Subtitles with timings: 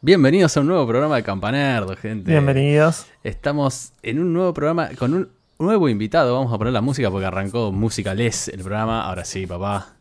[0.00, 2.30] Bienvenidos a un nuevo programa de Campanerdo, gente.
[2.30, 3.06] Bienvenidos.
[3.24, 6.34] Estamos en un nuevo programa con un nuevo invitado.
[6.34, 9.06] Vamos a poner la música porque arrancó Música Les el programa.
[9.08, 9.94] Ahora sí, papá.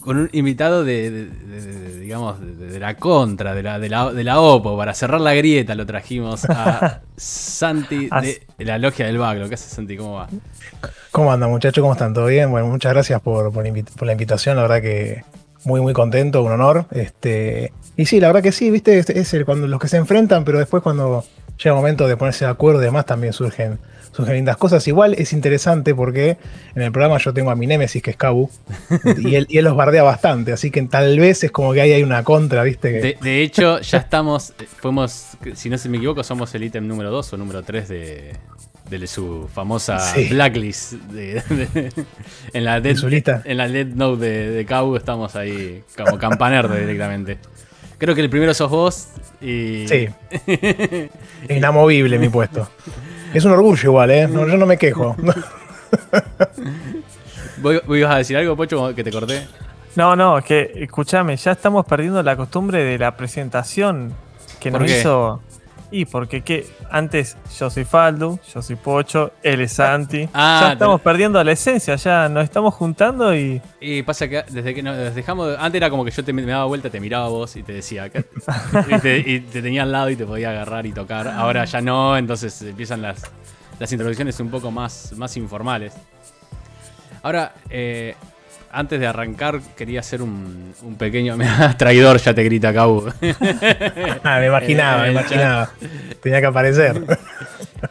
[0.00, 4.12] Con un invitado de, de- de- de- digamos, de, la contra, de la, de, la,
[4.12, 4.76] de la OPO.
[4.78, 9.48] Para cerrar la grieta lo trajimos a Santi de la Logia del Baglo.
[9.48, 9.96] ¿Qué hace Santi?
[9.96, 10.28] ¿Cómo va?
[11.10, 11.82] ¿Cómo andan muchachos?
[11.82, 12.14] ¿Cómo están?
[12.14, 12.50] ¿Todo bien?
[12.50, 15.22] Bueno, muchas gracias por, por invi- por la invitación, la verdad que
[15.64, 16.86] muy muy contento, un honor.
[16.90, 20.44] Este, y sí, la verdad que sí, viste, es, el- cuando los que se enfrentan,
[20.44, 21.24] pero después cuando
[21.58, 23.78] llega el momento de ponerse de acuerdo y demás también surgen,
[24.12, 24.86] surgen lindas cosas.
[24.88, 26.36] Igual es interesante porque
[26.74, 28.50] en el programa yo tengo a mi némesis que es Cabu
[29.18, 31.92] y él, y él los bardea bastante, así que tal vez es como que ahí
[31.92, 33.16] hay una contra, viste.
[33.20, 37.32] De, hecho, ya estamos, fuimos, si no se me equivoco, somos el ítem número 2
[37.32, 38.32] o número 3 de,
[39.00, 40.28] de su famosa Sí.
[40.30, 40.92] blacklist.
[40.92, 41.92] de- de-
[42.52, 42.96] en, la dead,
[43.44, 47.38] en la dead note de, de Cau estamos ahí como campanerde directamente.
[47.98, 49.08] Creo que el primero sos vos
[49.40, 49.86] y...
[49.86, 50.08] Sí.
[51.48, 52.68] Inamovible mi puesto.
[53.32, 54.26] Es un orgullo igual, ¿eh?
[54.28, 55.14] No, yo no me quejo.
[57.58, 59.46] ¿Vos, vos ibas a decir algo, Pocho, que te corté?
[59.94, 64.12] No, no, es que escúchame, ya estamos perdiendo la costumbre de la presentación
[64.58, 65.00] que ¿Por nos qué?
[65.00, 65.42] hizo.
[65.94, 70.26] Y porque que antes yo soy Faldu, yo soy Pocho, él es Santi.
[70.32, 73.60] Ah, ya te- estamos perdiendo la esencia, ya nos estamos juntando y.
[73.78, 75.48] Y pasa que desde que nos dejamos.
[75.48, 77.62] de- Antes era como que yo te, me daba vuelta, te miraba a vos y
[77.62, 78.08] te decía.
[78.08, 78.24] ¿qué?
[78.88, 81.28] y, te, y te tenía al lado y te podía agarrar y tocar.
[81.28, 83.22] Ahora ya no, entonces empiezan las,
[83.78, 85.92] las introducciones un poco más, más informales.
[87.22, 88.14] Ahora, eh,
[88.72, 91.36] antes de arrancar, quería hacer un, un pequeño.
[91.76, 93.06] traidor, ya te grita Cabo.
[94.24, 95.70] Ah, me imaginaba, me Eh, imaginaba.
[96.22, 97.02] Tenía que aparecer.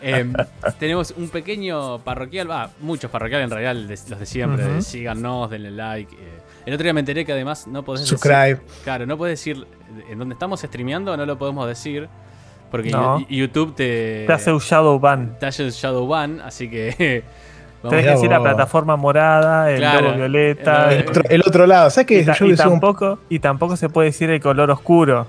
[0.02, 0.34] Em,
[0.80, 3.76] tenemos un pequeño parroquial, va, muchos parroquiales en realidad,
[4.09, 6.14] los de siempre, síganos, denle like.
[6.16, 6.40] eh.
[6.66, 8.56] El otro día me enteré que además no podés Subscribe.
[8.56, 9.66] decir, claro, no podés decir
[10.09, 12.08] en donde estamos streameando, no lo podemos decir
[12.70, 13.20] porque No.
[13.30, 15.38] YouTube te Te hace un shadow ban.
[15.40, 17.24] te hace el shadow ban, así que
[17.90, 20.02] Tenés que decir la plataforma morada, el Claro.
[20.08, 20.94] logo violeta.
[20.94, 22.19] El otro, el otro lado, ¿sabes qué?
[22.22, 25.28] y, ta- Yo y un- tampoco, y tampoco se puede decir el color oscuro.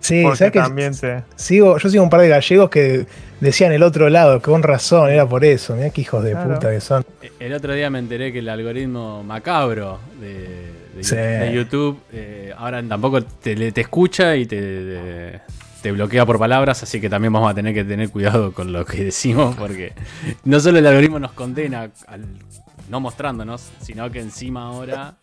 [0.00, 0.60] sí, ¿sabes qué?
[0.60, 1.24] también te.
[1.34, 3.06] Sigo, yo sigo un par de gallegos que
[3.40, 5.74] decían el otro lado, que con razón, era por eso.
[5.74, 6.54] Mirá qué hijos de Claro.
[6.54, 7.04] puta que son.
[7.40, 11.16] el otro día me enteré que el algoritmo macabro de, de- Sí.
[11.16, 15.40] de YouTube eh, ahora tampoco te, le- te escucha y te, te
[15.82, 19.04] bloquea por palabras, así que también vamos a tener que tener cuidado con lo que
[19.04, 19.92] decimos, porque
[20.44, 22.24] no solo el algoritmo nos condena al
[22.88, 25.16] no mostrándonos, sino que encima ahora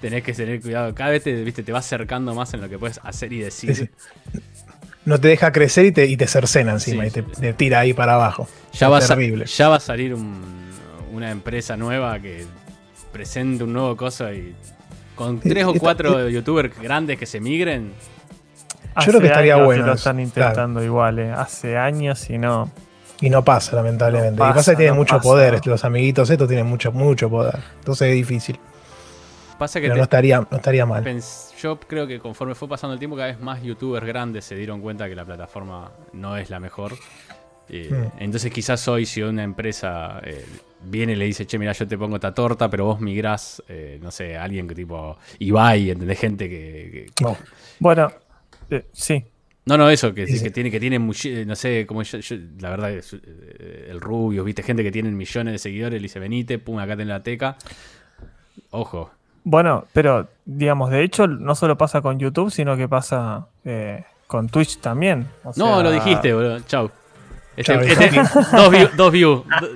[0.00, 0.94] tenés que tener cuidado.
[0.94, 3.90] Cada vez te, viste, te vas acercando más en lo que puedes hacer y decir.
[5.04, 7.40] No te deja crecer y te, y te cercena encima Sí, y te, sí.
[7.40, 8.48] te tira ahí para abajo.
[8.72, 9.46] Ya va, a, terrible.
[9.46, 10.66] ya va a salir un-
[11.12, 12.44] una empresa nueva que
[13.12, 14.54] presente un nuevo cosa y
[15.14, 17.92] con tres o cuatro youtubers grandes que se migren.
[19.04, 21.32] Yo creo que estaría años bueno Que lo están intentando igual, eh.
[21.32, 22.70] Hace años y no.
[23.20, 24.36] Y no pasa, lamentablemente.
[24.38, 25.28] No y pasa pasa, que tienen no mucho pasa.
[25.28, 25.54] poder.
[25.54, 27.58] este, Los amiguitos estos tienen mucho, mucho poder.
[27.78, 28.58] Entonces es difícil.
[29.58, 31.02] Pasa que Pero te- no estaría, no estaría mal.
[31.02, 34.54] pens- yo creo que conforme fue pasando el tiempo, cada vez más youtubers grandes se
[34.54, 36.92] dieron cuenta que la plataforma no es la mejor.
[37.68, 38.22] Eh, Mm.
[38.22, 40.44] Entonces quizás hoy si una empresa eh,
[40.82, 43.98] viene y le dice, che, mira, yo te pongo esta torta, pero vos migrás, eh,
[44.02, 46.18] no sé, alguien que tipo Ibai, ¿entendés?
[46.20, 47.34] Gente que, que- No.
[47.80, 48.12] Bueno,
[48.70, 49.24] eh, sí.
[49.66, 50.44] No, no, eso, que, Sí, sí.
[50.44, 54.00] que tiene, que tiene muchi- no sé, como yo, yo- la verdad, es, eh, el
[54.00, 57.22] Rubio, viste, gente que tiene millones de seguidores, le dice, venite, pum, acá tenés la
[57.22, 57.56] teca.
[58.70, 59.10] Ojo.
[59.44, 64.48] Bueno, pero digamos, de hecho, no solo pasa con YouTube, sino que pasa eh, con
[64.48, 65.26] Twitch también.
[65.44, 66.60] O No, sea, lo dijiste, boludo.
[66.60, 66.90] Chau.
[67.56, 68.22] Este- este-
[68.56, 69.68] dos views, dos views, do-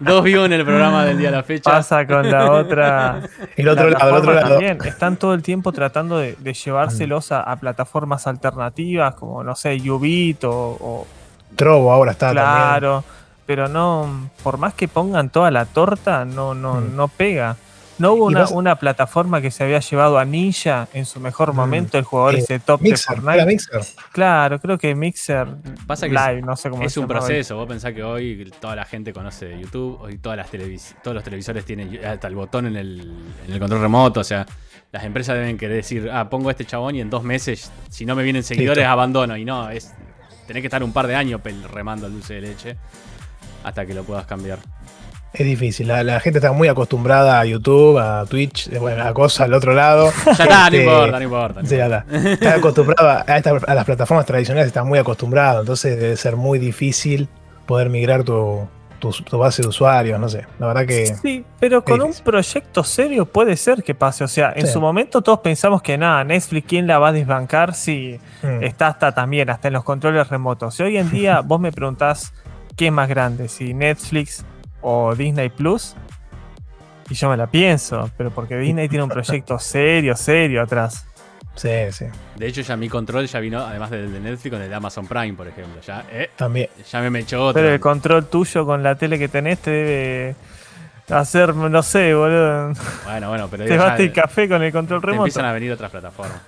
[0.00, 1.70] dos views en el programa del día de la fecha.
[1.70, 3.20] Pasa con la otra.
[3.56, 4.48] El otro lado, el otro lado.
[4.50, 4.78] También.
[4.84, 9.76] Están todo el tiempo tratando de, de llevárselos a, a plataformas alternativas, como, no sé,
[9.90, 11.06] Ubit o, o
[11.56, 12.44] Trovo ahora está también.
[12.44, 13.04] Claro.
[13.46, 16.96] Pero no, por más que pongan toda la torta, no, no, Mm.
[16.96, 17.56] no pega.
[17.98, 21.56] No hubo una, una plataforma que se había llevado a Ninja en su mejor Mm.
[21.56, 23.46] momento, el jugador Eh, ese top Mixer, de ¿era Fortnite.
[23.46, 23.80] Mixer?
[24.12, 25.48] Claro, creo que Mixer
[25.86, 28.76] Pasa que Live, no sé cómo Es se un proceso, vos pensás que hoy toda
[28.76, 32.66] la gente conoce YouTube, hoy todas las televis- todos los televisores tienen hasta el botón
[32.66, 33.00] en el,
[33.46, 34.46] en el control remoto, o sea,
[34.92, 38.06] las empresas deben querer decir, ah, pongo a este chabón y en dos meses, si
[38.06, 38.90] no me vienen seguidores, Listo.
[38.92, 39.36] abandono.
[39.36, 39.92] Y no, es
[40.46, 41.40] tenés que estar un par de años
[41.70, 42.76] remando el dulce de leche
[43.64, 44.58] hasta que lo puedas cambiar.
[45.32, 45.88] Es difícil.
[45.88, 49.54] La, la gente está muy acostumbrada a YouTube, a Twitch, eh, bueno, a cosas al
[49.54, 50.10] otro lado.
[50.26, 51.62] Ya está, no Este, importa, no importa.
[51.62, 52.16] no Sí, ya importa.
[52.16, 52.32] está.
[52.32, 55.60] Está acostumbrada a, esta- a las plataformas tradicionales, está muy acostumbrado.
[55.60, 57.28] Entonces debe ser muy difícil
[57.66, 58.66] poder migrar tu,
[59.00, 60.46] tu, tu base de usuarios, no sé.
[60.58, 61.14] La verdad que.
[61.20, 64.24] Sí, pero con un proyecto serio puede ser que pase.
[64.24, 64.72] O sea, en Sí.
[64.72, 68.86] su momento todos pensamos que nada, Netflix, ¿quién la va a desbancar si mm, está
[68.88, 70.74] hasta también, hasta en los controles remotos?
[70.74, 72.32] Si hoy en día vos me preguntás
[72.76, 74.44] qué es más grande, si Netflix
[74.80, 75.94] o Disney Plus,
[77.10, 81.06] y yo me la pienso, pero porque Disney tiene un proyecto serio, serio atrás.
[81.56, 82.04] sí, sí.
[82.36, 85.06] De hecho, ya mi control ya vino, además del de Netflix, con el de Amazon
[85.06, 85.80] Prime, por ejemplo.
[85.86, 86.68] Ya, eh, También.
[86.90, 87.60] ya me, me echó otro.
[87.60, 90.36] Pero el control tuyo con la tele que tenés te debe
[91.10, 92.72] hacer, no sé, boludo.
[93.04, 95.24] Bueno, bueno, pero Te bate el café con el control te remoto.
[95.24, 96.40] empiezan a venir otras plataformas.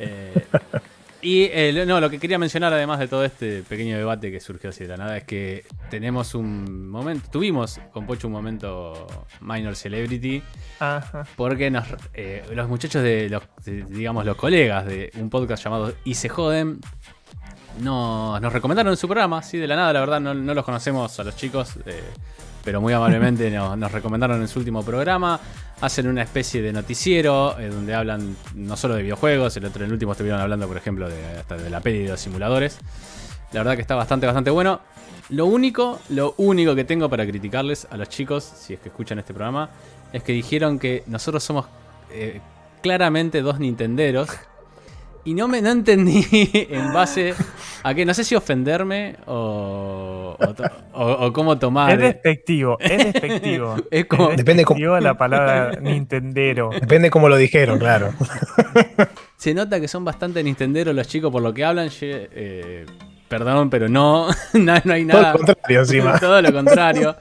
[0.00, 0.46] Eh,
[1.20, 4.38] y eh, lo- no, lo que quería mencionar, además de todo este pequeño debate que
[4.40, 9.06] surgió así de la nada, es que tenemos un momento, tuvimos con Pocho un momento
[9.40, 10.42] minor celebrity,
[10.78, 11.26] Ajá.
[11.36, 15.92] porque nos, eh, los muchachos de los, de, digamos, los colegas de un podcast llamado
[16.04, 16.80] Y se joden,
[17.80, 21.18] nos, nos recomendaron su programa, así de la nada, la verdad, no, no los conocemos
[21.20, 22.02] a los chicos, eh,
[22.64, 25.40] pero muy amablemente nos, recomendaron en su último programa.
[25.80, 29.92] Hacen una especie de noticiero eh, donde hablan no solo de videojuegos, el otro, el
[29.92, 32.78] último estuvieron hablando, por ejemplo, de, hasta de la peli de los simuladores.
[33.52, 34.80] La verdad que está bastante, bastante bueno.
[35.30, 39.18] Lo único, lo único que tengo para criticarles a los chicos, si es que escuchan
[39.18, 39.70] este programa,
[40.12, 41.66] es que dijeron que nosotros somos
[42.10, 42.40] eh,
[42.82, 44.30] claramente dos nintenderos.
[45.28, 46.24] Y no me no entendí
[46.70, 47.34] en base
[47.82, 50.62] a que no sé si ofenderme o, o, to-
[50.94, 51.92] o- o cómo tomar.
[51.92, 53.76] Es despectivo, es despectivo.
[53.90, 56.70] Es como- Depende cómo- despectivo la palabra Nintendero.
[56.70, 58.14] Depende cómo lo dijeron, claro.
[59.36, 61.90] Se nota que son bastante nintenderos los chicos por lo que hablan.
[61.90, 62.86] ye- eh,
[63.28, 65.32] perdón, pero no, no, no hay Todo nada.
[65.34, 66.18] lo contrario, encima.
[66.18, 67.16] Todo lo contrario.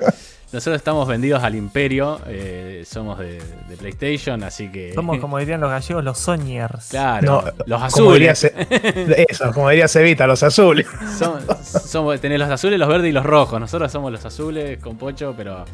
[0.54, 2.20] Nosotros estamos vendidos al imperio.
[2.28, 4.94] eh, somos de, de PlayStation, así que.
[4.94, 6.88] Somos, como dirían los gallegos, los Soñers.
[6.90, 8.56] Claro, No, los Como diría, azules.
[8.56, 10.88] Ce- eso, como diría Cevita, los azules.
[11.18, 13.60] Somos, somos- tenés los azules, los verdes y los rojos.
[13.60, 15.66] Nosotros somos los azules con Pocho, pero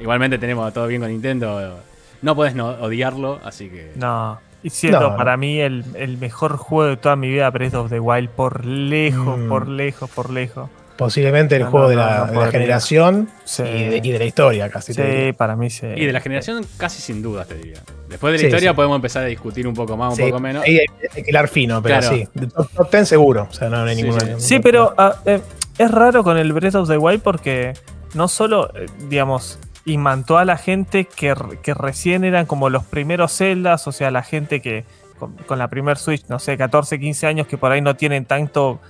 [0.00, 1.78] igualmente tenemos todo bien con Nintendo.
[2.20, 3.92] No podés no odiarlo, así que.
[3.94, 4.40] No.
[4.64, 7.90] Y siendo No, para mí el, el mejor juego de toda mi vida, Breath of
[7.90, 9.48] the Wild, por lejos, Mm.
[9.48, 10.68] por lejos, por lejos.
[10.98, 12.50] Posiblemente el No, juego no, de, la, no de la podría.
[12.50, 13.62] generación Sí.
[13.62, 14.92] y, de, y de la historia, casi.
[14.92, 15.86] Sí, para mí sí.
[15.96, 17.78] Y de la generación casi sin dudas, te diría.
[18.08, 18.76] Después de la Sí, historia sí.
[18.76, 20.64] podemos empezar a discutir un poco más, un Sí, poco menos.
[20.64, 20.84] que
[21.26, 22.16] hilar fino, pero Claro.
[22.16, 22.28] sí.
[22.34, 23.46] De top, top 10 seguro.
[23.48, 24.20] O sea, no, no hay Sí, ninguna.
[24.20, 24.34] sí.
[24.38, 25.40] Sí, pero ah, eh,
[25.78, 27.74] es raro con el Breath of the Wild porque
[28.14, 33.36] no solo, eh, digamos, imantó a la gente que, que recién eran como los primeros
[33.36, 34.84] Zeldas, o sea, la gente que
[35.18, 38.24] con, con la primer Switch, no sé, 14, 15 años, que por ahí no tienen
[38.24, 38.80] tanto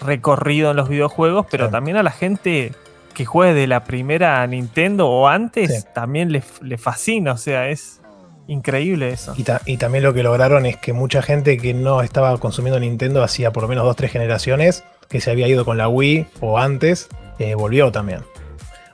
[0.00, 2.72] recorrido en los videojuegos, pero también a la gente
[3.14, 5.88] que juegue de la primera Nintendo o antes, Sí.
[5.94, 8.00] también le, le fascina, o sea, es
[8.46, 9.34] increíble eso.
[9.36, 12.78] Y, ta- y también lo que lograron es que mucha gente que no estaba consumiendo
[12.78, 16.26] Nintendo hacía por lo menos dos, tres generaciones, que se había ido con la Wii
[16.40, 17.08] o antes,
[17.38, 18.20] eh, volvió también.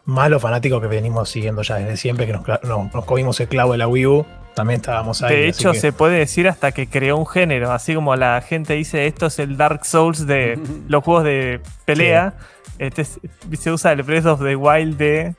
[0.05, 3.49] Más los fanáticos que venimos siguiendo ya desde siempre, que nos, nos, nos comimos el
[3.49, 5.35] clavo de la Wii U, también estábamos ahí.
[5.37, 8.75] De hecho, que- se puede decir hasta que creó un género, así como la gente
[8.75, 10.59] dice esto es el Dark Souls de
[10.89, 12.35] los juegos de pelea.
[12.79, 13.21] Este es-
[13.59, 15.35] se usa el Breath of the Wild de.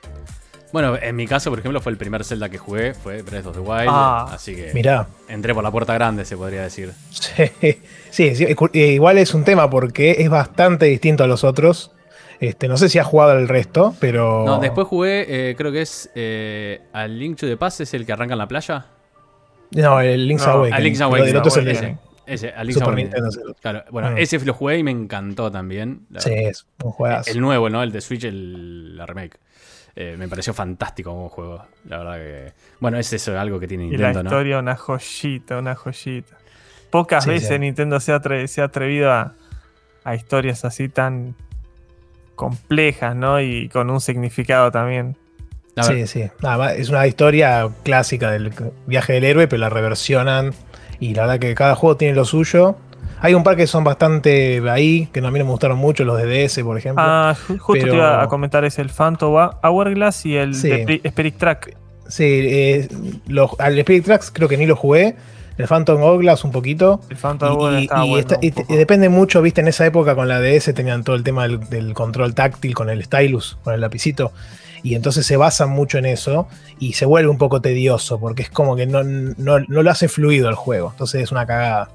[0.72, 3.54] Bueno, en mi caso, por ejemplo, fue el primer Zelda que jugué, fue Breath of
[3.54, 3.86] the Wild.
[3.88, 4.26] Ah.
[4.32, 6.92] así que Mirá, entré por la puerta grande, se podría decir.
[7.10, 7.44] Sí,
[8.10, 11.92] sí, sí, cu- eh, igual es un tema porque es bastante distinto a los otros.
[12.40, 14.44] Este, no sé si has jugado el resto, pero.
[14.44, 18.04] No, después jugué, eh, creo que es eh, al Link to the Past, es el
[18.04, 18.86] que arranca en la playa.
[19.72, 20.74] No, el Link's No, Awakening.
[20.74, 21.36] Al Link's Awakening.
[21.36, 23.04] otro es el ese, ese, Link's Super Awakening.
[23.06, 23.28] Nintendo.
[23.28, 23.54] es el otro.
[23.60, 24.18] Claro, bueno, Mm.
[24.18, 26.06] ese lo jugué y me encantó también.
[26.10, 27.30] la Sí, es un juegazo.
[27.30, 27.82] El nuevo, ¿no?
[27.82, 29.38] El de Switch, el, la remake.
[29.96, 31.64] Eh, me pareció fantástico como juego.
[31.88, 32.52] La verdad que.
[32.80, 34.28] Bueno, es eso, algo que tiene Y la Nintendo, ¿no?
[34.30, 36.36] historia, una joyita, una joyita.
[36.90, 37.58] Pocas Sí, veces sí.
[37.58, 39.34] Nintendo se ha, atre- se ha atrevido a,
[40.04, 41.34] a historias así tan
[42.34, 43.40] complejas, ¿no?
[43.40, 45.16] Y con un significado también.
[45.82, 46.24] Sí, sí.
[46.42, 48.52] Nada más, es una historia clásica del
[48.86, 50.52] viaje del héroe, pero la reversionan.
[51.00, 52.76] Y la verdad que cada juego tiene lo suyo.
[53.20, 56.16] Hay un par que son bastante ahí, que a mí no me gustaron mucho, los
[56.22, 57.02] de DS, por ejemplo.
[57.06, 60.68] Ah, ju- justo Pero- te iba a comentar: es el Phantom Hourglass y el Sí.
[60.68, 61.76] de Spirit Track.
[62.06, 62.88] Sí, eh,
[63.26, 65.16] los- al Spirit Tracks creo que ni lo jugué.
[65.56, 67.00] El Phantom Hourglass un poquito.
[67.08, 68.16] El Phantom Hourglass y- y bueno.
[68.18, 68.72] está- y- poco.
[68.74, 71.60] y depende mucho, viste, en esa época con la DS tenían todo el tema del,
[71.70, 74.32] del control táctil con el stylus, con el lapicito.
[74.84, 76.46] Y entonces se basan mucho en eso
[76.78, 80.06] y se vuelve un poco tedioso porque es como que no, no, no lo hace
[80.08, 80.90] fluido el juego.
[80.92, 81.88] Entonces es una cagada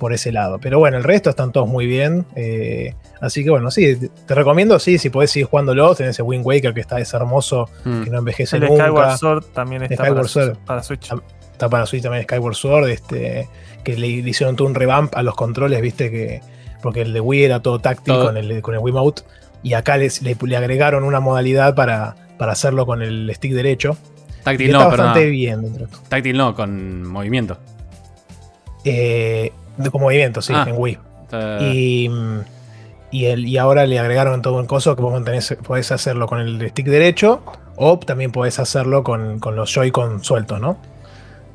[0.00, 0.58] por ese lado.
[0.58, 2.24] Pero bueno, el resto están todos muy bien.
[2.34, 5.94] eh, así que bueno, sí, te, recomiendo, sí, si podés seguir jugándolo.
[5.94, 8.02] Tenés el Wind Waker que está es hermoso, Mm.
[8.04, 8.84] que no envejece el nunca.
[8.86, 10.56] Skyward Sword también está Skyward para, Sword.
[10.64, 11.10] para Switch.
[11.52, 13.48] Está para Switch también Skyward Sword, este,
[13.84, 16.40] que le le hicieron todo un revamp a los controles, viste que.
[16.82, 18.26] Porque el de Wii era todo táctil Todo.
[18.26, 19.22] con el con el Wiimote.
[19.64, 23.96] Y acá les, le, le agregaron una modalidad para, para hacerlo con el stick derecho.
[24.44, 25.88] Táctil no, está bastante bien dentro.
[26.08, 27.58] Táctil no, con movimiento.
[28.84, 29.52] Eh,
[29.90, 30.66] con movimiento, sí, Ah.
[30.68, 30.98] en Wii.
[31.24, 32.10] Está- Y,
[33.10, 35.22] y, el, y ahora le agregaron todo un coso que vos
[35.66, 37.42] podés hacerlo con el stick derecho
[37.76, 40.76] o también podés hacerlo con, con los Joy-Con sueltos, ¿no?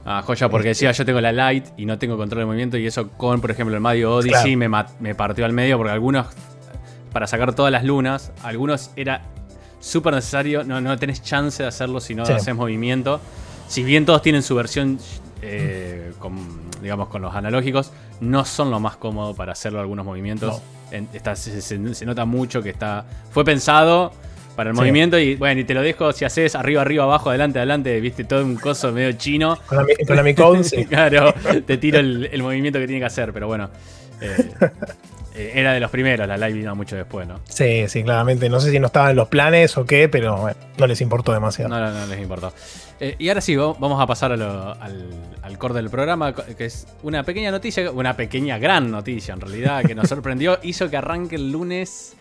[0.05, 2.87] Ah, joya, porque decía yo tengo la Light y no tengo control de movimiento y
[2.87, 4.85] eso con, por ejemplo, el Mario Odyssey Claro.
[4.99, 6.25] me, me partió al medio porque algunos,
[7.11, 9.21] para sacar todas las lunas, algunos era
[9.79, 12.33] súper necesario, no, no tenés chance de hacerlo si no Sí.
[12.33, 13.19] haces movimiento.
[13.67, 14.99] Si bien todos tienen su versión,
[15.41, 16.37] eh, con,
[16.81, 20.61] digamos, con los analógicos, no son lo más cómodo para hacerlo algunos movimientos.
[20.91, 24.11] En- está- se, se- se nota mucho que está fue pensado
[24.55, 24.79] para el Sí.
[24.81, 28.25] movimiento y bueno, y te lo dejo si haces arriba, arriba, abajo, adelante, adelante, viste
[28.25, 29.57] todo un coso medio chino.
[29.67, 30.85] Con la, con la sí.
[30.89, 31.33] claro,
[31.65, 33.69] te tiro el, el movimiento que tiene que hacer, pero bueno.
[34.19, 34.51] eh,
[35.53, 37.39] era de los primeros, la live vino mucho después, ¿no?
[37.47, 38.49] Sí, sí, claramente.
[38.49, 41.31] No sé si no estaban en los planes o qué, pero bueno, no les importó
[41.33, 41.69] demasiado.
[41.69, 42.53] No, no, no les importó.
[42.99, 45.09] Eh, y ahora sí, va- vamos a pasar a lo- al,
[45.41, 49.83] al core del programa, que es una pequeña noticia, una pequeña gran noticia en realidad,
[49.85, 52.13] que nos sorprendió, hizo que arranque el lunes.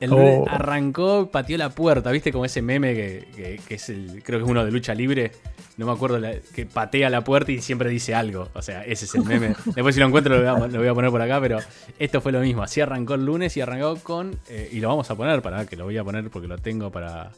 [0.00, 0.46] El lunes Oh.
[0.48, 2.32] arrancó, pateó la puerta, ¿viste?
[2.32, 5.32] Como ese meme que, que- que es el, creo que es uno de lucha libre,
[5.76, 8.48] no me acuerdo, la- que patea la puerta y siempre dice algo.
[8.54, 9.54] O sea, ese es el meme.
[9.74, 11.58] Después si lo encuentro lo voy a, lo voy a poner por acá, pero
[11.98, 12.62] esto fue lo mismo.
[12.62, 15.76] Así arrancó el lunes y arrancó con, eh, y lo vamos a poner, para que
[15.76, 17.30] lo voy a poner porque lo tengo para,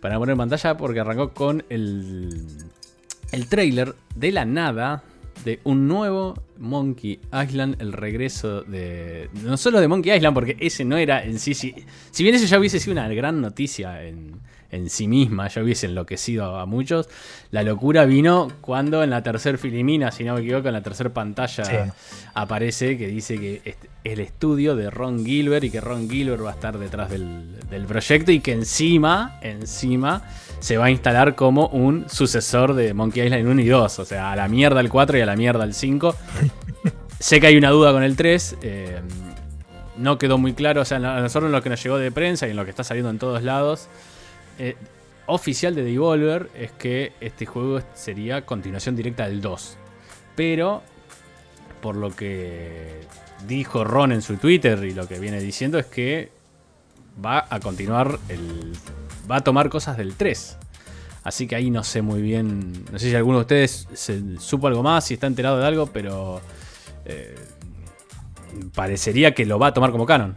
[0.00, 2.46] para poner en pantalla porque arrancó con el,
[3.32, 5.02] el trailer de la nada
[5.44, 9.30] de un nuevo Monkey Island, el regreso de...
[9.44, 11.54] No solo de Monkey Island, porque ese no era en sí...
[11.54, 11.74] sí
[12.10, 14.32] si bien eso ya hubiese sido una gran noticia en,
[14.70, 17.08] en sí misma, ya hubiese enloquecido a muchos,
[17.50, 21.08] la locura vino cuando en la tercer filimina, si no me equivoco, en la tercera
[21.10, 21.74] pantalla Sí.
[22.34, 26.50] aparece que dice que es el estudio de Ron Gilbert y que Ron Gilbert va
[26.50, 30.22] a estar detrás del, del proyecto y que encima, encima,
[30.60, 33.98] se va a instalar como un sucesor de Monkey Island 1 y 2.
[34.00, 36.14] O sea, a la mierda el 4 y a la mierda el 5.
[37.20, 38.56] sé que hay una duda con el 3.
[38.62, 39.00] eh,
[39.96, 40.80] no quedó muy claro.
[40.82, 42.70] O sea, a nosotros en lo que nos llegó de prensa y en lo que
[42.70, 43.88] está saliendo en todos lados.
[44.58, 44.76] Eh,
[45.26, 49.76] oficial de Devolver es que este juego sería continuación directa del 2.
[50.36, 50.82] Pero,
[51.80, 53.00] por lo que
[53.46, 56.30] dijo Ron en su Twitter y lo que viene diciendo es que
[57.24, 58.72] va a continuar el.
[59.30, 60.58] va a tomar cosas del 3.
[61.24, 62.84] Así que ahí no sé muy bien.
[62.90, 63.88] No sé si alguno de ustedes
[64.38, 66.40] supo algo más, si está enterado de algo, pero.
[67.04, 67.34] eh,
[68.74, 70.34] parecería que lo va a tomar como canon.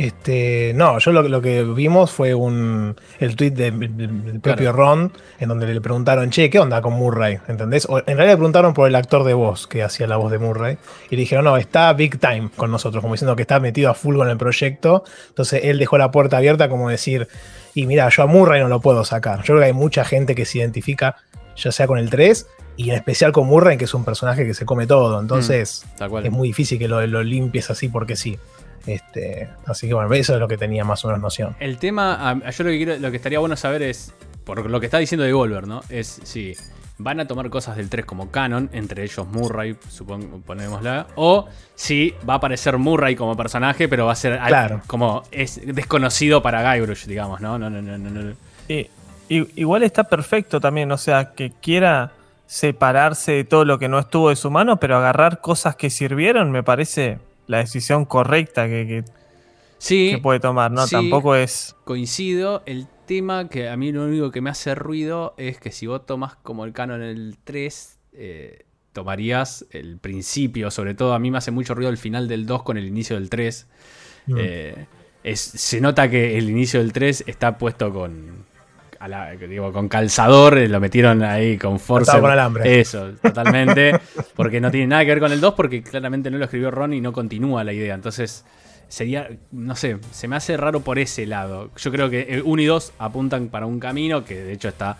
[0.00, 4.72] Este, no, yo lo, lo que vimos fue un el tweet de- del del propio
[4.72, 7.38] Ron, en donde le preguntaron, che, ¿qué onda con Murray?
[7.48, 7.84] ¿Entendés?
[7.86, 10.38] O, en realidad le preguntaron por el actor de voz que hacía la voz de
[10.38, 10.78] Murray.
[11.10, 13.94] Y le dijeron, no, está big time con nosotros, como diciendo que está metido a
[13.94, 15.04] full con el proyecto.
[15.28, 17.28] Entonces él dejó la puerta abierta, como decir,
[17.74, 19.40] y mira, yo a Murray no lo puedo sacar.
[19.40, 21.16] Yo creo que hay mucha gente que se identifica,
[21.56, 22.46] ya sea con el 3,
[22.78, 25.20] y en especial con Murray, que es un personaje que se come todo.
[25.20, 26.24] Entonces cual.
[26.24, 28.38] es muy difícil que lo, lo limpies así porque sí.
[28.86, 31.56] Este, así que bueno, eso es lo que tenía más o menos noción.
[31.60, 34.12] El tema, yo lo que quiero, lo que estaría bueno saber es,
[34.44, 35.82] por lo que está diciendo Devolver, ¿no?
[35.88, 36.54] Es si
[37.02, 42.14] van a tomar cosas del 3 como canon, entre ellos Murray, supongo, ponémosla, o si
[42.28, 44.82] va a aparecer Murray como personaje, pero va a ser al- Claro.
[44.86, 47.58] como es desconocido para Guybrush, digamos, ¿no?
[47.58, 48.34] No, no, no, no, no.
[48.68, 48.88] Y-
[49.30, 52.12] y- igual está perfecto también, o sea, que quiera
[52.46, 56.50] separarse de todo lo que no estuvo de su mano, pero agarrar cosas que sirvieron
[56.50, 57.18] me parece
[57.50, 59.04] la decisión correcta que, que-
[59.78, 60.86] Sí, que puede tomar, ¿no?
[60.86, 60.94] sí.
[60.94, 61.74] Tampoco es...
[61.84, 62.62] coincido.
[62.66, 66.04] El tema que a mí lo único que me hace ruido es que si vos
[66.04, 71.38] tomas como el canon el 3, eh, tomarías el principio, sobre todo a mí me
[71.38, 73.66] hace mucho ruido el final del 2 con el inicio del 3.
[74.26, 74.36] Mm.
[74.38, 74.86] Eh,
[75.24, 78.44] es- se nota que el inicio del 3 está puesto con,
[79.00, 82.20] a la- digo, con calzador, eh, lo metieron ahí con fuerza.
[82.20, 82.80] Con alambre.
[82.80, 83.98] Eso, totalmente.
[84.36, 86.92] porque no tiene nada que ver con el 2 porque claramente no lo escribió Ron
[86.92, 87.94] y no continúa la idea.
[87.94, 88.44] Entonces
[88.88, 91.70] sería, no sé, se me hace raro por ese lado.
[91.76, 94.98] Yo creo que el 1 y 2 apuntan para un camino que de hecho está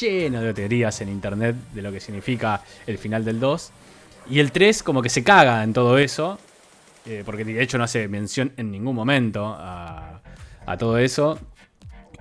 [0.00, 3.70] lleno de teorías en internet de lo que significa el final del 2.
[4.30, 6.38] Y el 3 como que se caga en todo eso,
[7.04, 10.20] eh, porque de hecho no hace mención en ningún momento a,
[10.64, 11.38] a todo eso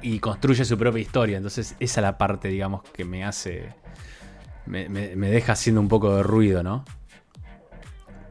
[0.06, 1.38] y construye su propia historia.
[1.38, 3.70] Entonces esa es la parte, digamos, que me hace...
[4.66, 6.86] Me, me- me deja haciendo un poco de ruido, ¿no?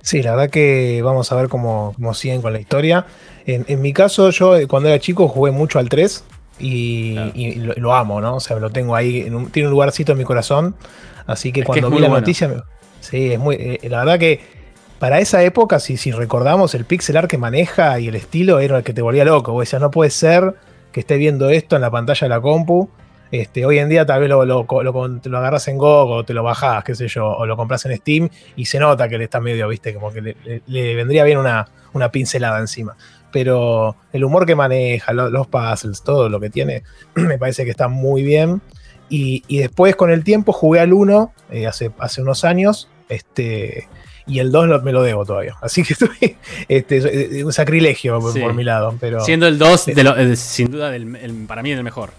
[0.02, 3.06] Sí, la verdad que vamos a ver cómo, cómo siguen con la historia.
[3.46, 6.24] En, en mi caso, yo eh, cuando era chico jugué mucho al 3
[6.58, 7.32] y, Claro.
[7.34, 8.36] y lo, lo amo, ¿no?
[8.36, 10.74] O sea, lo tengo ahí, en un- tiene un lugarcito en mi corazón.
[11.26, 12.20] Así que Es cuando vi la bueno.
[12.20, 12.62] noticia, me-
[13.00, 13.56] sí, es muy.
[13.58, 14.40] eh, la verdad que
[14.98, 18.76] para esa época, si, si recordamos, el pixel art que maneja y el estilo era
[18.78, 19.52] el que te volvía loco.
[19.52, 20.54] Vos decías, no puede ser
[20.94, 22.88] que esté viendo esto en la pantalla de la compu.
[23.32, 26.44] Este, hoy en día tal vez lo, lo, lo, agarras en GOG o te lo
[26.44, 29.40] bajás, qué sé yo, o lo compras en Steam y se nota que le está
[29.40, 30.36] medio, viste, como que
[30.66, 32.96] le, vendría bien una, una, pincelada encima.
[33.32, 36.84] Pero el humor que maneja, los puzzles, todo lo que tiene,
[37.16, 38.62] me parece que está muy bien.
[39.08, 42.88] Y, y después con el tiempo jugué al 1 eh, hace, hace unos años.
[43.08, 43.88] Este,
[44.26, 45.56] y el 2 me lo debo todavía.
[45.60, 46.36] Así que estoy
[46.68, 48.96] este, un sacrilegio por, mi lado.
[49.00, 52.10] Pero, Siendo el 2, eh, sin duda, el, para mí el mejor.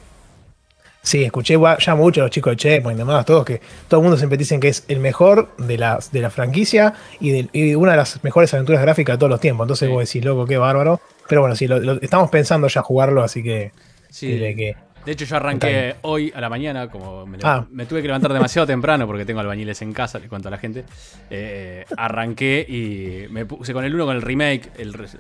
[1.01, 4.05] Sí, escuché ya mucho a los chicos de Checkpoint y demás, todos que todo el
[4.05, 7.91] mundo siempre dicen que es el mejor de la, de la franquicia y, de, una
[7.91, 9.65] de las mejores aventuras gráficas de todos los tiempos.
[9.65, 10.99] Entonces vos decís, loco, qué bárbaro.
[11.29, 13.71] Pero bueno, sí, lo, estamos pensando ya jugarlo, así que,
[14.09, 14.29] sí.
[14.29, 17.65] que de hecho, yo arranqué hoy a la mañana, como ah.
[17.69, 20.57] me, tuve que levantar demasiado temprano porque tengo albañiles en casa, le cuento a la
[20.57, 20.83] gente.
[21.29, 24.71] Eh, arranqué y me puse con el 1 con el remake.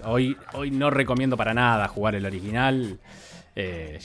[0.05, 2.97] hoy, hoy no recomiendo para nada jugar el original.
[3.55, 3.99] Eh,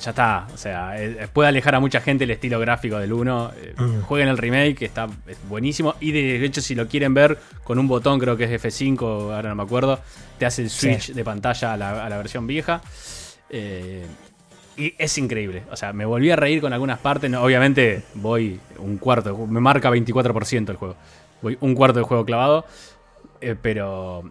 [0.00, 0.96] ya está, o sea,
[1.32, 3.52] puede alejar a mucha gente el estilo gráfico del 1.
[3.56, 4.00] Eh, mm.
[4.02, 5.06] Jueguen el remake, está
[5.48, 5.94] buenísimo.
[6.00, 9.00] Y de hecho, si lo quieren ver con un botón, creo que es F5,
[9.34, 10.00] ahora no me acuerdo,
[10.38, 12.82] te hace el switch de pantalla a la, a la versión vieja.
[13.50, 14.04] Eh,
[14.76, 15.64] y es increíble.
[15.70, 17.32] O sea, me volví a reír con algunas partes.
[17.34, 19.46] obviamente voy un cuarto.
[19.46, 20.96] Me marca 24% el juego.
[21.42, 22.64] Voy un cuarto de juego clavado.
[23.40, 24.30] Eh, pero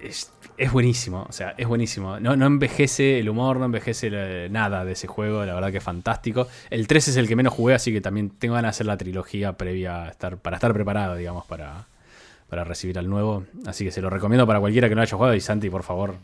[0.00, 1.26] es, buenísimo.
[1.28, 2.20] O sea, es buenísimo.
[2.20, 5.44] No, no envejece el humor, no envejece nada de ese juego.
[5.44, 6.48] La verdad que es fantástico.
[6.70, 8.96] El 3 es el que menos jugué, así que también tengo ganas de hacer la
[8.96, 11.86] trilogía previa estar, para estar preparado, digamos, para,
[12.48, 13.44] para recibir al nuevo.
[13.66, 15.34] Así que se lo recomiendo para cualquiera que no haya jugado.
[15.34, 16.14] Y Santi, por favor,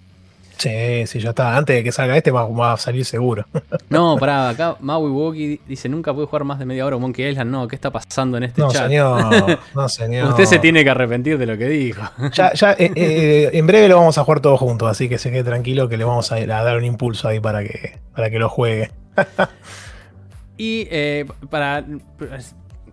[0.58, 1.56] Sí, sí, ya está.
[1.56, 3.46] Antes de que salga este va, a salir seguro.
[3.90, 7.50] No, pará, acá Maui Woki dice, nunca pude jugar más de media hora Monkey Island.
[7.50, 8.88] No, ¿qué está pasando en este no, chat?
[8.88, 10.28] Señor, no, señor.
[10.28, 12.02] Usted se tiene que arrepentir de lo que dijo.
[12.32, 15.30] Ya, ya, eh, eh, en breve lo vamos a jugar todos juntos, así que se
[15.30, 18.48] quede tranquilo que le vamos a, dar un impulso ahí para que, para que lo
[18.48, 18.90] juegue.
[20.58, 21.84] y eh, para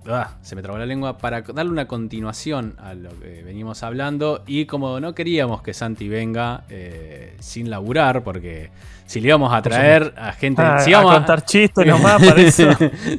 [0.08, 4.44] Ah, se me trabó la lengua, para darle una continuación a lo que venimos hablando.
[4.46, 8.70] Y como no queríamos que Santi venga eh, sin laburar, porque
[9.08, 10.62] si le íbamos a traer a gente.
[10.62, 12.70] Ah, si íbamos a contar chistes nomás, para eso.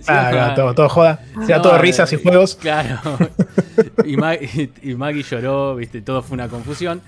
[0.06, 1.20] ah, todo, todo, joda.
[1.44, 2.56] Sea todo risas y juegos.
[2.56, 2.98] Claro.
[4.04, 7.02] y, Maggie lloró, viste, todo fue una confusión.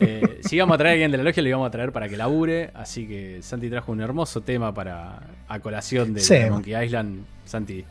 [0.00, 2.08] Eh, si íbamos a traer a alguien de la logia, le íbamos a traer para
[2.08, 2.70] que labure.
[2.74, 7.24] Así que Santi trajo un hermoso tema para a colación de Monkey Island.
[7.44, 7.84] Santi,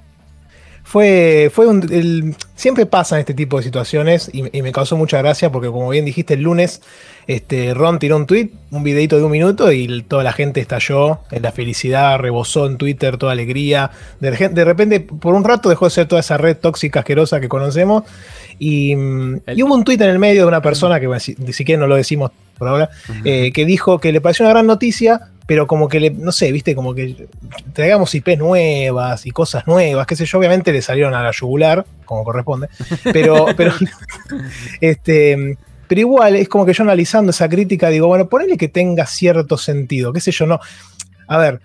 [0.83, 5.69] fue, fue un, siempre pasan este tipo de situaciones y, me causó mucha gracia porque
[5.69, 6.81] como bien dijiste el lunes,
[7.27, 11.19] este, Ron tiró un tweet, un videito de un minuto y toda la gente estalló
[11.31, 13.91] en la felicidad, rebosó en Twitter toda alegría.
[14.19, 17.47] De, de repente, por un rato dejó de ser toda esa red tóxica asquerosa que
[17.47, 18.03] conocemos
[18.59, 21.95] y, hubo un tweet en el medio de una persona que ni siquiera no lo
[21.95, 22.89] decimos por ahora,
[23.25, 26.49] eh, que dijo que le pareció una gran noticia pero como que le, no sé,
[26.49, 27.27] viste, como que
[27.73, 31.85] traigamos IPs nuevas y cosas nuevas, qué sé yo, obviamente le salieron a la yugular,
[32.05, 32.69] como corresponde,
[33.11, 33.73] pero, pero,
[34.79, 35.57] este,
[35.89, 39.57] pero igual es como que yo analizando esa crítica digo, bueno, ponele que tenga cierto
[39.57, 40.61] sentido, qué sé yo, no.
[41.27, 41.59] A ver,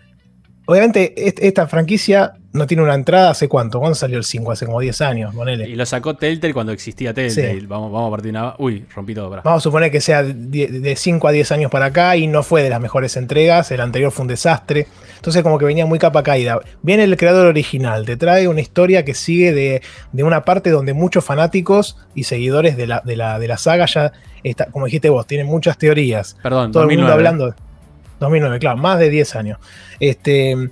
[0.67, 1.15] obviamente
[1.47, 4.51] esta franquicia no tiene una entrada hace cuánto, ¿cuándo salió el 5?
[4.51, 5.69] Hace como 10 años, ponele.
[5.69, 7.67] Y lo sacó Telltale cuando existía Telltale.
[7.67, 8.55] Vamos, vamos a partir una.
[8.59, 9.31] Uy, rompí todo.
[9.31, 12.63] Vamos a suponer que sea de 5 a 10 años para acá y no fue
[12.63, 13.71] de las mejores entregas.
[13.71, 14.87] El anterior fue un desastre.
[15.17, 16.59] Entonces, como que venía muy capa caída.
[16.83, 19.83] Viene el creador original, te trae una historia que sigue de,
[20.23, 24.87] una parte donde muchos fanáticos y seguidores de la, de la, saga ya, está, como
[24.87, 26.37] dijiste vos, tienen muchas teorías.
[26.43, 27.55] Perdón, todo el mundo hablando.
[28.21, 29.59] 2009, claro, más de 10 años.
[30.01, 30.71] Este,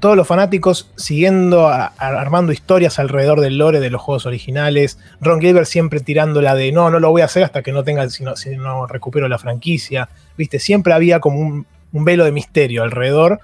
[0.00, 4.98] todos los fanáticos siguiendo, armando historias alrededor del lore de los juegos originales.
[5.20, 7.84] Ron Gilbert siempre tirando la de no, no lo voy a hacer hasta que no
[7.84, 10.08] tenga, si no, si no recupero la franquicia.
[10.38, 13.40] Viste, siempre había como un, velo de misterio alrededor.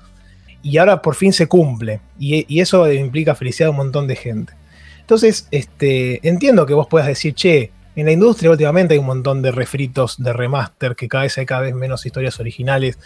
[0.63, 2.01] Y ahora por fin se cumple.
[2.19, 4.55] Y, eso implica felicidad a un montón de gente.
[5.01, 9.43] Entonces, este, entiendo que vos puedas decir, che, en la industria últimamente hay un montón
[9.43, 12.99] de refritos, de remaster, que cada vez hay cada vez menos historias originales.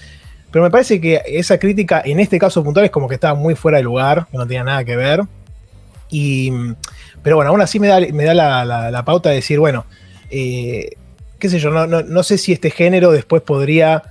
[0.51, 3.57] Pero me parece que esa crítica, en este caso puntual, es como que estaba muy
[3.57, 5.23] fuera de lugar, que no tenía nada que ver.
[6.09, 6.53] Y,
[7.23, 9.87] pero bueno, aún así me da, me da la, pauta de decir, bueno,
[10.31, 10.91] eh,
[11.41, 14.05] qué sé yo, no, sé si este género después podría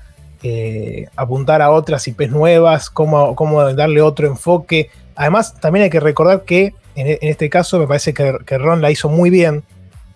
[0.44, 4.90] eh, apuntar a otras IPs nuevas, cómo, cómo, darle otro enfoque.
[5.16, 9.08] Además, también hay que recordar que en, este caso me parece que Ron la hizo
[9.08, 9.64] muy bien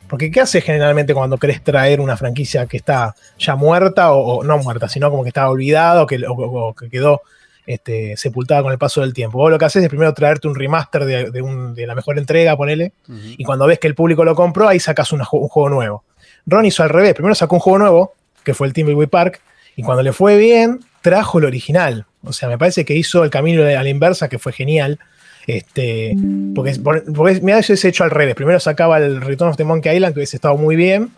[0.09, 4.57] porque ¿qué haces generalmente cuando querés traer una franquicia que está ya muerta o, no
[4.57, 7.21] muerta, sino como que está olvidado que, o, que quedó
[7.65, 9.37] este, sepultada con el paso del tiempo.
[9.37, 13.43] Vos lo que haces es primero traerte un remaster de, la mejor entrega, ponele, y
[13.43, 16.03] cuando ves que el público lo compró, ahí sacas un juego nuevo.
[16.47, 19.41] Ron hizo al revés, primero sacó un juego nuevo, que fue el Timberway Park,
[19.75, 22.07] y cuando le fue bien, trajo el original.
[22.23, 24.99] O sea, me parece que hizo el camino a la inversa, que fue genial.
[25.47, 26.15] Este,
[26.53, 26.73] porque,
[27.15, 28.35] porque eso es hecho al revés.
[28.35, 31.11] Primero sacaba el Return of the Monkey Island, que hubiese estado muy bien,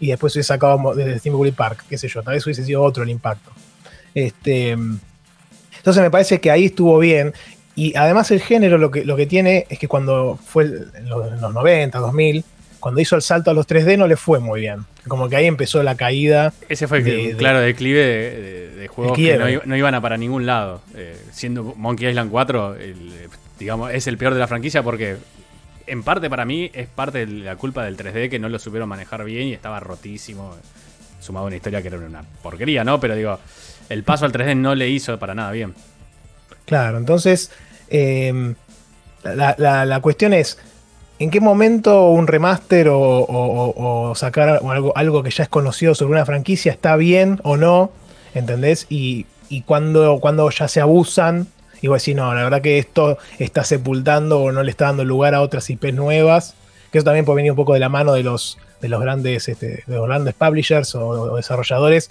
[0.00, 3.02] y después hubiese sacado desde Timberway Park, qué sé yo, tal vez hubiese sido otro
[3.02, 3.50] el impacto.
[4.14, 7.34] Este, entonces me parece que ahí estuvo bien.
[7.76, 11.40] Y además el género lo que, lo que tiene es que cuando fue en los,
[11.40, 12.44] 90, 2000,
[12.78, 14.84] cuando hizo el salto a los 3D no le fue muy bien.
[15.08, 16.54] Como que ahí empezó la caída.
[16.68, 20.80] Ese fue el claro declive de, juegos que no, iban a para ningún lado.
[20.94, 22.76] Eh, siendo Monkey Island 4,
[23.58, 25.16] digamos, es el peor de la franquicia porque
[25.86, 28.88] en parte para mí es parte de la culpa del 3D que no lo supieron
[28.88, 30.54] manejar bien y estaba rotísimo.
[31.20, 33.00] Sumado a una historia que era una porquería, ¿no?
[33.00, 33.38] Pero digo,
[33.88, 35.74] el paso al 3D no le hizo para nada bien.
[36.66, 37.50] Claro, entonces
[37.88, 38.54] em,
[39.22, 40.58] la, cuestión es,
[41.18, 46.26] ¿en qué momento un remaster o, sacar algo, algo, que ya es conocido sobre una
[46.26, 47.90] franquicia está bien o no?
[48.34, 48.86] ¿Entendés?
[48.90, 51.46] Y, y cuando, cuando ya se abusan
[51.84, 55.04] y vos decís, no, la verdad que esto está sepultando o no le está dando
[55.04, 56.54] lugar a otras IPs nuevas,
[56.90, 59.50] que eso también puede venir un poco de la mano de los, de los, grandes,
[59.50, 62.08] este, de los grandes publishers o desarrolladores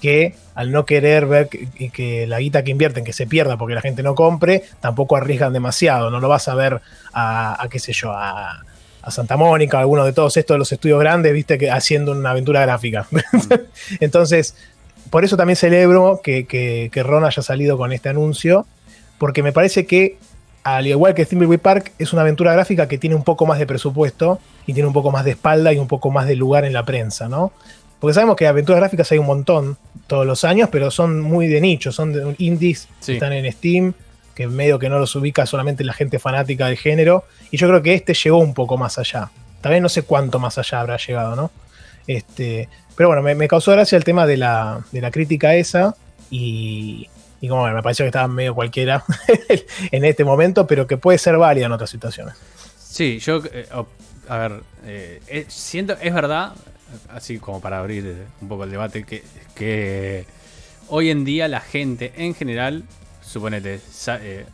[0.00, 3.80] que al no querer ver que, la guita que invierten que se pierda porque la
[3.80, 6.08] gente no compre, tampoco arriesgan demasiado.
[6.10, 6.80] No lo vas a ver
[7.12, 8.62] a, qué sé yo, a,
[9.08, 12.30] Santa Mónica, a alguno de todos estos de los estudios grandes, viste, que haciendo una
[12.30, 13.08] aventura gráfica.
[14.00, 14.54] Entonces,
[15.10, 18.66] por eso también celebro que, que, Ron haya salido con este anuncio,
[19.20, 20.16] porque me parece que,
[20.64, 23.66] al igual que Thimbleweed Park, es una aventura gráfica que tiene un poco más de
[23.66, 26.72] presupuesto y tiene un poco más de espalda y un poco más de lugar en
[26.72, 27.52] la prensa, ¿no?
[27.98, 31.60] Porque sabemos que aventuras gráficas hay un montón todos los años, pero son muy de
[31.60, 33.92] nicho, son de indies, están en Steam,
[34.34, 37.24] que medio que no los ubica solamente la gente fanática del género.
[37.50, 39.30] Y yo creo que este llegó un poco más allá.
[39.60, 41.50] También no sé cuánto más allá habrá llegado, ¿no?
[42.06, 45.94] Este, pero bueno, me, causó gracia el tema de la, crítica esa.
[46.30, 47.06] Y,
[47.40, 49.04] y como me pareció que estaba medio cualquiera
[49.90, 52.34] en este momento, pero que puede ser válida en otras situaciones.
[52.78, 53.66] Sí, yo, eh,
[54.28, 56.52] a ver, eh, eh, siento, es verdad,
[57.08, 59.22] así como para abrir un poco el debate, que,
[59.54, 60.24] que
[60.88, 62.84] hoy en día la gente en general,
[63.22, 64.44] suponete, eh,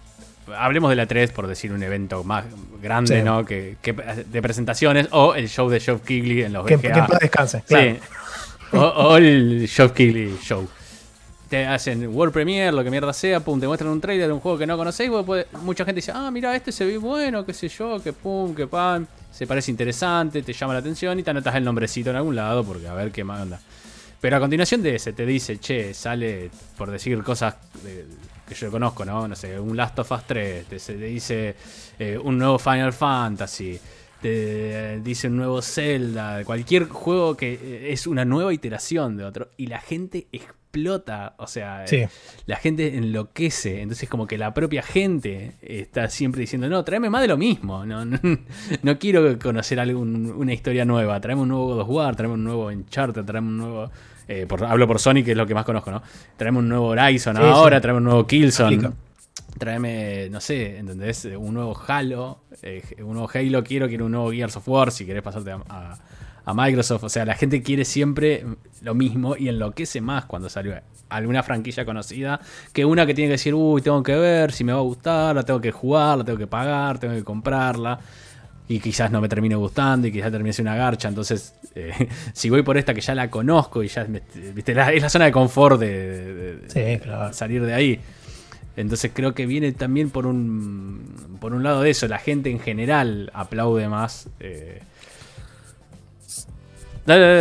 [0.57, 2.45] hablemos de la 3 por decir un evento más
[2.81, 3.45] grande, ¿no?
[3.45, 7.07] Que, de presentaciones, o el show de Geoff Kigley en los que, VGA.
[7.07, 7.91] Que descanse, claro.
[7.91, 8.77] Sí.
[8.77, 10.69] O, el Geoff Kigley Show.
[11.49, 14.41] Te hacen World Premiere, lo que mierda sea, pum, te muestran un trailer de un
[14.41, 15.11] juego que no conocéis,
[15.63, 18.67] mucha gente dice, ah, mira, este se ve bueno, qué sé yo, que pum, que
[18.67, 22.35] pam se parece interesante, te llama la atención y te anotas el nombrecito en algún
[22.35, 23.61] lado porque a ver qué manda.
[24.21, 27.55] Pero a continuación de ese te dice, che, sale por decir cosas
[28.49, 29.29] que yo conozco, ¿no?
[29.29, 31.55] No sé, un Last of Us 3, te, dice
[31.99, 33.79] eh, un nuevo Final Fantasy,
[34.23, 39.67] te dice un nuevo Zelda, cualquier juego que es una nueva iteración de otro y
[39.67, 40.66] la gente explota,
[41.37, 41.85] o sea,
[42.47, 47.23] la gente enloquece, entonces como que la propia gente está siempre diciendo, no, tráeme más
[47.23, 48.05] de lo mismo, no,
[48.83, 52.45] no, quiero conocer algún, una historia nueva, tráeme un nuevo God of War, tráeme un
[52.45, 53.91] nuevo Uncharted, tráeme un nuevo...
[54.29, 56.03] Eh, por, hablo por Sonic, que es lo que más conozco, ¿no?
[56.37, 58.91] Tráeme un nuevo Horizon ahora, tráeme un nuevo Killzone.
[59.57, 61.25] Tráeme, no sé, ¿entendés?
[61.25, 65.07] Un nuevo Halo, eh, un nuevo Halo quiero, quiero un nuevo Gears of War, si
[65.07, 65.99] querés pasarte a a
[66.55, 67.05] Microsoft.
[67.05, 68.45] O sea, la gente quiere siempre
[68.83, 70.75] lo mismo y enloquece más cuando salió
[71.09, 72.41] alguna franquicia conocida
[72.73, 75.37] que una que tiene que decir, uy, tengo que ver si me va a gustar,
[75.37, 77.99] la tengo que jugar, la tengo que pagar, tengo que comprarla.
[78.69, 81.09] Y quizás no me termine gustando y quizás termine siendo una garcha.
[81.09, 84.73] Entonces, eh, si voy por esta que ya la conozco y ya ¿viste?
[84.73, 86.59] es la zona de confort de,
[87.33, 88.01] salir de ahí.
[88.77, 92.09] Entonces creo que viene también por un, por un lado de eso.
[92.09, 94.29] La gente en general aplaude más.
[94.41, 94.83] Eh,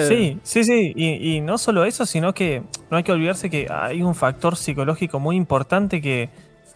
[0.08, 0.94] Sí, sí, sí.
[0.96, 5.20] Y, no solo eso, sino que no hay que olvidarse que hay un factor psicológico
[5.20, 6.30] muy importante que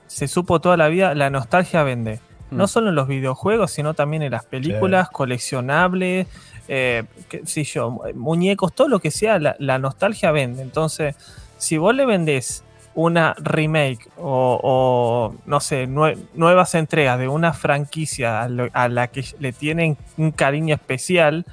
[0.08, 2.20] se supo toda la vida, la nostalgia vende.
[2.50, 2.68] No mm.
[2.68, 6.26] solo en los videojuegos, sino también en las películas, coleccionables,
[6.68, 7.04] eh,
[7.46, 10.64] yo, muñecos, todo lo que sea, la, nostalgia vende.
[10.64, 11.16] Entonces,
[11.58, 12.64] si vos le vendés
[12.96, 19.96] una remake o, no sé, nuevas entregas de una franquicia a la que le tienen
[20.18, 21.46] un cariño especial,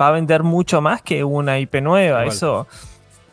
[0.00, 2.24] va a vender mucho más que una IP nueva.
[2.24, 2.66] Eso.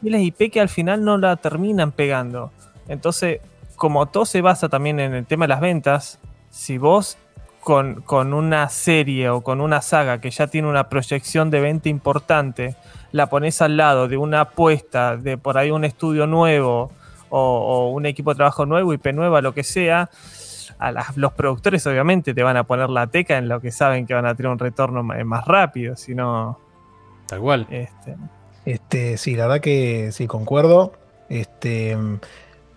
[0.02, 2.52] Y las IP que al final no la terminan pegando.
[2.88, 3.42] Entonces,
[3.76, 7.18] como todo se basa también en el tema de las ventas, si vos
[7.60, 11.90] con, con, una serie o con una saga que ya tiene una proyección de venta
[11.90, 12.76] importante,
[13.12, 16.92] la pones al lado de una apuesta de por ahí un estudio nuevo
[17.30, 20.10] o, un equipo de trabajo nuevo, IP nueva, lo que sea,
[20.78, 24.14] a los productores obviamente te van a poner la teca en lo que saben que
[24.14, 26.60] van a tener un retorno más rápido, si no...
[27.28, 27.66] Tal cual.
[27.72, 28.16] Este,
[28.66, 30.94] este, sí, la verdad que sí, concuerdo.
[31.30, 31.98] Este,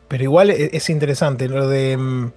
[0.09, 2.33] pero igual e, es, interesante lo de, mm,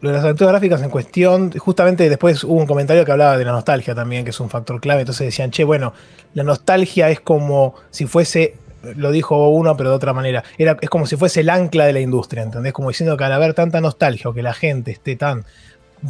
[0.00, 1.52] lo de las aventuras gráficas en cuestión.
[1.52, 4.80] Justamente después hubo un comentario que hablaba de la nostalgia también, que es un factor
[4.80, 5.00] clave.
[5.00, 5.92] Entonces decían, che, bueno,
[6.34, 8.56] la nostalgia es como si fuese
[8.94, 10.44] lo dijo uno, pero de otra manera.
[10.58, 12.72] Era, es como si fuese el ancla de la industria, ¿entendés?
[12.72, 15.44] Como diciendo que al haber tanta nostalgia o que la gente esté tan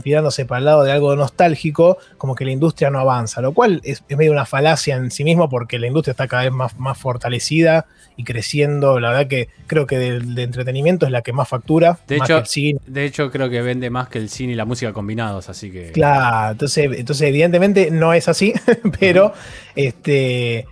[0.02, 3.80] tirándose para el lado de algo nostálgico, como que la industria no avanza, lo cual
[3.84, 6.98] es, medio una falacia en sí mismo porque la industria está cada vez más, más
[6.98, 7.86] fortalecida
[8.16, 8.98] y creciendo.
[9.00, 11.98] La verdad que creo que de, entretenimiento es la que más factura.
[12.06, 12.42] De, hecho,
[12.86, 15.92] de hecho, creo que vende más que el cine y la música combinados, así que...
[15.92, 18.52] Claro, entonces, entonces evidentemente no es así,
[19.00, 19.32] pero
[19.74, 20.66] este,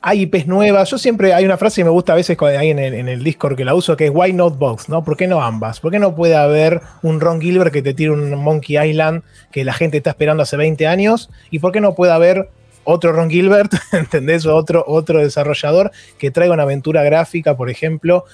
[0.00, 0.90] hay IPs nuevas.
[0.90, 3.22] Yo siempre hay una frase que me gusta a veces ahí en el, en el,
[3.22, 5.04] Discord que la uso, que es Why not ¿no?
[5.04, 5.80] ¿Por qué no ambas?
[5.80, 9.64] ¿Por qué no puede haber un Ron Gilbert que te tire un Monkey Island que
[9.64, 11.30] la gente está esperando hace 20 años?
[11.50, 12.48] ¿Y por qué no puede haber
[12.84, 14.46] otro Ron Gilbert, ¿entendés?
[14.46, 18.24] Otro, otro desarrollador que traiga una aventura gráfica, por ejemplo,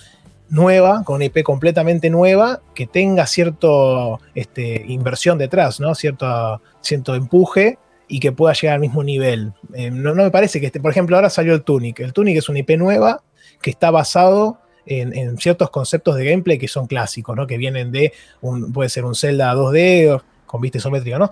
[0.50, 5.94] nueva, con IP completamente nueva, que tenga cierto este, inversión detrás, ¿no?
[5.94, 9.52] Cierto, cierto empuje y que pueda llegar al mismo nivel.
[9.74, 12.00] Eh, no, me parece que esté, por ejemplo, ahora salió el Tunic.
[12.00, 13.22] El Tunic es una IP nueva
[13.60, 17.46] que está basado en, ciertos conceptos de gameplay que son clásicos, ¿no?
[17.46, 21.30] Que vienen de, un, puede ser un Zelda 2D con vista isométrica, ¿no?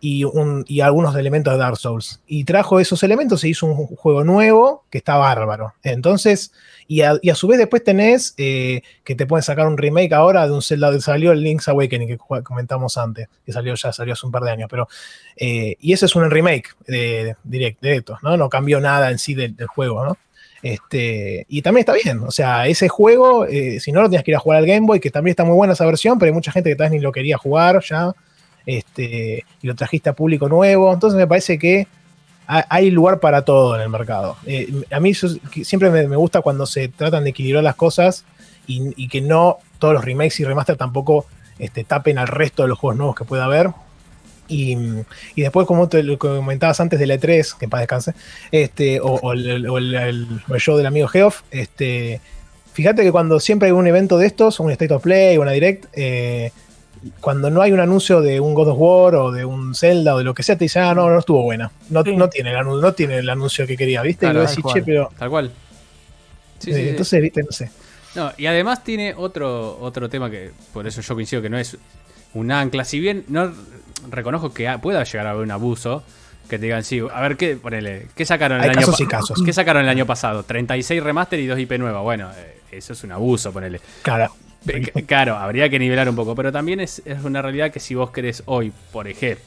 [0.00, 2.20] Y, un, y, algunos elementos de Dark Souls.
[2.26, 5.74] Y trajo esos elementos e hizo un juego nuevo que está bárbaro.
[5.82, 6.52] Entonces,
[6.90, 10.62] y a, su vez después tenés que te pueden sacar un remake ahora de un
[10.62, 14.32] Zelda que salió el Link's Awakening que comentamos antes, que salió ya, salió hace un
[14.32, 14.88] par de años, pero
[15.36, 18.38] y ese es un remake de, direct, directo, ¿no?
[18.38, 20.16] No cambió nada en sí del, juego, ¿no?
[20.62, 24.36] Este, y también está bien, o sea, ese juego, si no lo tienes que ir
[24.36, 26.52] a jugar al Game Boy, que también está muy buena esa versión, pero hay mucha
[26.52, 28.12] gente que tal vez ni lo quería jugar ya,
[28.64, 31.86] este, y lo trajiste a público nuevo, entonces me parece que
[32.48, 34.36] hay lugar para todo en el mercado.
[34.46, 38.24] Eh, a mí siempre me, gusta cuando se tratan de equilibrar las cosas
[38.66, 41.26] y, que no todos los remakes y remaster tampoco
[41.58, 43.70] este, tapen al resto de los juegos nuevos que pueda haber.
[44.48, 44.78] Y,
[45.36, 48.14] después, como te lo comentabas antes del E3, que para descanse,
[48.50, 52.22] este, o, el, show del amigo Geoff, este,
[52.72, 55.84] fíjate que cuando siempre hay un evento de estos, un State of Play, una Direct,
[55.92, 56.52] eh,
[57.20, 60.18] cuando no hay un anuncio de un God of War o de un Zelda o
[60.18, 61.70] de lo que sea, te dicen, ah, no, no estuvo buena.
[61.90, 64.26] No, no, tiene, el anuncio, no tiene el anuncio que quería, ¿viste?
[64.26, 65.10] y decís, che, pero.
[65.18, 65.52] Tal cual.
[66.58, 67.42] Sí, sí, entonces, ¿viste?
[67.42, 67.70] No sé.
[68.14, 71.76] No, y además tiene otro, otro tema que, por eso yo coincido que no es
[72.34, 72.84] un ancla.
[72.84, 73.52] Si bien no
[74.10, 76.02] reconozco que pueda llegar a haber un abuso,
[76.48, 79.44] que te digan, sí, a ver, ¿qué, ponele, ¿qué sacaron el año pasado?
[79.44, 80.42] ¿Qué sacaron el año pasado?
[80.42, 82.02] 36 remaster y 2 IP nuevas.
[82.02, 83.80] Bueno, eh, eso es un abuso, ponele.
[84.02, 84.32] Claro.
[85.06, 88.42] Claro, habría que nivelar un poco, pero también es, una realidad que si vos querés
[88.46, 89.44] hoy, por, ejemplo,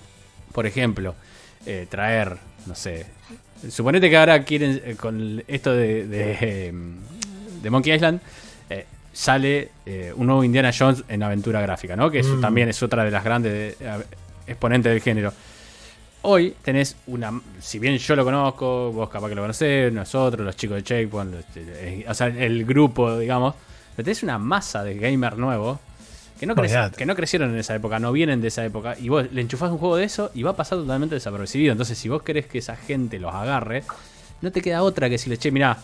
[0.52, 1.16] por ejemplo,
[1.66, 3.06] eh, traer, no sé,
[3.70, 8.20] suponete que ahora quieren, eh, con esto de, de, Monkey Island,
[8.70, 9.70] eh, sale
[10.16, 12.10] un nuevo Indiana Jones en aventura gráfica, ¿no?
[12.10, 12.42] Que eso mm.
[12.42, 13.78] también es otra de las grandes
[14.48, 15.34] exponentes del género.
[16.24, 17.42] Hoy tenés una.
[17.60, 21.36] Si bien yo lo conozco, vos capaz que lo conocés, nosotros, los chicos de Checkpoint,
[22.08, 23.56] o sea, el grupo, digamos
[24.04, 25.80] tenés una masa de gamer nuevo
[26.42, 28.96] que no, que no crecieron en esa época, no vienen de esa época.
[29.00, 31.72] Y vos le enchufás un juego de eso y va a pasar totalmente desapercibido.
[31.72, 33.84] Entonces, si vos querés que esa gente los agarre,
[34.42, 35.78] no te queda otra que decirle, che, mirá,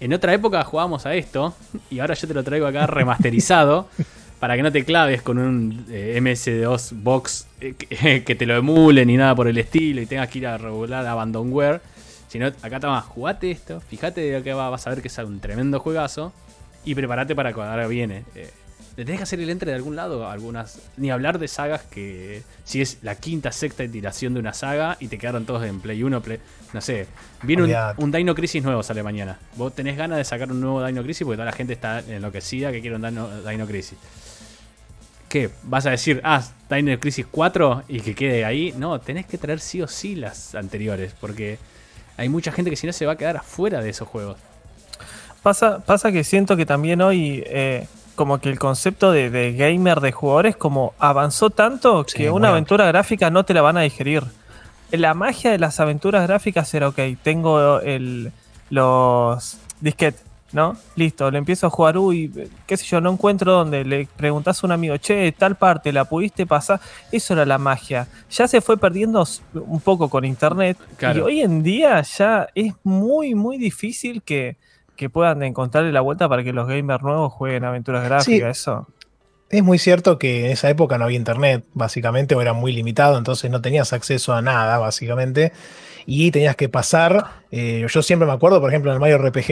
[0.00, 1.54] en otra época jugábamos a esto
[1.90, 3.88] y ahora yo te lo traigo acá remasterizado
[4.40, 9.06] para que no te claves con un eh, MS2 box eh, que, te lo emule
[9.06, 11.80] ni nada por el estilo y tengas que ir a regular abandonware.
[12.26, 15.18] Sino, acá está más, jugate esto, fíjate de que va, vas a ver que es
[15.18, 16.32] un tremendo juegazo
[16.84, 18.24] y prepárate para cuando ahora viene.
[18.34, 18.50] Eh,
[18.96, 20.80] le tenés que hacer el entre de algún lado, algunas.
[20.96, 22.42] Ni hablar de sagas que.
[22.64, 26.02] Si es la quinta, sexta iteración de una saga y te quedaron todos en Play
[26.02, 26.38] 1, Play.
[26.72, 27.08] No sé.
[27.42, 29.38] Viene un, Dino Crisis nuevo, sale mañana.
[29.56, 32.70] Vos tenés ganas de sacar un nuevo Dino Crisis porque toda la gente está enloquecida
[32.70, 33.98] que quiere un Dino, Crisis.
[35.28, 35.50] ¿Qué?
[35.64, 38.72] ¿Vas a decir, ah, Dino Crisis 4 y que quede ahí?
[38.76, 41.58] No, tenés que traer sí o sí las anteriores porque
[42.16, 44.38] hay mucha gente que si no se va a quedar afuera de esos juegos.
[45.44, 50.10] Pasa, pasa que siento que también hoy, eh, como que el concepto de, gamer de
[50.10, 54.22] jugadores, como avanzó tanto que una aventura gráfica no te la van a digerir.
[54.90, 58.32] La magia de las aventuras gráficas era, ok, tengo el,
[58.70, 60.78] los disquetes, ¿no?
[60.96, 63.84] Listo, le empiezo a jugar, uy, qué sé yo, no encuentro dónde.
[63.84, 66.80] Le preguntas a un amigo, che, tal parte, ¿la pudiste pasar?
[67.12, 68.08] Eso era la magia.
[68.30, 70.78] Ya se fue perdiendo un poco con internet.
[71.14, 74.56] Y hoy en día ya es muy, muy difícil que
[74.96, 78.86] que puedan encontrarle la vuelta para que los gamers nuevos jueguen aventuras gráficas, eso.
[79.50, 83.18] Es muy cierto que en esa época no había internet, básicamente, o era muy limitado,
[83.18, 85.52] entonces no tenías acceso a nada, básicamente,
[86.06, 87.42] y tenías que pasar.
[87.50, 89.50] eh, yo siempre me acuerdo, por ejemplo, en el Mario RPG,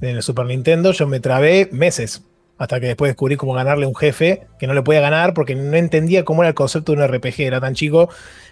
[0.00, 2.22] en el Super Nintendo, yo me trabé meses,
[2.58, 5.54] hasta que después descubrí cómo ganarle a un jefe que no le podía ganar porque
[5.54, 8.08] no entendía cómo era el concepto de un RPG, era tan chico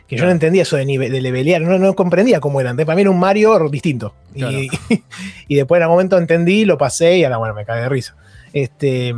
[0.09, 2.75] que yo no entendía eso de, nive- de levelear, no, no comprendía cómo era.
[2.75, 4.13] Para mí era un Mario distinto.
[4.35, 4.69] Y,
[5.49, 8.17] y después en algún momento entendí, lo pasé y ahora, bueno, me cagué de risa.
[8.53, 9.15] Este,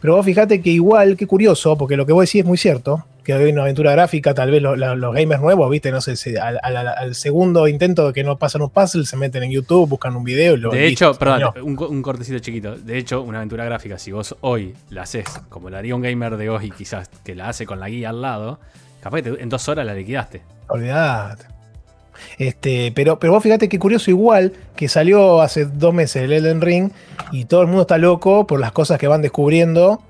[0.00, 3.04] pero vos fíjate que igual, qué curioso, porque lo que vos decís es muy cierto,
[3.24, 6.76] que hay una aventura gráfica, tal vez los gamers nuevos, viste, no sé, al, al-
[6.88, 10.24] al segundo intento de que no pasan un puzzle, se meten en YouTube, buscan un
[10.24, 12.76] video y lo De hecho, perdón, un, co- un cortecito chiquito.
[12.76, 16.36] De hecho, una aventura gráfica, si vos hoy la haces como la haría un gamer
[16.36, 18.58] de hoy, quizás que la hace con la guía al lado,
[19.02, 20.42] capaz que te- en dos horas la liquidaste.
[20.68, 21.44] Olvidate.
[22.38, 26.60] Este, pero, pero vos fíjate qué curioso, igual que salió hace dos meses el Elden
[26.60, 26.90] Ring
[27.32, 30.02] y todo el mundo está loco por las cosas que van descubriendo,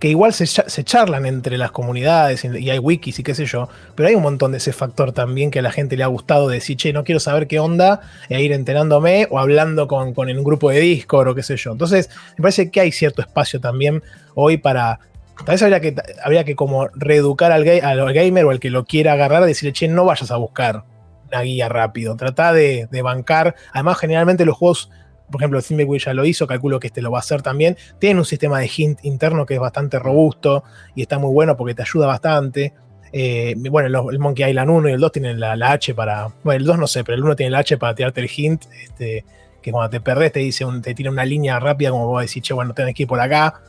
[0.00, 3.44] que igual se, cha- se charlan entre las comunidades y hay wikis y qué sé
[3.44, 6.08] yo, pero hay un montón de ese factor también que a la gente le ha
[6.08, 10.12] gustado de decir, che, no quiero saber qué onda, e ir enterándome o hablando con,
[10.14, 11.70] con un grupo de Discord o qué sé yo.
[11.70, 14.02] Entonces, me parece que hay cierto espacio también
[14.34, 14.98] hoy para
[15.44, 19.14] Tal vez habría que, habría que como reeducar al gamer o al que lo quiera
[19.14, 20.84] agarrar, decirle, che, no vayas a buscar
[21.28, 23.54] una guía rápido, trata de, de bancar.
[23.72, 24.90] Además, generalmente los juegos,
[25.30, 28.18] por ejemplo, Thimbleweed ya lo hizo, calculo que este lo va a hacer también, tienen
[28.18, 30.64] un sistema de hint interno que es bastante robusto
[30.94, 32.72] y está muy bueno porque te ayuda bastante.
[33.12, 36.28] Eh, bueno, los- el Monkey Island 1 y el 2 tienen la, la H para.
[36.44, 38.64] Bueno, el 2 no sé, pero el 1 tiene la H para tirarte el hint.
[38.82, 39.24] Este,
[39.62, 42.42] que cuando te perdés te dice un- te tira una línea rápida como vos decís,
[42.42, 43.60] che, bueno, tenés que ir por acá.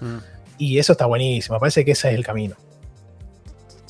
[0.57, 1.55] Y eso está buenísimo.
[1.55, 2.55] Me parece que ese es el camino.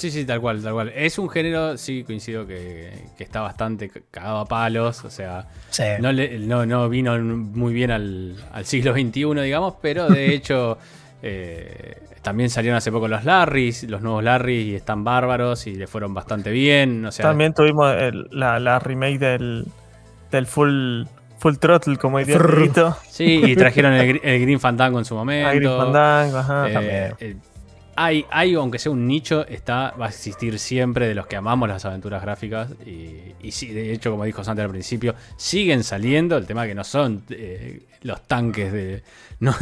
[0.01, 0.91] Sí, sí, tal cual, tal cual.
[0.95, 5.05] Es un género, sí, coincido que, que está bastante cagado a palos.
[5.05, 5.83] O sea, Sí.
[5.99, 10.79] no, le- no, no vino muy bien al, al siglo XXI, digamos, pero de hecho
[11.21, 15.85] eh, también salieron hace poco los Larrys, los nuevos Larrys, y están bárbaros y le
[15.85, 17.05] fueron bastante bien.
[17.05, 19.65] O sea, También tuvimos el- la, la remake del,
[20.31, 21.03] del full,
[21.37, 22.39] full Throttle, como diría
[23.07, 25.47] sí, y trajeron el, el Green Fandango en su momento.
[25.49, 26.69] Ah, Grim Fandango, ajá.
[26.69, 27.13] Eh, también.
[27.19, 27.35] eh,
[28.05, 31.67] hay, hay, aunque sea un nicho, está, va a existir siempre de los que amamos
[31.69, 32.69] las aventuras gráficas.
[32.85, 36.37] Y, y sí, de hecho, como dijo Santi al principio, siguen saliendo.
[36.37, 39.03] El tema que no son eh, los tanques de.
[39.41, 39.55] No,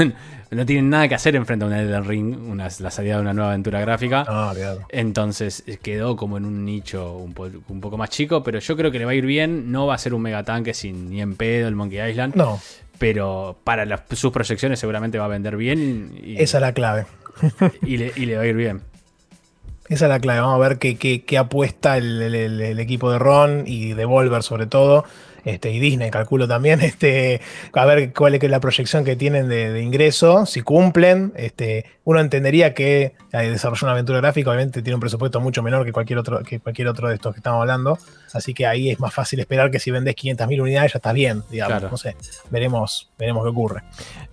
[0.52, 3.34] no tienen nada que hacer enfrente a un Elden Ring, una, la salida de una
[3.34, 4.26] nueva aventura gráfica.
[4.28, 4.82] No, olvidate.
[4.90, 8.76] Entonces eh, quedó como en un nicho un, po- un poco más chico, pero yo
[8.76, 9.72] creo que le va a ir bien.
[9.72, 12.60] No va a ser un megatanque sin ni en pedo el Monkey Island, No,
[12.98, 17.06] pero para las- sus proyecciones seguramente va a vender bien y, esa es la clave.
[17.82, 18.82] Y le, y le va a ir bien.
[19.88, 20.40] Esa es la clave.
[20.42, 24.06] Vamos a ver qué, qué- qué apuesta el, el- el- equipo de Ron y de
[24.06, 25.04] Volver sobre todo.
[25.46, 27.42] Este, y Disney, calculo también, este,
[27.74, 31.34] a ver cuál es la proyección que tienen de, de ingreso, si cumplen.
[31.36, 35.86] Este, uno entendería que eh, desarrollar una aventura gráfica obviamente tiene un presupuesto mucho menor
[35.86, 37.98] que cualquier otro, que cualquier otro de estos que estamos hablando.
[38.34, 41.44] Así que ahí es más fácil esperar que si vendés 500.000 unidades ya estás bien,
[41.50, 41.78] digamos.
[41.78, 41.90] Claro.
[41.92, 42.16] No sé,
[42.50, 43.84] veremos, veremos qué ocurre.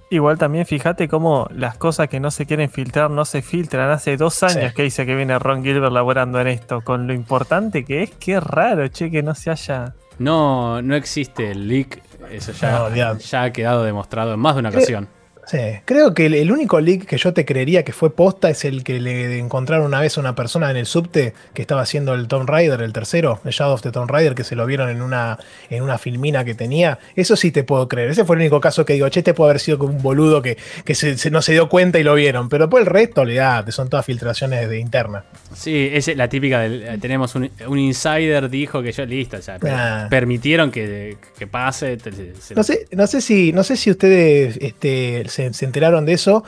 [0.08, 3.90] Igual también fíjate cómo las cosas que no se quieren filtrar no se filtran.
[3.90, 4.74] Hace dos años Sí.
[4.76, 6.80] que dice que viene Ron Gilbert laborando en esto.
[6.82, 9.94] Con lo importante que es, qué raro, che, que no se haya.
[10.18, 12.02] No, no existe el leak.
[12.30, 15.08] Eso ya, ha quedado demostrado en más de una Creo- ocasión.
[15.46, 18.64] Sí, creo que el, el único leak que yo te creería que fue posta es
[18.64, 22.14] el que le encontraron una vez a una persona en el subte que estaba haciendo
[22.14, 24.88] el Tomb Raider, el tercero, el Shadow of the Tomb Raider, que se lo vieron
[24.90, 25.38] en una,
[25.70, 26.98] en una filmina que tenía.
[27.14, 28.10] Eso sí te puedo creer.
[28.10, 30.42] Ese fue el único caso que digo, che, este puede haber sido como un boludo
[30.42, 32.48] que, que se, se- no se dio cuenta y lo vieron.
[32.48, 35.24] Pero por el resto, olvidate, son todas filtraciones de interna.
[35.54, 36.82] Sí, es la típica del.
[36.82, 40.08] eh, Tenemos un, un insider dijo que yo listo, o sea, Ah.
[40.10, 41.96] permitieron que, que pase.
[41.98, 45.64] te- se lo- No sé, no sé si, no sé si ustedes este, se, se
[45.64, 46.42] enteraron de eso.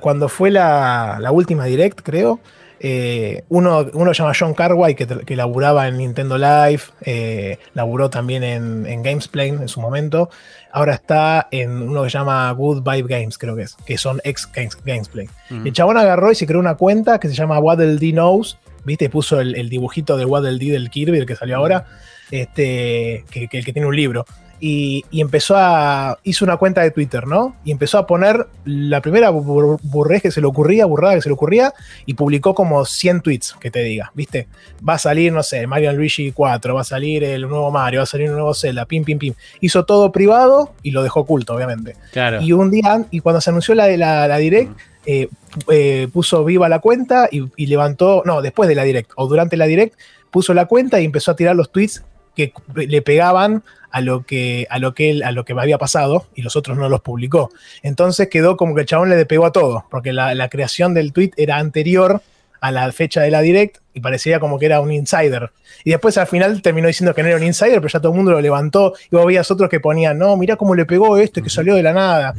[0.00, 2.40] Cuando fue la, la última Direct, creo.
[2.80, 8.08] eh, uno, uno se llama John Carway, que, que laburaba en Nintendo Live, eh, laburó
[8.08, 10.30] también en, en Gamesplay en su momento.
[10.70, 14.20] Ahora está en uno que se llama Good Vibe Games, creo que es, que son
[14.22, 15.28] ex Games, Gamesplay.
[15.50, 15.66] Ujú.
[15.66, 19.06] El chabón agarró y se creó una cuenta que se llama Waddle Dee Knows, ¿viste?
[19.06, 21.86] Y puso el, el dibujito de Waddle Dee del Kirby, el que salió ahora,
[22.30, 24.24] este, que, que- el que tiene un libro.
[24.60, 26.18] Y, y empezó a.
[26.24, 27.54] hizo una cuenta de Twitter, ¿no?
[27.64, 31.34] Y empezó a poner la primera bur- que se le ocurría, burrada que se le
[31.34, 31.72] ocurría,
[32.06, 34.48] y publicó como 100 tweets, que te diga, ¿viste?
[34.86, 38.04] Va a salir, no sé, Mario Luigi 4, va a salir el nuevo Mario, va
[38.04, 39.34] a salir un nuevo Zelda, pim, pim, pim.
[39.60, 41.94] Hizo todo privado y lo dejó oculto, obviamente.
[42.12, 42.40] Claro.
[42.42, 44.72] Y un día, y cuando se anunció la, la, la Direct,
[45.06, 45.28] eh,
[45.70, 49.56] eh, puso viva la cuenta y, y levantó, no, después de la Direct, o durante
[49.56, 49.94] la Direct,
[50.30, 52.02] puso la cuenta y empezó a tirar los tweets
[52.38, 56.28] que le pegaban a lo que, a lo que él, a lo que había pasado
[56.36, 57.50] y los otros no los publicó.
[57.82, 61.12] Entonces quedó como que el chabón le pegó a todo, porque la, la creación del
[61.12, 62.22] tweet era anterior
[62.60, 65.50] a la fecha de la direct y parecía como que era un insider.
[65.82, 68.16] Y después al final terminó diciendo que no era un insider, pero ya todo el
[68.16, 71.42] mundo lo levantó y vos veías otros que ponían, no, mirá cómo le pegó este
[71.42, 72.34] que salió de la nada.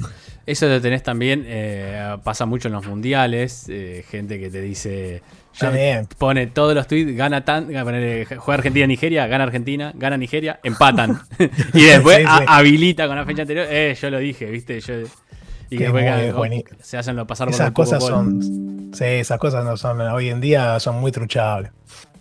[0.45, 5.21] Eso lo tenés también, eh, pasa mucho en los mundiales, eh, gente que te dice,
[6.17, 11.19] pone todos los tweets, gana tan, juega Argentina-Nigeria, gana Argentina, gana Nigeria, empatan.
[11.73, 12.27] y después Sí, sí.
[12.47, 14.93] a- habilita con la fecha anterior, eh, yo lo dije, viste, yo...
[15.71, 18.41] Y Qué después que- bueni- se hacen lo pasar por Esas cosas son.
[18.91, 20.01] Sí, esas cosas no son.
[20.01, 21.71] Hoy en día son muy truchables.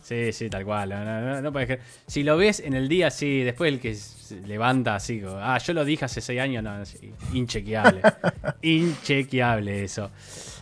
[0.02, 0.90] Sí, sí, tal cual.
[0.90, 1.80] No, no, no, puedes creer.
[2.06, 5.56] Si lo ves en el día, sí, después el que se levanta así, como, ah,
[5.56, 8.02] yo lo dije hace seis años, no, sí, inchequeable.
[8.62, 10.10] inchequeable eso.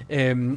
[0.08, 0.56] Eh,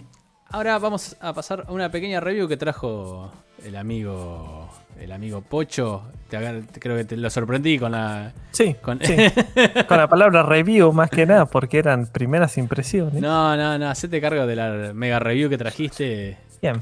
[0.52, 3.32] ahora vamos a pasar a una pequeña review que trajo
[3.64, 4.70] el amigo
[5.00, 6.04] el amigo Pocho.
[6.30, 6.38] Te
[6.80, 8.34] creo que te lo sorprendí con la.
[8.52, 9.16] Sí, Con- sí.
[9.88, 13.22] Con la palabra review más que nada, porque eran primeras impresiones.
[13.22, 16.38] No, no, no, hacete cargo de la mega review que trajiste.
[16.62, 16.82] Bien.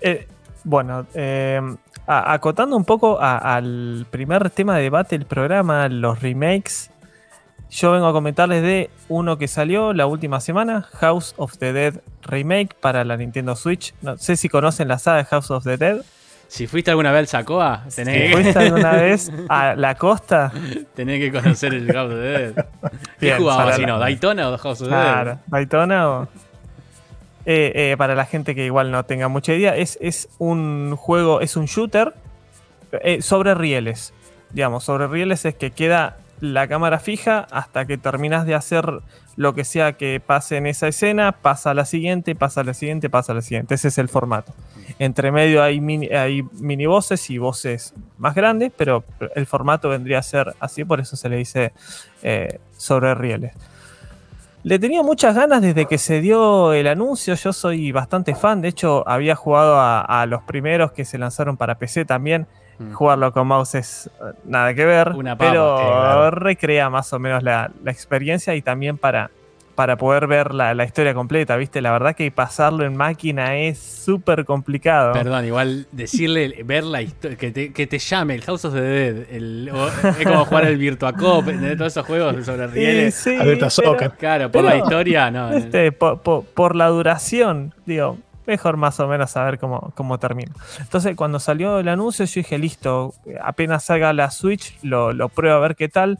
[0.00, 0.26] Eh,
[0.64, 1.60] bueno, eh,
[2.06, 6.90] acotando un poco a- al primer tema de debate del programa, los remakes.
[7.70, 12.00] Yo vengo a comentarles de uno que salió la última semana, House of the Dead
[12.22, 13.94] Remake para la Nintendo Switch.
[14.00, 15.98] No sé si conocen la saga de House of the Dead.
[16.48, 20.50] Si fuiste alguna vez al Sacoa, tenés, que- ¿Fuiste alguna vez a la costa?
[20.94, 22.66] tenés que conocer el House of the Dead.
[23.20, 23.98] ¿Qué jugabas si no?
[23.98, 25.02] ¿Daytona o House of the Dead?
[25.04, 26.28] Claro, Daytona o.
[27.44, 31.40] Eh, eh, para la gente que igual no tenga mucha idea, es, es un juego,
[31.40, 32.14] es un shooter
[32.92, 34.12] eh, sobre rieles.
[34.50, 39.00] Digamos, sobre rieles es que queda la cámara fija hasta que terminas de hacer
[39.36, 42.74] lo que sea que pase en esa escena, pasa a la siguiente, pasa a la
[42.74, 43.74] siguiente, pasa a la siguiente.
[43.74, 44.52] Ese es el formato.
[44.98, 46.42] Entre medio hay mini, hay
[46.86, 51.28] voces y voces más grandes, pero el formato vendría a ser así, por eso se
[51.28, 51.72] le dice
[52.22, 53.52] eh, sobre rieles.
[54.64, 57.34] Le tenía muchas ganas desde que se dio el anuncio.
[57.34, 58.60] Yo soy bastante fan.
[58.60, 62.48] De hecho, había jugado a, a los primeros que se lanzaron para PC también.
[62.78, 62.92] Mm.
[62.92, 65.08] Jugarlo con mouse es eh, nada que ver.
[65.16, 66.30] Una papa, pero sí, claro.
[66.30, 69.30] recrea más o menos la, la experiencia y también para,
[69.74, 71.56] para poder ver la, la historia completa.
[71.56, 71.80] ¿Viste?
[71.80, 75.12] La verdad que pasarlo en máquina es súper complicado.
[75.12, 78.80] Perdón, igual decirle, ver la historia, que te, que te llame el House of the
[78.80, 83.14] Dead, el, o- es como jugar el Virtua Cop, todos esos juegos sobre rieles.
[83.14, 83.96] sí, Abierta pero-.
[84.18, 85.50] Claro, por Pero, la historia, no.
[85.52, 88.18] Este, por, por- por la duración, digo,
[88.48, 90.52] mejor más o menos saber cómo, cómo termina.
[90.80, 95.56] Entonces, cuando salió el anuncio, yo dije, listo, apenas salga la Switch, lo, lo pruebo
[95.56, 96.18] a ver qué tal.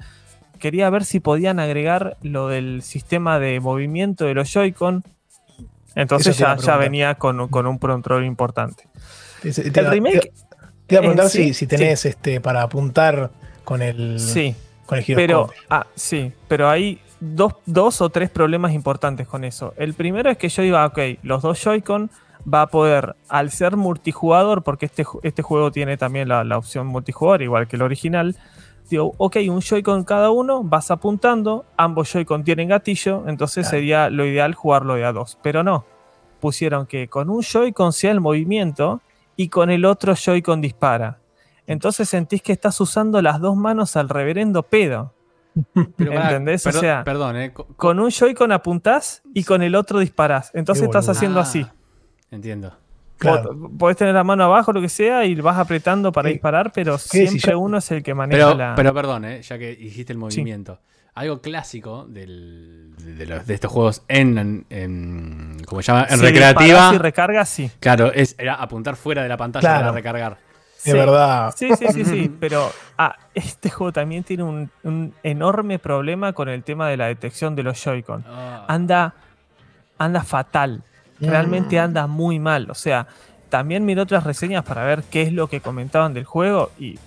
[0.61, 5.03] Quería ver si podían agregar lo del sistema de movimiento de los Joy-Con.
[5.95, 8.85] Entonces ya, ya venía con, con un control importante.
[9.43, 10.33] Te- te- El remake,
[10.87, 13.31] Te, iba a preguntar sí, si, si tenés este para apuntar
[13.65, 14.55] con el, sí,
[14.87, 19.75] con el Pero, ah, sí, pero hay dos, dos o tres problemas importantes con eso.
[19.77, 22.11] El primero es que yo ah, ok, los dos Joy-Con
[22.53, 26.87] va a poder, al ser multijugador, porque este, este juego tiene también la, la opción
[26.87, 28.37] multijugador, igual que el original,
[28.89, 33.77] digo, ok, un Joy-Con cada uno, vas apuntando, ambos Joy-Con tienen gatillo, entonces Claro.
[33.77, 35.39] sería lo ideal jugarlo de a dos.
[35.43, 35.85] Pero no,
[36.41, 39.01] pusieron que con un Joy-Con sea el movimiento
[39.37, 41.19] y con el otro Joy-Con dispara.
[41.67, 45.13] Entonces sentís que estás usando las dos manos al reverendo pedo.
[45.97, 46.67] Pero ¿Entendés?
[46.67, 47.53] O sea, perdón, eh.
[47.53, 50.51] co- Con un Joy-Con apuntás y con el otro disparás.
[50.55, 51.67] Entonces estás haciendo Ah, así.
[52.31, 52.77] Entiendo.
[53.19, 53.51] Claro.
[53.59, 56.35] Po- Podés tener la mano abajo, lo que sea, y vas apretando para Sí.
[56.35, 58.75] disparar, pero siempre yo- uno es el que maneja Pero, la.
[58.77, 60.81] pero perdón, eh, ya que dijiste el movimiento.
[61.15, 66.07] Algo clásico del- de, los- de estos juegos en, en, en- ¿cómo se llama?
[66.09, 66.93] En Si recreativa.
[66.95, 67.69] y recargas, sí.
[67.81, 69.81] Claro, es, era apuntar fuera de la pantalla Claro.
[69.81, 70.39] para recargar.
[70.85, 70.97] De Sí.
[70.97, 71.53] verdad.
[71.57, 72.37] Sí, sí, sí, sí.
[72.41, 77.07] Pero ah, este juego también tiene un, un enorme problema con el tema de la
[77.07, 78.25] detección de los Joy-Con.
[78.29, 79.15] Ah, anda,
[79.99, 80.83] anda fatal.
[81.21, 82.71] Realmente anda muy mal.
[82.71, 83.09] O sea,
[83.49, 86.99] también miré otras reseñas para ver qué es lo que comentaban del juego y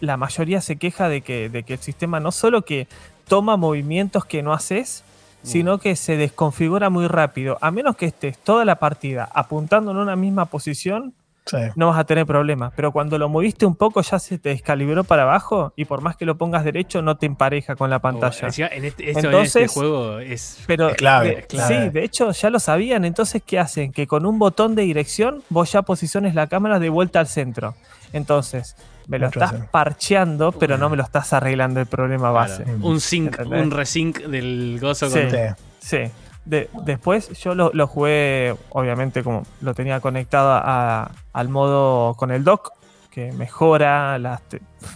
[0.00, 2.88] la mayoría se queja de que, de que el sistema no solo que
[3.28, 5.04] toma movimientos que no haces,
[5.44, 7.56] sino que se desconfigura muy rápido.
[7.60, 11.14] A menos que estés toda la partida apuntando en una misma posición,
[11.44, 11.56] Sí.
[11.74, 12.72] no vas a tener problemas.
[12.76, 16.16] Pero cuando lo moviste un poco ya se te descalibró para abajo y por más
[16.16, 18.48] que lo pongas derecho no te empareja con la pantalla.
[18.48, 20.58] oh, en este, esto en Entonces- este juego es.
[20.68, 21.82] Pero Es clave, de- es clave.
[21.84, 23.04] sí, de hecho ya lo sabían.
[23.04, 23.92] Entonces, ¿qué hacen?
[23.92, 27.74] Que con un botón de dirección vos ya posiciones la cámara de vuelta al centro.
[28.12, 28.76] Entonces,
[29.08, 32.62] me lo estás parcheando, pero no me lo estás arreglando el problema base.
[32.62, 33.62] claro, un sync, ¿Entendés?
[33.64, 35.18] un resync del gozo Sí.
[35.18, 35.30] con.
[35.30, 35.38] Sí.
[35.80, 36.12] Sí.
[36.44, 42.30] De- después yo lo, lo jugué, obviamente, como lo tenía conectado a- al modo con
[42.30, 42.70] el dock.
[43.10, 44.40] que mejora la,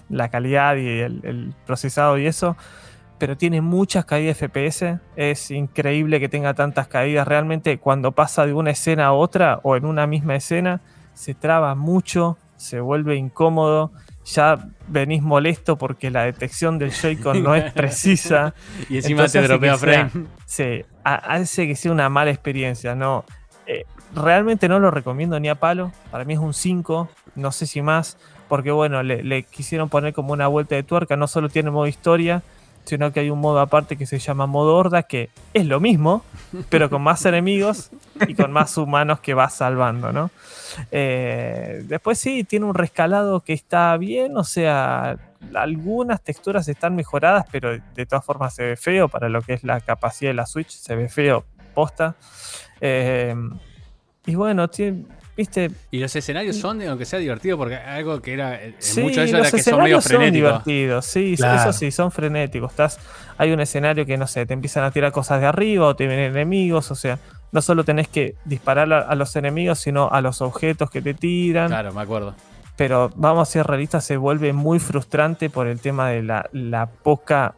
[0.09, 2.57] la calidad y el, el, procesado y eso,
[3.18, 4.99] pero tiene muchas caídas FPS.
[5.16, 7.28] Es increíble que tenga tantas caídas.
[7.28, 10.80] Realmente cuando pasa de una escena a otra o en una misma escena,
[11.12, 13.92] se traba mucho, se vuelve incómodo
[14.24, 18.55] ya venís molesto porque la detección del Joy-Con no es precisa.
[18.88, 20.11] y encima te dropea frame.
[20.47, 22.94] sí, hace que sea una mala experiencia.
[22.94, 23.24] No,
[23.66, 23.84] eh,
[24.14, 25.92] realmente no lo recomiendo ni a palo.
[26.11, 30.32] Para mí es un 5, no sé si más, porque bueno, le, quisieron poner como
[30.32, 31.16] una vuelta de tuerca.
[31.16, 32.42] No solo tiene modo historia,
[32.84, 36.24] sino que hay un modo aparte que se llama modo horda, que es lo mismo,
[36.68, 37.90] pero con más enemigos
[38.26, 40.30] y con más humanos que vas salvando, ¿no?
[40.90, 45.16] Eh, después sí, tiene un rescalado que está bien, o sea,
[45.55, 49.64] algunas texturas están mejoradas, pero de todas formas se ve feo para lo que es
[49.64, 52.16] la capacidad de la Switch, se ve feo posta.
[52.80, 53.34] Eh,
[54.26, 55.05] y bueno, tiene,
[55.37, 55.70] ¿Viste?
[55.91, 58.62] Y los escenarios son, aunque sea divertido, porque algo que era.
[58.62, 60.51] En sí, muchos de que son medio frenéticos.
[60.51, 62.70] Son divertidos, sí, eso sí, son frenéticos.
[62.70, 62.99] Estás,
[63.37, 66.07] hay un escenario que, no sé, te empiezan a tirar cosas de arriba o te
[66.07, 67.18] vienen enemigos, o sea,
[67.53, 71.68] no solo tenés que disparar a, los enemigos, sino a los objetos que te tiran.
[71.68, 72.34] Claro, me acuerdo.
[72.77, 76.87] Pero vamos a ser realistas, se vuelve muy frustrante por el tema de la, la
[76.87, 77.55] poca.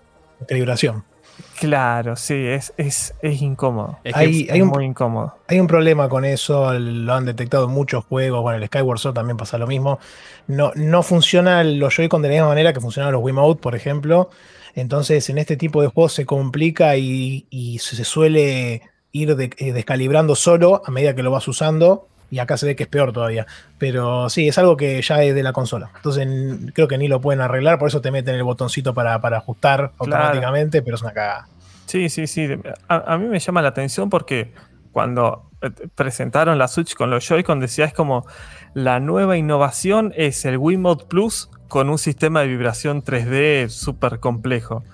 [0.47, 1.05] Calibración.
[1.59, 3.99] Claro, sí, es, es, es incómodo.
[4.15, 5.35] hay, un, muy incómodo.
[5.49, 8.43] Hay un problema con eso, lo han detectado en muchos juegos.
[8.43, 9.99] Bueno, el Skyward Sword también pasa lo mismo.
[10.47, 14.31] No, no funciona los Joy-Con de la misma manera que funcionan los Wiimote, por ejemplo.
[14.75, 20.83] Entonces, en este tipo de juegos se complica y, se suele ir eh, descalibrando solo
[20.85, 22.09] a medida que lo vas usando.
[22.31, 23.47] Y acá se ve que es peor todavía.
[23.79, 25.91] Pero sí, es algo que ya es de la consola.
[25.97, 26.29] Entonces
[26.75, 30.83] creo que ni lo pueden arreglar, por eso te meten el botoncito para, ajustar automáticamente,
[30.83, 31.49] pero es una cagada.
[31.87, 32.47] Sí, sí, sí.
[32.89, 34.53] A, mí me llama la atención porque
[34.93, 38.27] cuando eh, presentaron la Switch con los Joy-Con decía es como
[38.75, 44.85] la nueva innovación es el Wiimote Plus con un sistema de vibración 3D súper complejo.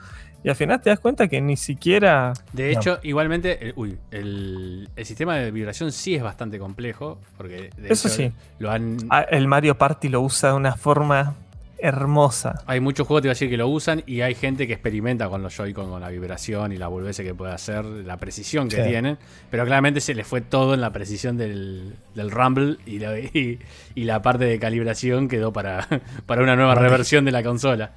[0.44, 2.34] Y al final te das cuenta que ni siquiera.
[2.52, 7.18] De hecho, igualmente, el, uy, el, sistema de vibración sí es bastante complejo.
[7.38, 8.30] Porque Eso sí.
[8.58, 8.98] Lo han...
[9.08, 11.34] Ah, el Mario Party lo usa de una forma
[11.78, 12.62] hermosa.
[12.66, 15.30] Hay muchos juegos, te iba a decir, que lo usan y hay gente que experimenta
[15.30, 18.82] con los Joy-Con, con la vibración y la volvese que puede hacer, la precisión que
[18.82, 19.16] tienen.
[19.50, 23.58] Pero claramente se le fue todo en la precisión del, Rumble y la, y,
[23.96, 25.88] la, parte de calibración quedó para,
[26.26, 27.92] para una nueva reversión de la consola.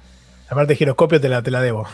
[0.50, 1.86] Aparte de giroscopio te la, te la debo.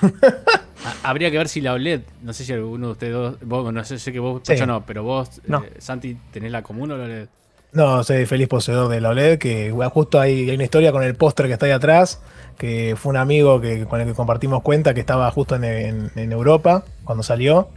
[1.02, 3.98] Habría que ver si la OLED, no sé si alguno de ustedes dos, no sé,
[3.98, 4.55] sé que vos, sí.
[4.66, 5.62] no, pero vos, no.
[5.64, 7.28] Eh, Santi, ¿tenés la común o la OLED?
[7.72, 11.16] No, soy feliz poseedor de la OLED, que justo hay, hay una historia con el
[11.16, 12.20] póster que está ahí atrás,
[12.57, 16.32] que fue un amigo que, con el que compartimos cuenta que estaba justo en, en
[16.32, 17.68] Europa cuando salió.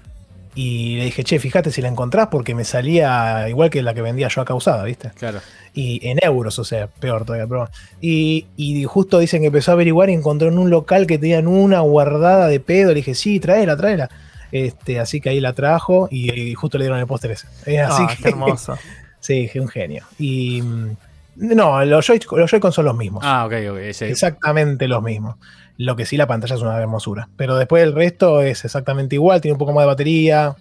[0.55, 4.01] Y le dije, che, fíjate si la encontrás porque me salía igual que la que
[4.01, 5.11] vendía yo acá usada, ¿viste?
[5.17, 5.39] Claro.
[5.73, 7.69] Y en euros, o sea, peor todavía, pero.
[8.01, 11.47] Y, y justo dicen que empezó a averiguar y encontró en un local que tenían
[11.47, 12.89] una guardada de pedo.
[12.89, 14.09] Le dije, sí, tráela, tráela.
[14.51, 17.47] Este, así que ahí la trajo y, justo le dieron el póster ese.
[17.81, 18.77] así ah, qué hermoso.
[19.19, 20.05] sí, un genio.
[20.17, 20.61] Y.
[20.61, 20.95] Mm,
[21.37, 23.23] no, los Joy-Con son los mismos.
[23.25, 23.77] Ah, ok, ok.
[23.77, 25.35] Exactamente los mismos.
[25.77, 27.29] Lo que sí, la pantalla es una hermosura.
[27.37, 30.55] Pero después el resto es exactamente igual, tiene un poco más de batería.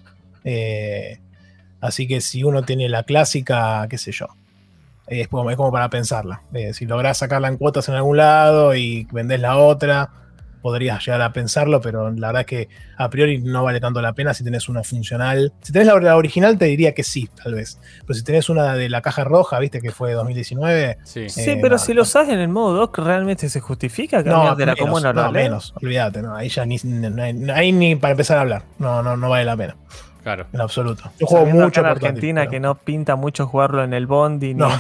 [0.45, 1.19] Eh,
[1.81, 4.27] así que si uno tiene la clásica, qué sé yo,
[5.07, 6.43] es como, es para pensarla.
[6.53, 10.11] Eh, si lográs sacarla en cuotas en algún lado y vendés la otra,
[10.67, 14.15] podrías llegar a pensarlo, pero la verdad es que a priori no vale tanto la
[14.15, 15.53] pena si tenés una funcional.
[15.61, 17.79] Si tenés la, original, te diría que sí, tal vez.
[18.05, 20.99] Pero si tenés una de la caja roja, viste que fue de 2019.
[21.05, 24.57] Sí, eh, sí pero si lo usás en el modo dock, ¿realmente se justifica no,
[24.57, 26.81] de la común No, menos, olvídate, no, ahí ya ni,
[27.55, 28.63] ahí ni para empezar a hablar.
[28.81, 29.77] No, no, no vale la pena.
[30.25, 30.47] Claro.
[30.53, 31.13] En absoluto.
[31.21, 34.55] Yo juego mucho en Argentina que no pinta mucho jugarlo en el Bondi.
[34.55, 34.61] Ni...
[34.61, 34.71] No.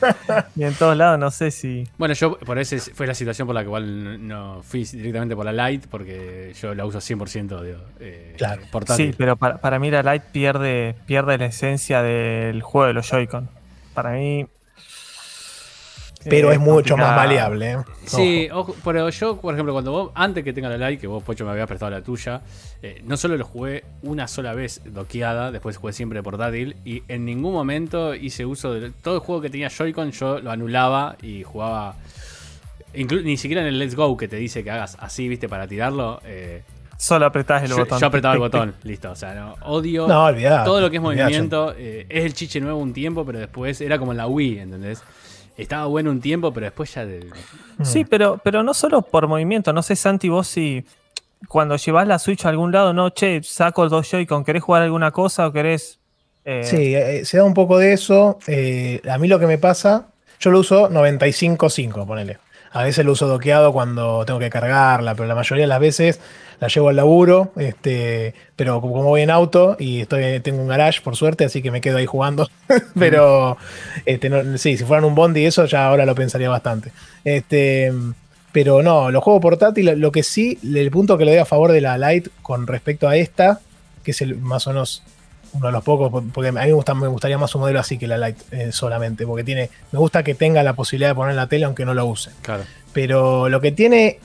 [0.56, 1.86] y en todos lados, no sé si.
[1.98, 5.70] Bueno, yo por eso fue la situación por la que no fui directamente por la
[5.70, 8.62] Lite, porque yo la uso 100% de, eh, claro.
[8.70, 9.10] portátil.
[9.10, 13.08] Sí, pero para, para, mí la Lite pierde, pierde la esencia del juego de los
[13.08, 13.48] Joy-Con.
[13.94, 14.46] Para mí,
[16.24, 17.72] pero es mucho más maleable.
[17.72, 17.76] ¿eh?
[18.04, 18.48] Sí,
[18.84, 21.52] pero yo, por ejemplo, cuando vos, antes que tenga la like, que vos, Pocho, me
[21.52, 22.42] habías prestado la tuya,
[22.82, 27.24] eh, no solo lo jugué una sola vez doqueada, después jugué siempre portátil, y en
[27.24, 31.42] ningún momento hice uso de todo el juego que tenía Joy-Con, yo lo anulaba y
[31.44, 31.96] jugaba.
[32.94, 36.20] ni siquiera en el Let's Go que te dice que hagas así, viste, para tirarlo.
[36.24, 36.62] Eh,
[36.96, 38.00] Solo apretás el botón.
[38.00, 39.12] Yo apretaba el botón, listo.
[39.12, 41.72] O sea, no, odio no, todo lo que es movimiento.
[41.76, 45.04] es el chiche nuevo un tiempo, pero después era como en la Wii, ¿entendés?
[45.62, 47.04] Estaba bueno un tiempo, pero después ya.
[47.04, 47.28] De...
[47.82, 49.72] Sí, pero, pero no solo por movimiento.
[49.72, 50.84] No sé, Santi, vos si
[51.48, 55.10] cuando llevas la Switch a algún lado, no, che, saco dos Joy-Con, ¿querés jugar alguna
[55.10, 55.98] cosa o querés.?
[56.44, 56.62] Eh?
[56.64, 58.38] Sí, eh, se da un poco de eso.
[58.46, 60.06] Eh, a mí lo que me pasa
[60.40, 62.38] yo lo uso 95.5, ponele.
[62.70, 66.20] A veces lo uso doqueado cuando tengo que cargarla, pero la mayoría de las veces
[66.60, 71.00] la llevo al laburo, este, pero como voy en auto y estoy, tengo un garage
[71.02, 72.48] por suerte, así que me quedo ahí jugando.
[72.98, 73.56] pero
[74.04, 76.92] este, no, sí, si fueran un Bondi y eso, ya ahora lo pensaría bastante.
[77.24, 77.92] Este,
[78.52, 81.70] pero no, los juegos portátiles, lo que sí, el punto que le doy a favor
[81.70, 83.60] de la Lite con respecto a esta,
[84.02, 85.02] que es el más o menos
[85.52, 87.98] uno de los pocos, porque a mí me, gusta, me gustaría más un modelo así
[87.98, 91.34] que la Lite eh, solamente, porque tiene, me gusta que tenga la posibilidad de poner
[91.34, 92.30] la tele aunque no lo use.
[92.42, 92.64] Claro.
[92.92, 94.18] Pero lo que tiene,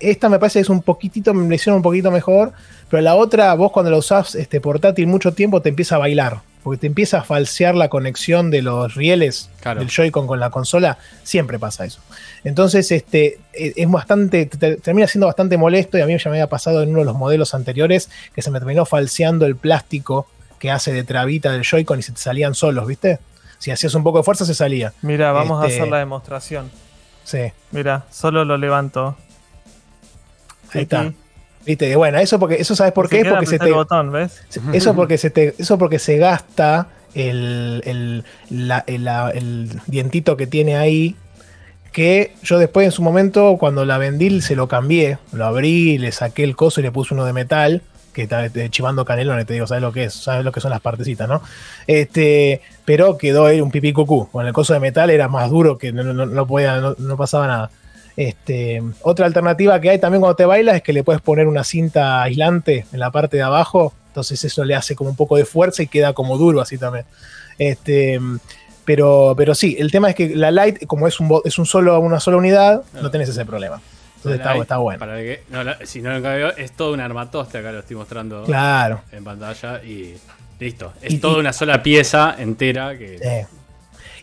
[0.00, 2.52] esta me parece que es un poquitito, me hicieron un poquito mejor,
[2.90, 6.40] pero la otra, vos cuando la usás este, portátil mucho tiempo te empieza a bailar,
[6.62, 9.80] porque te empieza a falsear la conexión de los rieles Claro.
[9.80, 12.00] del Joy-Con con la consola, siempre pasa eso.
[12.44, 16.36] Entonces, este, e- es bastante, te- termina siendo bastante molesto y a mí ya me
[16.36, 20.26] había pasado en uno de los modelos anteriores que se me terminó falseando el plástico
[20.58, 23.20] que hace de trabita del Joy-Con y se te salían solos, ¿viste?
[23.58, 24.92] Si hacías un poco de fuerza se salía.
[25.02, 26.70] Mira, vamos Este- a hacer la demostración.
[27.24, 29.16] Sí, Mira, solo lo levanto.
[30.74, 31.12] Ahí está.
[31.66, 31.94] ¿Viste?
[31.96, 33.18] Bueno, eso porque eso sabes por qué?
[33.22, 34.40] queda Porque se te, botón, ¿ves?
[34.72, 40.36] eso porque se te, eso porque se gasta el, el, la- el- la- el dientito
[40.36, 41.14] que tiene ahí.
[41.92, 45.18] Que yo después en su momento, cuando la vendí, se lo cambié.
[45.32, 47.82] Lo abrí, le saqué el coso y le puse uno de metal.
[48.12, 50.14] Que está eh, chivando canelones, te digo, ¿sabes lo que es?
[50.14, 51.40] ¿Sabes lo que son las partecitas, no?
[51.86, 54.28] Este, pero quedó ahí un pipí cucú.
[54.30, 57.16] Con el coso de metal era más duro que no, no- no podía, no, no
[57.16, 57.70] pasaba nada.
[58.20, 61.62] Este, otra alternativa que hay también cuando te bailas es que le puedes poner una
[61.62, 63.94] cinta aislante en la parte de abajo.
[64.08, 67.04] Entonces eso le hace como un poco de fuerza y queda como duro así también.
[67.58, 68.18] Este,
[68.84, 71.96] pero, pero sí, el tema es que la Lite, como es un, es un solo,
[72.00, 73.80] una sola unidad, no tenés ese problema.
[74.16, 74.98] Entonces está, bueno.
[74.98, 77.58] para el que- no, la- si no lo veo, es todo un armatoste.
[77.58, 79.02] Acá lo estoy mostrando Claro.
[79.12, 80.14] en pantalla y
[80.58, 80.92] listo.
[81.00, 83.14] Es Y- toda y- una sola pieza entera que.
[83.22, 83.46] Eh,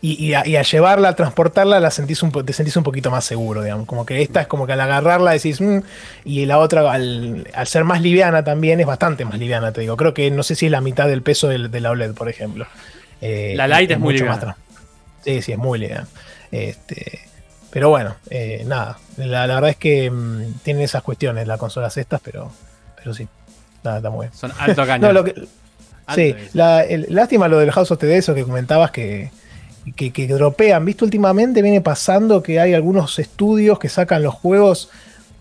[0.08, 3.10] Y, y a, y a llevarla, a transportarla, la sentís un, te sentís un poquito
[3.10, 3.88] más seguro, digamos.
[3.88, 5.80] Como que esta es como que al agarrarla decís, "Mm",
[6.26, 9.98] y la otra, al, al ser más liviana también, es bastante más liviana, te digo.
[9.98, 12.30] Creo que no sé si es la mitad del peso del- de la OLED, por
[12.30, 12.68] ejemplo.
[13.22, 14.42] Eh, La Lite es muy mucho liviana.
[14.42, 14.56] tra-
[15.24, 16.08] Sí, sí, es muy liviana.
[16.52, 17.20] Este,
[17.72, 19.00] pero bueno, eh, nada.
[19.18, 22.52] La, la verdad es que mm, tienen esas cuestiones las consolas estas, pero,
[22.96, 23.28] pero sí.
[23.84, 24.38] Nada, está muy bien.
[24.38, 25.02] Son alto cañón.
[25.02, 25.34] No, lo que,
[26.14, 29.32] Sí, la, el- lástima lo del House of the eso que comentabas que,
[29.96, 30.84] que, que dropean.
[30.86, 31.06] ¿Viste?
[31.06, 34.90] Últimamente viene pasando que hay algunos estudios que sacan los juegos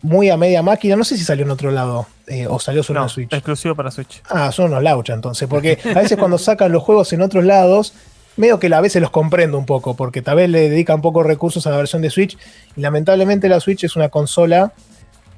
[0.02, 0.96] muy a media máquina.
[0.96, 3.32] No sé si salió en otro lado eh, o salió solo No, en Switch.
[3.32, 4.22] exclusivo para Switch.
[4.28, 5.48] Ah, son unos laucha entonces.
[5.48, 7.94] Porque a veces cuando sacan los juegos en otros lados,
[8.36, 11.66] medio que a veces los comprendo un poco, porque tal vez le dedican pocos recursos
[11.66, 12.36] a la versión de Switch.
[12.76, 14.72] Y lamentablemente la Switch es una consola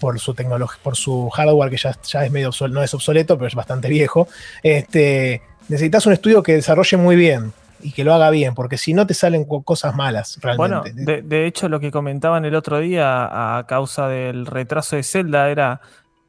[0.01, 3.37] por su tecnología, por su hardware que ya, ya es medio obsoleto, no es obsoleto,
[3.39, 4.29] pero es bastante viejo.
[4.63, 7.53] Este, necesitas un estudio que desarrolle muy bien
[7.87, 11.13] y que lo haga bien, porque si no te salen co- cosas malas Bueno, realmente.
[11.13, 15.51] de, de hecho lo que comentaban el otro día a causa del retraso de Zelda
[15.51, 15.81] era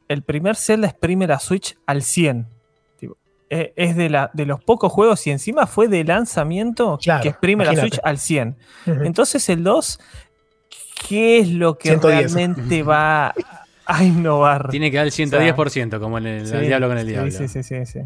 [0.08, 2.46] el primer Zelda exprime la Switch al 100.
[2.98, 3.16] Tipo,
[3.50, 7.28] eh, es de, la, de los pocos juegos y encima fue de lanzamiento Claro, que
[7.30, 7.74] exprime la.
[7.76, 8.56] Switch al 100.
[8.86, 9.02] Ujú.
[9.04, 10.00] Entonces el 2,
[11.08, 12.32] ¿qué es lo que 110.
[12.34, 13.34] realmente va
[13.84, 14.68] a innovar?
[14.70, 17.30] Tiene que dar el 110%, como en el, Sí, el diablo con el sí, diablo.
[17.32, 18.00] Sí, sí, sí, sí.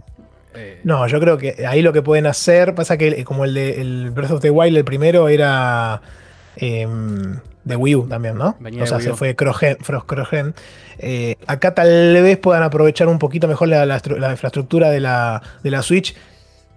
[0.54, 3.54] Eh, No, yo creo que ahí lo que pueden hacer, pasa que eh, como el
[3.54, 6.00] de el Breath of the Wild, el primero era
[6.56, 8.56] em, de Wii U también, ¿no?
[8.60, 9.76] Venía o sea, se fue cross-gen.
[9.78, 10.54] cross- cross-gen.
[10.98, 11.88] Eh, acá tal
[12.22, 16.14] vez puedan aprovechar un poquito mejor la, la infraestructura de la, de la Switch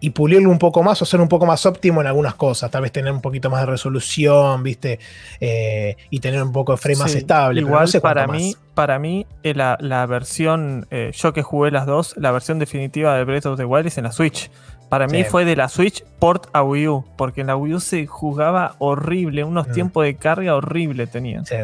[0.02, 2.70] y pulirlo un poco más o ser un poco más óptimo en algunas cosas.
[2.70, 5.00] Tal vez tener un poquito más de resolución, ¿viste?
[5.40, 7.62] Eh, y tener un poco de frame más estable.
[7.62, 8.38] pero Igual no sé cuánto para más.
[8.38, 12.60] mí, para mí eh, la, la versión, eh, yo que jugué las dos, la versión
[12.60, 14.52] definitiva de Breath of the Wild es en la Switch.
[14.90, 17.80] Para mí fue de la Switch port a Wii U, porque en la Wii U
[17.80, 19.72] se jugaba horrible, unos Mm.
[19.72, 21.46] tiempos de carga horrible tenían.
[21.46, 21.56] Sí.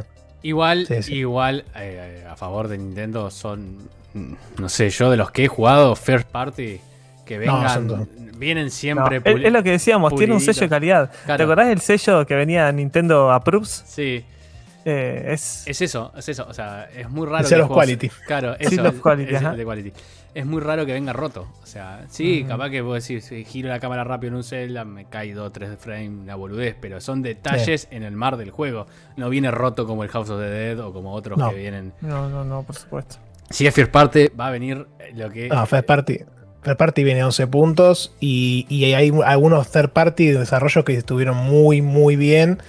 [0.41, 1.13] Igual, Sí, sí.
[1.17, 3.77] igual eh, a favor de Nintendo son,
[4.57, 6.79] no sé, yo de los que he jugado first party
[7.26, 8.07] que vengan,
[8.38, 11.11] vienen No, siempre es, puli- es lo que decíamos, tiene un sello de calidad.
[11.26, 11.38] Claro.
[11.38, 13.84] ¿Te acordás del sello que venía Nintendo Approves?
[13.88, 14.26] Sí,
[14.84, 18.09] Eh, es, es eso, es eso, o sea, es muy raro que juego Quality.
[18.26, 19.93] Claro, eso, of Quality, es de quality.
[20.34, 23.69] Es muy raro que venga roto, o sea, sí, capaz que vos decís, si giro
[23.69, 27.22] la cámara rápido en un Zelda, me cae 2 3 frames, una boludez, pero son
[27.22, 28.88] detalles en el mar del juego.
[29.17, 31.49] No viene roto como el House of the Dead o como otros No.
[31.51, 31.93] que vienen.
[32.01, 33.17] no, no, no, por supuesto.
[33.51, 36.19] Si es first party, va a venir lo que No, First Party.
[36.64, 40.93] First Party viene a 11 puntos y, y hay algunos Third Party de desarrollo que
[40.95, 42.59] estuvieron muy, muy bien.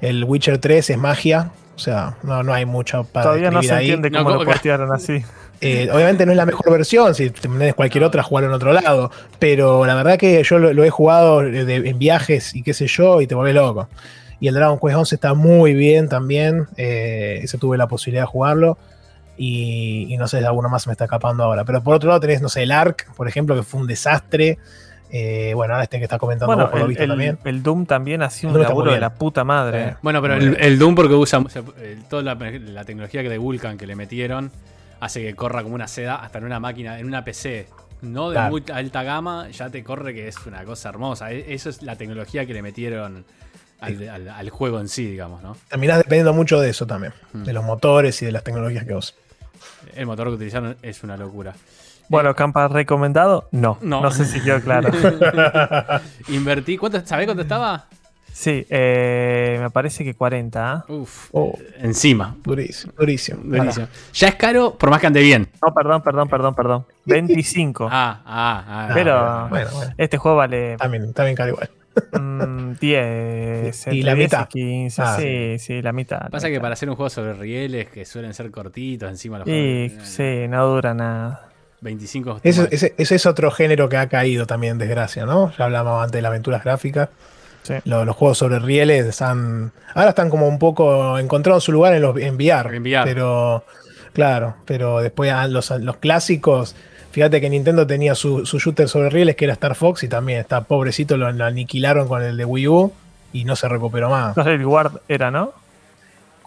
[0.00, 1.50] El Witcher 3 es magia.
[1.74, 3.86] O sea, no, no hay mucho para Todavía no se ahí.
[3.90, 5.22] entiende cómo ¿cómo lo portearon así.
[5.60, 9.10] Eh, obviamente no es la mejor versión, si tenés cualquier otra, jugarlo en otro lado.
[9.38, 12.74] Pero la verdad que yo lo, lo he jugado de- de- en viajes y qué
[12.74, 13.88] sé yo, y te volvés loco.
[14.40, 16.66] Y el Dragon Quest 11 está muy bien también.
[16.76, 18.78] Eh, ese tuve la posibilidad de jugarlo.
[19.40, 21.64] Y, y no sé, alguno más me está escapando ahora.
[21.64, 24.58] Pero por otro lado tenés, no sé, el Ark, por ejemplo, que fue un desastre.
[25.10, 27.38] Eh, bueno, ahora este que está comentando Bueno, vos, por lo el, visto el- también.
[27.44, 29.82] el Doom también ha sido un laburo de la puta madre.
[29.84, 33.30] Eh, Bueno, pero el, Doom porque usa o sea, el- toda la, la tecnología que
[33.30, 34.50] de Vulkan que le metieron
[35.00, 37.68] hace que corra como una seda hasta en una máquina, en una PC.
[38.02, 38.50] No de Claro.
[38.50, 41.32] muy alta gama, ya te corre que es una cosa hermosa.
[41.32, 43.24] E- Eso es la tecnología que le metieron
[43.80, 45.56] al, al- al juego en sí, digamos, ¿no?
[45.68, 47.14] Terminás dependiendo mucho de eso también.
[47.32, 47.44] Mm.
[47.44, 49.14] De los motores y de las tecnologías que vos.
[49.94, 51.54] El motor que utilizaron es una locura.
[52.08, 53.78] Bueno, Campa recomendado, no.
[53.82, 54.00] No.
[54.00, 54.90] No, sé si quedó claro.
[56.28, 57.86] Invertí, ¿cuánto, ¿sabés cuánto estaba?
[58.32, 60.72] Sí, eh, me parece que 40.
[60.72, 60.84] ¿ah?
[60.88, 62.36] Uf, Oh, encima.
[62.44, 63.40] durísimo, durísimo.
[63.42, 63.88] Buenísimo.
[64.14, 65.48] Ya es caro, por más que ande bien.
[65.60, 66.86] No, perdón, perdón, perdón, perdón.
[67.06, 67.88] 25.
[67.90, 68.90] Ah, ah, ah.
[68.94, 69.92] Pero- ah, Bueno, bueno.
[69.98, 71.68] Este juego vale También, también caro igual.
[72.12, 73.86] Mm, 10.
[73.92, 74.48] ¿Y la 10 mitad?
[74.48, 75.02] 15.
[75.02, 76.20] Ah, sí, sí, la mitad.
[76.22, 76.62] la Pasa que mitad.
[76.62, 80.46] para hacer un juego sobre rieles que suelen ser cortitos, encima los Y juegos, sí,
[80.48, 81.44] no dura nada.
[81.80, 85.52] 25 Ese, toma- ese- ese es otro género que ha caído también, desgracia, ¿no?
[85.56, 87.08] Ya hablábamos antes de las aventuras gráficas.
[87.62, 87.74] Sí.
[87.84, 89.72] Lo- Los, juegos sobre rieles están.
[89.94, 92.74] Ahora están como un poco encontrando su lugar en los en VR.
[92.76, 93.04] En VR.
[93.04, 93.64] Pero.
[94.12, 96.74] Claro, pero después los, los clásicos.
[97.10, 100.40] Fíjate que Nintendo tenía su, su shooter sobre rieles que era Star Fox y también
[100.40, 102.92] está pobrecito, lo, lo aniquilaron con el de Wii U
[103.32, 104.36] y no se recuperó más.
[104.36, 105.52] No sé, el Guard era, ¿no?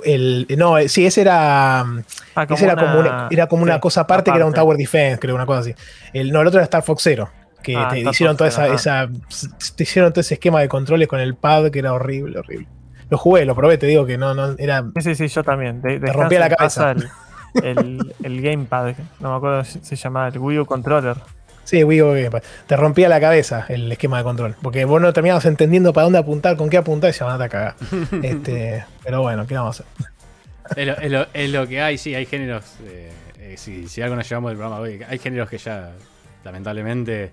[0.04, 1.82] El, no, eh, sí, ese era.
[1.82, 4.54] Ah, ese era como una, era como una sí, cosa aparte, que era un.
[4.54, 5.76] Tower Defense, creo, una cosa así.
[6.14, 7.30] El, no, el otro era Star Fox Zero.
[7.62, 9.08] Que Ah, te hicieron toda esa, esa.
[9.76, 12.68] Te hicieron todo ese esquema de controles con el pad que era horrible, horrible.
[13.10, 14.84] Lo jugué, lo probé, te digo que no, no, era.
[14.96, 15.82] Sí, sí, sí, yo también.
[15.82, 16.96] De, Te rompía la cabeza.
[17.56, 21.16] El, el, Gamepad, no me acuerdo si se llamaba, el Wii U Controller.
[21.64, 24.56] Sí, Wii U, que te rompía la cabeza el esquema de control.
[24.62, 27.48] Porque vos no terminabas entendiendo para dónde apuntar, con qué apuntar y se van a
[27.50, 27.76] cagar.
[28.24, 30.08] este, pero bueno, ¿qué vamos a hacer?
[30.76, 32.64] Es lo, es lo- es lo que hay, sí, hay géneros.
[32.86, 35.92] eh, eh, si, si algo nos llevamos del programa hoy, hay géneros que ya,
[36.44, 37.32] lamentablemente,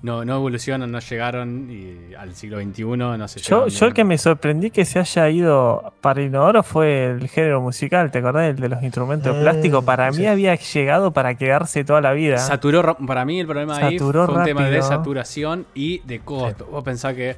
[0.00, 4.04] no, no evolucionan, no llegaron y al siglo XXI no se Yo, yo el que
[4.04, 8.50] me sorprendí que se haya ido para inodoro fue el género musical, ¿te acordás?
[8.50, 9.82] El de los instrumentos de Mm, plástico.
[9.82, 10.20] Para sí.
[10.20, 12.38] mí había llegado para quedarse toda la vida.
[12.38, 16.20] Saturó, ra- para mí el problema ahí Saturó fue un tema de saturación y de
[16.20, 16.66] costo.
[16.66, 17.36] Vos pensás que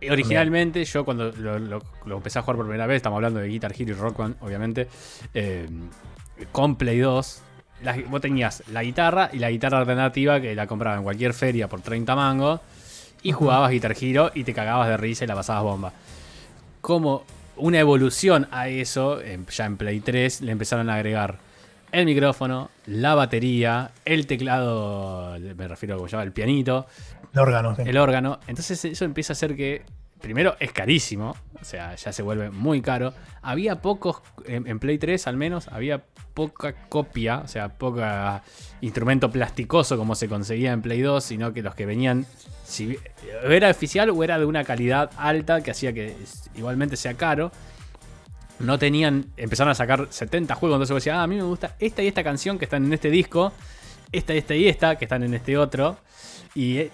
[0.00, 3.40] eh, originalmente yo cuando lo, lo- lo empecé a jugar por primera vez, estamos hablando
[3.40, 4.88] de Guitar Hero y Rock Band, obviamente,
[5.34, 5.68] eh,
[6.52, 7.42] con Play 2,
[7.82, 11.68] la- vos tenías la guitarra y la guitarra alternativa que la compraba en cualquier feria
[11.68, 12.60] por 30 mangos
[13.22, 15.92] y jugabas Guitar Hero y te cagabas de risa y la pasabas bomba.
[16.80, 17.24] Como
[17.56, 21.38] una evolución a eso, en- ya en Play 3 le empezaron a agregar
[21.90, 26.86] el micrófono, la batería, el teclado, me refiero a como llama, el pianito,
[27.32, 27.74] El órgano.
[27.74, 27.82] sí.
[27.86, 28.38] el órgano.
[28.46, 29.82] Entonces eso empieza a hacer que,
[30.20, 33.14] primero, es carísimo, o sea, ya se vuelve muy caro.
[33.42, 36.04] Había pocos, en, en Play 3 al menos, había
[36.38, 38.44] poca copia, o sea, poca
[38.80, 42.26] instrumento plasticoso como se conseguía en Play 2, sino que los que venían,
[42.64, 42.96] si
[43.42, 46.14] era oficial o era de una calidad alta que hacía que
[46.54, 47.50] igualmente sea caro.
[48.60, 51.74] No tenían, empezaron a sacar 70 juegos, entonces vos decías, ah, a mí me gusta
[51.80, 53.52] esta y esta canción que están en este disco,
[54.12, 55.96] esta, esta y esta que están en este otro.
[56.54, 56.92] Y eh,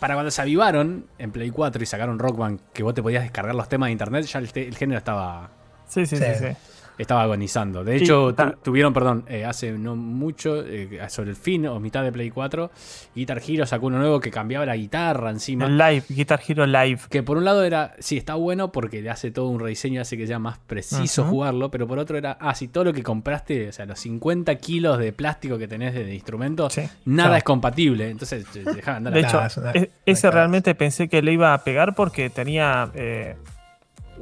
[0.00, 3.24] para cuando se avivaron en Play 4 y sacaron Rock Band, que vos te podías
[3.24, 5.50] descargar los temas de internet, ya el, género estaba,
[5.86, 6.24] Sí, sí, sí.
[6.38, 6.46] Sí.
[6.48, 6.75] sí.
[7.02, 7.84] Estaba agonizando.
[7.84, 11.78] De Sí, hecho, tu- tuvieron, perdón, eh, hace no mucho, eh, sobre el fin o
[11.80, 12.70] mitad de Play 4,
[13.14, 15.66] Guitar Hero sacó uno nuevo que cambiaba la guitarra encima.
[15.66, 17.00] El Live, Guitar Hero Live.
[17.10, 20.16] Que por un lado era, sí, está bueno porque le hace todo un rediseño, hace
[20.16, 23.68] que sea más preciso jugarlo, pero por otro era, ah, si todo lo que compraste,
[23.68, 26.82] o sea, los 50 kilos de plástico que tenés de, de instrumentos, Sí.
[27.04, 27.36] nada Claro.
[27.36, 28.10] es compatible.
[28.10, 31.52] Entonces, dejaban andar De hecho, Nah, es una- e- ese realmente pensé que le iba
[31.54, 33.36] a pegar porque tenía, eh,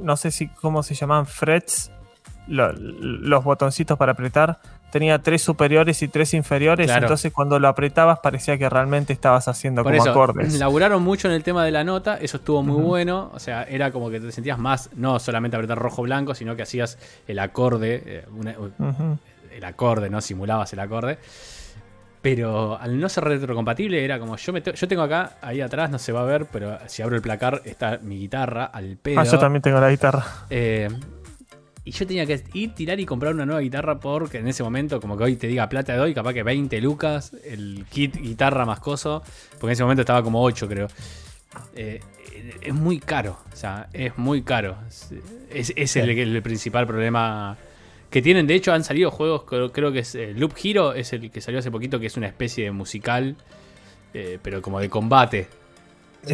[0.01, 1.91] no sé si cómo se llaman, frets,
[2.47, 4.59] lo- los botoncitos para apretar.
[4.91, 7.07] Tenía tres superiores y tres inferiores, Claro.
[7.07, 10.57] entonces cuando lo apretabas parecía que realmente estabas haciendo Por como eso, acordes.
[10.57, 13.91] laburaron mucho en el tema de la nota, eso estuvo muy bueno, o sea, era
[13.91, 18.25] como que te sentías más, no solamente apretar rojo-blanco, sino que hacías el acorde, eh,
[18.37, 18.55] una-
[19.51, 20.21] el acorde, ¿no?
[20.21, 21.17] Simulabas el acorde.
[22.21, 25.99] Pero al no ser retrocompatible era como yo me yo tengo acá, ahí atrás, no
[25.99, 29.19] se va a ver, pero si abro el placar está mi guitarra al pedo.
[29.19, 30.23] Ah, yo también tengo la guitarra.
[30.49, 30.87] Eh,
[31.85, 34.99] y yo tenía que ir, tirar y comprar una nueva guitarra porque en ese momento,
[34.99, 38.65] como que hoy te diga plata de hoy, capaz que 20 lucas, el kit guitarra
[38.65, 39.21] más coso,
[39.51, 40.87] porque en ese momento estaba como 8 creo.
[41.75, 42.01] Eh,
[42.61, 44.77] es muy caro, o sea, es muy caro.
[45.51, 47.55] Es, es el, el principal problema
[48.09, 48.47] que tienen.
[48.47, 51.39] De hecho, han salido juegos, creo, creo que es eh, Loop Hero, es el que
[51.39, 53.35] salió hace poquito, que es una especie de musical,
[54.13, 55.47] eh, pero como de combate.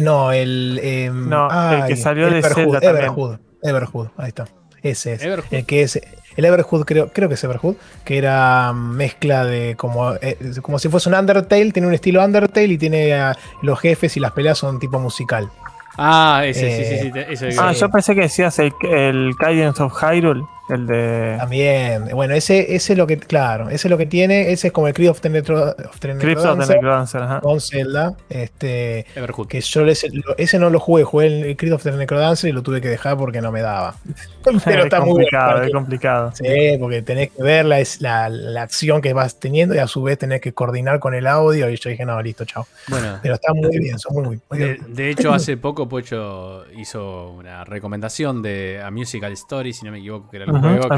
[0.00, 0.80] No, el.
[0.82, 2.78] em, No, el que salió de Everhood, Zelda.
[2.88, 3.38] Everhood.
[3.62, 4.46] Everhood, ahí está.
[4.82, 5.22] Ese es.
[5.22, 5.52] Everhood.
[5.54, 6.00] El que es.
[6.34, 10.88] El Everhood, creo, creo que es Everhood, que era mezcla de como, eh, como si
[10.88, 14.56] fuese un Undertale, tiene un estilo Undertale y tiene ah, los jefes y las peleas
[14.56, 15.50] son tipo musical.
[15.98, 17.44] Ah, ese, sí, sí, Eh, sí.
[17.48, 22.34] ese- Ah, yo pensé que decías el, el Guidance of Hyrule, el de También, bueno,
[22.34, 24.94] ese, ese es lo que, claro, ese es lo que tiene, ese es como el
[24.94, 27.40] Crypt of the Necrodancer ajá.
[27.40, 29.48] con Zelda, este, Everhood.
[29.48, 30.08] que yo ese,
[30.38, 33.16] ese no lo jugué, jugué el, Creed of the Necrodancer y lo tuve que dejar
[33.16, 33.96] porque no me daba.
[34.44, 36.32] Pero es está muy complicado, es complicado.
[36.34, 39.86] Sí, porque tenés que ver la, es la, la acción que vas teniendo y a
[39.86, 41.68] su vez tenés que coordinar con el audio.
[41.70, 42.66] Y yo dije, no, listo, chao.
[42.88, 44.94] Bueno, Pero está muy bien, son muy, muy, muy de, bien.
[44.94, 49.98] de hecho, hace poco Pocho hizo una recomendación de A Musical Story, si no me
[49.98, 50.88] equivoco, que era el Juego.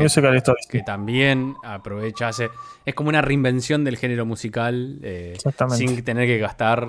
[0.69, 2.51] que- también aprovecha, hace,
[2.85, 5.37] es como una reinvención del género musical eh,
[5.71, 6.89] sin tener que gastar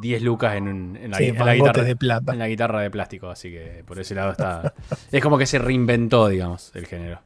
[0.00, 2.32] 10 lucas en, un- en la, Sí, en la mangotes guitarra, de plata.
[2.32, 4.72] en la guitarra de plástico, así que por ese lado está...
[5.12, 7.20] es como que se reinventó, digamos, el género.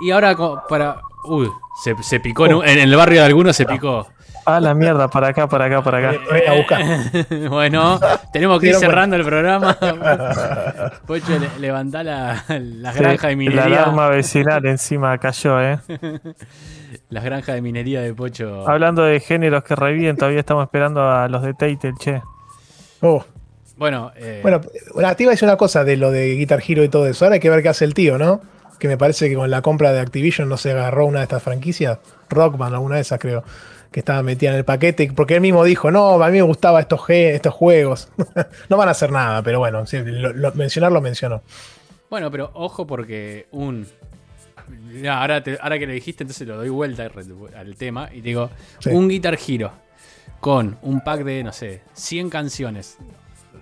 [0.00, 0.36] Y ahora
[0.68, 1.00] para...
[1.24, 1.50] Uy,
[1.82, 4.06] se, se picó en, un- en el barrio de algunos, se picó.
[4.48, 6.18] Ah, la mierda, para acá, para acá, para acá.
[6.32, 7.48] Ven a buscar.
[7.50, 7.98] bueno,
[8.32, 9.76] tenemos que ir cerrando el programa.
[11.06, 13.64] Pocho, le- levantá la, las Sí, granjas de la minería.
[13.64, 15.78] alarma vecinal encima cayó, ¿eh?
[17.10, 18.68] Las granjas de minería de Pocho.
[18.68, 22.22] Hablando de géneros que reviven, todavía estamos esperando a los de Telltale, che.
[23.00, 23.24] Oh,
[23.76, 24.60] Bueno, eh, Bueno,
[24.94, 27.24] bueno, te iba a decir una cosa de lo de Guitar Hero y todo eso.
[27.24, 28.40] Ahora hay que ver qué hace el tío, ¿no?
[28.78, 31.42] Que me parece que con la compra de Activision no se agarró una de estas
[31.42, 31.98] franquicias.
[32.28, 33.42] Rockman, alguna de esas creo.
[33.96, 35.10] Que estaba metida en el paquete.
[35.16, 38.10] Porque él mismo dijo, no, a mí me gustaban estos, estos juegos.
[38.68, 41.40] no van a hacer nada, pero bueno, sí, lo- lo- mencionarlo mencionó.
[42.10, 43.86] bueno, pero ojo porque un.
[45.10, 48.50] Ahora, te- ahora que lo dijiste, entonces lo doy vuelta al- al tema y digo:
[48.80, 48.90] Sí.
[48.90, 49.72] un Guitar Hero
[50.40, 52.98] con un pack de, no sé, 100 canciones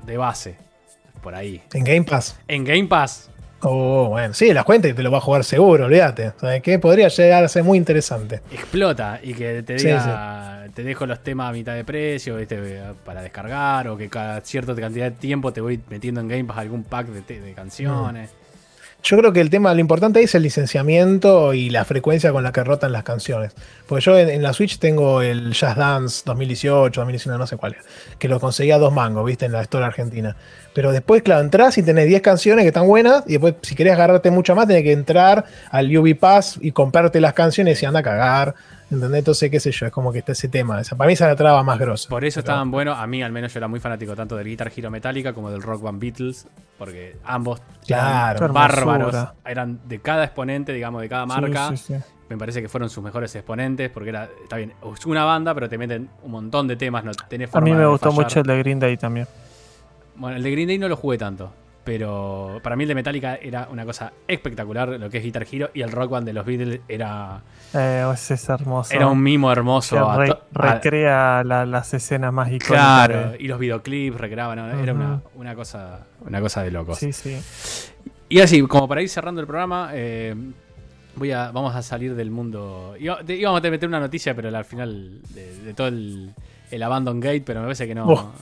[0.04, 0.56] de base,
[1.22, 2.40] por ahí, En Game Pass.
[2.48, 3.30] en Game Pass.
[3.66, 6.32] Oh, bueno, sí, las cuenta y te lo va a jugar seguro, olvídate.
[6.38, 6.78] ¿Sabes qué?
[6.78, 8.42] Podría llegar a ser muy interesante.
[8.52, 12.58] explota y que te Sí, diga, te dejo los temas a mitad de precio ¿viste?
[13.04, 16.58] para descargar o que cada cierta cantidad de tiempo te voy metiendo en Game Pass
[16.58, 18.30] algún pack de, de canciones.
[19.04, 22.42] Yo creo que el tema, lo importante ahí es el licenciamiento y la frecuencia con
[22.42, 23.52] la que rotan las canciones.
[23.86, 27.76] Porque yo en, la Switch tengo el Jazz Dance 2018, 2019, no sé cuál,
[28.18, 30.34] que lo conseguía a dos mangos, viste, en la Store Argentina.
[30.72, 33.92] Pero después, claro, entras y tenés 10 canciones que están buenas, y después, si querés
[33.92, 38.00] agarrarte mucho más, tenés que entrar al UV Pass y comprarte las canciones y anda
[38.00, 38.54] a cagar.
[38.94, 39.18] ¿Entendés?
[39.18, 40.80] Entonces, qué sé yo, es como que está ese tema.
[40.80, 42.08] Esa, para mí esa es la traba más grosa.
[42.08, 42.98] Por eso estaban buenos.
[42.98, 45.62] A mí, al menos, yo era muy fanático tanto del Guitar Hero Metallica como del
[45.62, 46.46] Rock Band Beatles.
[46.78, 48.38] Porque ambos Claro.
[48.38, 49.14] Eran bárbaros.
[49.14, 49.34] hermosura.
[49.44, 51.68] Eran de cada exponente, digamos, de cada marca.
[51.70, 52.00] Sí, sí, sí.
[52.28, 53.90] Me parece que fueron sus mejores exponentes.
[53.90, 57.04] Porque era, está bien, es una banda, pero te meten un montón de temas.
[57.04, 58.24] No tenés A mí me de gustó fallar.
[58.24, 59.26] mucho el de Green Day también.
[60.16, 61.52] Bueno, el de Green Day no lo jugué tanto.
[61.84, 65.70] Pero para mí el de Metallica era una cosa espectacular, lo que es Guitar Hero.
[65.74, 67.42] Y el Rock Band de los Beatles era,
[67.74, 68.94] Eh, es hermoso.
[68.94, 69.98] era un mimo hermoso.
[70.08, 72.68] A a- recrea la- las escenas más icónicas.
[72.68, 74.80] Claro, de- y los videoclips recreaban, ¿no?
[74.82, 76.98] era una, una cosa, una cosa de locos.
[76.98, 77.38] Sí, sí.
[78.30, 80.34] Y así, como para ir cerrando el programa, eh,
[81.16, 82.94] voy a, vamos a salir del mundo.
[82.98, 86.32] Íbamos a meter una noticia, pero al final de, de todo el,
[86.70, 88.32] el Abandon Gate, pero me parece que no, Oh.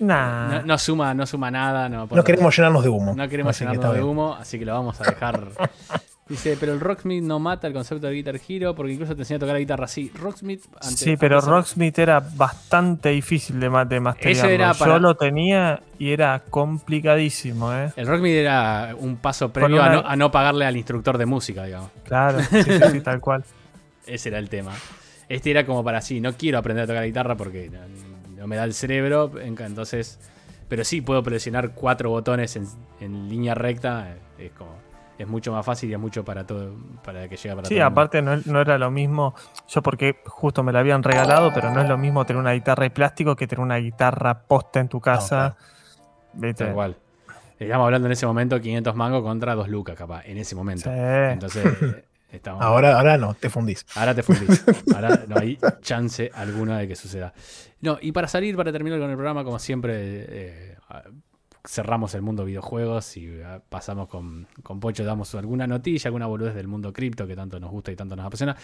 [0.00, 0.48] Nah.
[0.48, 1.88] no, no suma, no suma nada.
[1.88, 3.14] No, No queremos llenarnos de humo.
[3.16, 5.48] no queremos Así llenarnos de humo, así que lo vamos a dejar.
[6.28, 9.36] Dice, pero el Rocksmith no mata el concepto de Guitar Hero porque incluso te enseña
[9.36, 10.10] a tocar la guitarra así.
[10.12, 10.64] Rocksmith.
[10.80, 14.50] Sí, pero antes- Rocksmith era bastante difícil de, de masterizarlo.
[14.52, 17.92] era para- Yo lo tenía y era complicadísimo, ¿eh?
[17.94, 21.26] El Rocksmith era un paso previo una- a, no, a no pagarle al instructor de
[21.26, 21.90] música, digamos.
[22.04, 23.44] Claro, sí, sí, sí, tal cual.
[24.04, 24.72] Ese era el tema.
[25.28, 27.70] Este era como para sí, no quiero aprender a tocar la guitarra porque
[28.46, 30.18] no, no me da el cerebro, en- entonces...
[30.68, 32.66] Pero sí puedo presionar cuatro botones en,
[33.00, 34.84] en línea recta, es como...
[35.18, 37.84] Es mucho más fácil y es mucho para todo, para que llegue para Sí, todo
[37.84, 38.00] mundo.
[38.00, 39.34] aparte no, no era lo mismo,
[39.66, 42.82] yo porque justo me la habían regalado, pero no es lo mismo tener una guitarra
[42.82, 45.56] de plástico que tener una guitarra posta en tu casa.
[46.34, 46.64] ¿Viste?
[46.66, 46.96] Tal cual.
[47.58, 50.90] Estamos hablando en ese momento 500 mangos contra 2 lucas, capaz, en ese momento.
[50.90, 50.98] Sí.
[51.32, 51.64] Entonces,
[52.30, 52.62] estamos...
[52.62, 53.86] Ahora, ahora no, te fundís.
[53.94, 54.64] Ahora te fundís.
[54.94, 57.32] Ahora no hay chance alguna de que suceda.
[57.80, 60.76] No, y para salir, para terminar con el programa, como siempre, eh,
[61.66, 66.54] cerramos el mundo videojuegos y eh, pasamos con, con Pocho, damos alguna noticia, alguna boludez
[66.54, 68.56] del mundo cripto que tanto nos gusta y tanto nos apasiona.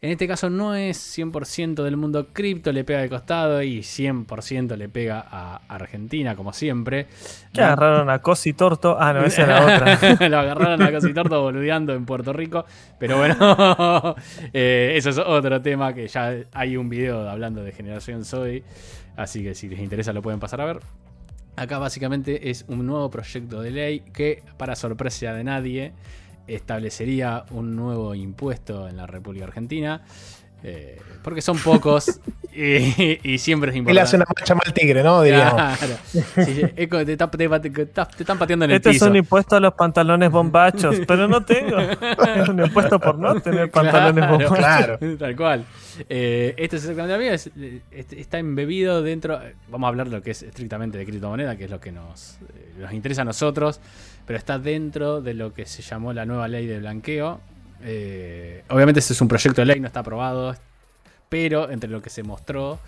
[0.00, 4.76] En este caso no es 100% del mundo cripto, le pega de costado y 100%
[4.76, 7.06] le pega a Argentina, como siempre.
[7.52, 8.96] Que agarraron a Cosi Torto.
[8.98, 10.28] Ah, no, esa era otra.
[10.28, 12.64] Lo agarraron a Cositorto boludeando en Puerto Rico.
[12.98, 13.36] Pero bueno,
[14.52, 18.64] eh, eso es otro tema que ya hay un video hablando de Generación Soy.
[19.16, 21.05] Así que si les interesa lo pueden pasar a ver.
[21.56, 25.92] Acá básicamente es un nuevo proyecto de ley que, para sorpresa de nadie,
[26.46, 30.02] establecería un nuevo impuesto en la República Argentina.
[30.62, 32.20] Eh, porque son pocos
[32.52, 33.90] y, siempre es importante.
[33.90, 35.20] Él hace una marcha mal tigre, ¿no?
[35.22, 35.54] Diríamos.
[35.78, 35.94] Claro.
[36.46, 39.06] Sí, es te, está- te- te- te- te están pateando en el Este es piso.
[39.06, 41.76] un impuesto a los pantalones bombachos, pero no tengo.
[42.36, 44.32] Es un impuesto por no tener pantalones Claro.
[44.38, 44.58] bombachos.
[44.58, 44.98] Claro.
[45.18, 45.64] Tal cual.
[46.08, 47.34] Eh, esto es exactamente lo mismo.
[47.34, 49.38] es- este- está embebido dentro.
[49.68, 52.34] Vamos a hablar de lo que es estrictamente de criptomoneda, que es lo que nos,
[52.34, 53.80] eh, nos interesa a nosotros.
[54.26, 57.40] Pero está dentro de lo que se llamó la nueva ley de blanqueo.
[57.82, 60.54] Eh, obviamente, este es un proyecto de ley, no está aprobado.
[61.28, 62.78] Pero entre lo que se mostró,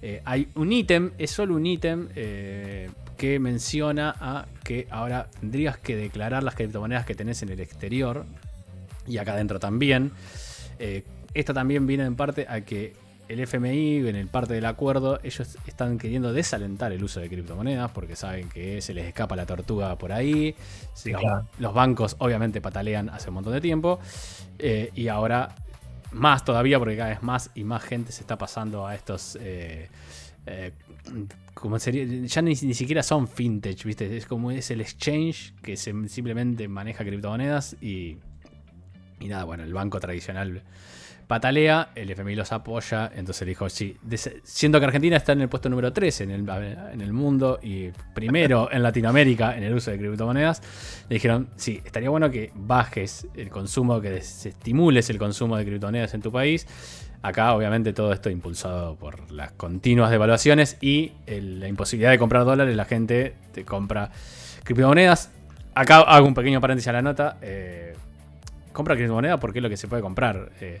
[0.00, 2.88] eh, hay un ítem, es solo un ítem eh,
[3.18, 8.24] que menciona a que ahora tendrías que declarar las criptomonedas que tenés en el exterior
[9.06, 10.10] y acá adentro también.
[11.34, 12.94] Esto también viene en parte a que
[13.32, 17.90] el FMI, en el parte del acuerdo, ellos están queriendo desalentar el uso de criptomonedas
[17.90, 20.54] porque saben que se les escapa la tortuga por ahí.
[21.02, 21.46] Claro.
[21.58, 24.00] Los bancos obviamente patalean hace un montón de tiempo
[24.58, 25.54] eh, y ahora
[26.12, 29.36] más todavía porque cada vez más y más gente se está pasando a estos...
[29.40, 29.88] eh,
[30.46, 30.72] eh,
[31.54, 34.16] como sería, ya ni, ni siquiera son fintech, ¿viste?
[34.16, 38.18] Es como es el exchange que se, simplemente maneja criptomonedas y,
[39.20, 40.62] y nada, bueno, el banco tradicional
[41.32, 43.96] patalea, el FMI los apoya, entonces dijo, sí,
[44.42, 46.46] siendo que Argentina está en el puesto número 13 en el,
[46.92, 50.60] en el mundo y primero en Latinoamérica en el uso de criptomonedas,
[51.08, 56.12] le dijeron, sí, estaría bueno que bajes el consumo, que desestimules el consumo de criptomonedas
[56.12, 56.66] en tu país.
[57.22, 62.44] Acá, obviamente, todo esto impulsado por las continuas devaluaciones y el- la imposibilidad de comprar
[62.44, 62.76] dólares.
[62.76, 64.10] La gente te compra
[64.64, 65.30] criptomonedas.
[65.74, 67.38] Acá hago un pequeño paréntesis a la nota.
[67.40, 67.94] eh,
[68.72, 70.50] compra criptomoneda porque es lo que se puede comprar.
[70.60, 70.80] Eh,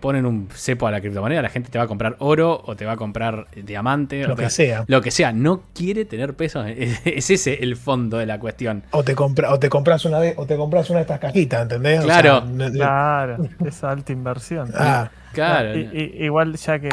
[0.00, 2.84] ponen un cepo a la criptomoneda, la gente te va a comprar oro o te
[2.84, 4.24] va a comprar eh, diamante.
[4.24, 4.84] o Lo te que sea.
[4.86, 5.32] Lo que sea.
[5.32, 6.66] No quiere tener pesos.
[6.68, 8.82] Es, es ese el fondo de la cuestión.
[8.92, 11.62] O te, compra, o te compras una de, o te compras una de estas cajitas,
[11.62, 12.00] ¿entendés?
[12.00, 12.40] O Claro.
[12.40, 13.36] sea, no- no- Claro,
[13.66, 14.70] esa alta inversión.
[14.74, 15.78] ah, Claro.
[15.78, 16.88] Igual ya que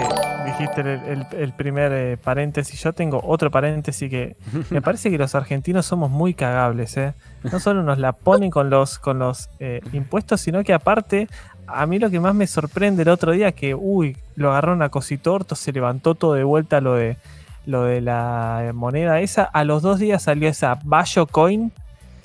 [0.46, 4.36] dijiste el, el- el primer eh, paréntesis, yo tengo otro paréntesis que
[4.70, 7.14] me parece que los argentinos somos muy cagables, ¿eh?
[7.52, 11.28] No solo nos la ponen con los, con los eh, impuestos, sino que aparte,
[11.68, 14.90] a mí lo que más me sorprende el otro día que, uy, lo agarraron a
[14.90, 17.18] Cositorto, se levantó todo de vuelta lo de
[17.66, 21.72] lo de la moneda esa, a los dos días salió esa Bayo Coin,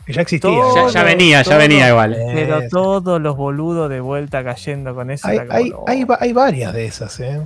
[0.05, 0.51] que ya existía.
[0.51, 2.15] Todo- ya, ya venía, ya venía igual.
[2.35, 5.27] Pero todos los boludos de vuelta cayendo con eso.
[5.29, 5.85] Hay, como,
[6.21, 7.41] hay, varias de esas, ¿eh?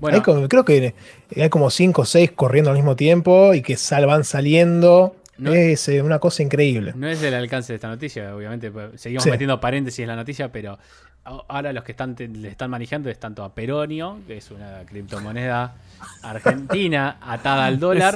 [0.00, 0.94] Bueno, Hay como- creo que
[1.36, 5.16] hay como 5 o 6 corriendo al mismo tiempo y que sal, van saliendo.
[5.38, 6.92] No- es eh, una cosa increíble.
[6.94, 8.70] No es del alcance de esta noticia, obviamente.
[8.70, 9.30] pues, Seguimos Sí.
[9.30, 10.78] metiendo paréntesis en la noticia, pero
[11.24, 15.74] ahora los que están le están manejando es tanto a Peronio, que es una criptomoneda
[16.22, 18.14] argentina atada al dólar.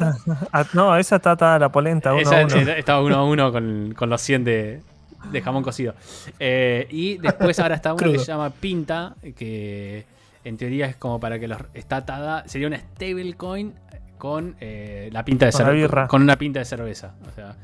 [0.53, 2.13] Esa- no, esa está atada a la polenta.
[2.13, 2.57] Uno Esa a uno.
[2.73, 4.81] estaba uno a uno con, con los 100 de,
[5.31, 5.95] de jamón cocido.
[6.39, 10.05] Eh, y después ahora está una que se llama Pinta, que
[10.45, 11.59] en teoría es como para que los.
[11.75, 12.47] Está atada.
[12.49, 13.75] Sería una stablecoin
[14.19, 16.07] con eh, la pinta de Con cerveza.
[16.09, 17.13] Con una pinta de cerveza.
[17.31, 17.55] O sea,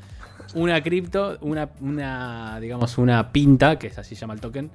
[0.55, 4.69] una cripto, una, una, digamos, una pinta, que es así se llama el token,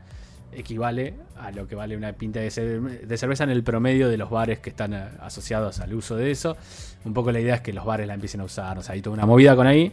[0.53, 4.17] equivale a lo que vale una pinta de, cer- de cerveza en el promedio de
[4.17, 6.57] los bares que están eh, asociados al uso de eso.
[7.05, 8.79] Un poco la idea es que los bares la empiecen a usar.
[8.79, 9.93] O sea, hay toda una movida con ahí.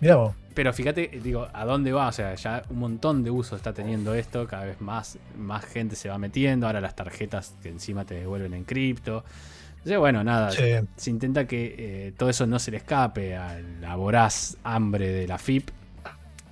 [0.00, 0.34] Mirá vos.
[0.54, 2.08] Pero fíjate, digo, ¿a dónde va?
[2.08, 5.94] O sea, ya un montón de uso está teniendo esto, cada vez más, más gente
[5.94, 9.18] se va metiendo, ahora las tarjetas que encima te devuelven en cripto.
[9.84, 10.62] O sea, bueno, nada, Sí.
[10.96, 11.74] se intenta que
[12.08, 15.70] eh, todo eso no se le escape a la voraz hambre de la FIP.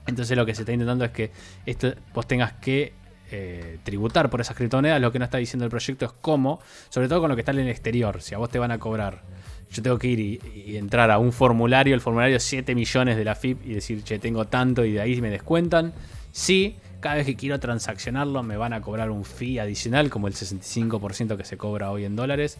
[0.06, 1.32] Entonces lo que se está intentando es que
[1.66, 2.92] esto vos tengas que
[3.30, 5.00] eh, tributar por esas criptomonedas.
[5.00, 7.52] Lo que no está diciendo el proyecto es cómo, sobre todo con lo que está
[7.52, 8.22] en el exterior.
[8.22, 9.22] Si a vos te van a cobrar,
[9.70, 13.34] yo tengo que ir y, entrar a un formulario, el formulario 7 millones de la
[13.34, 15.92] FIP y decir, che, tengo tanto y de ahí me descuentan.
[16.32, 20.34] Sí, cada vez que quiero transaccionarlo me van a cobrar un fee adicional, como el
[20.34, 22.58] 65% que se cobra hoy en dólares.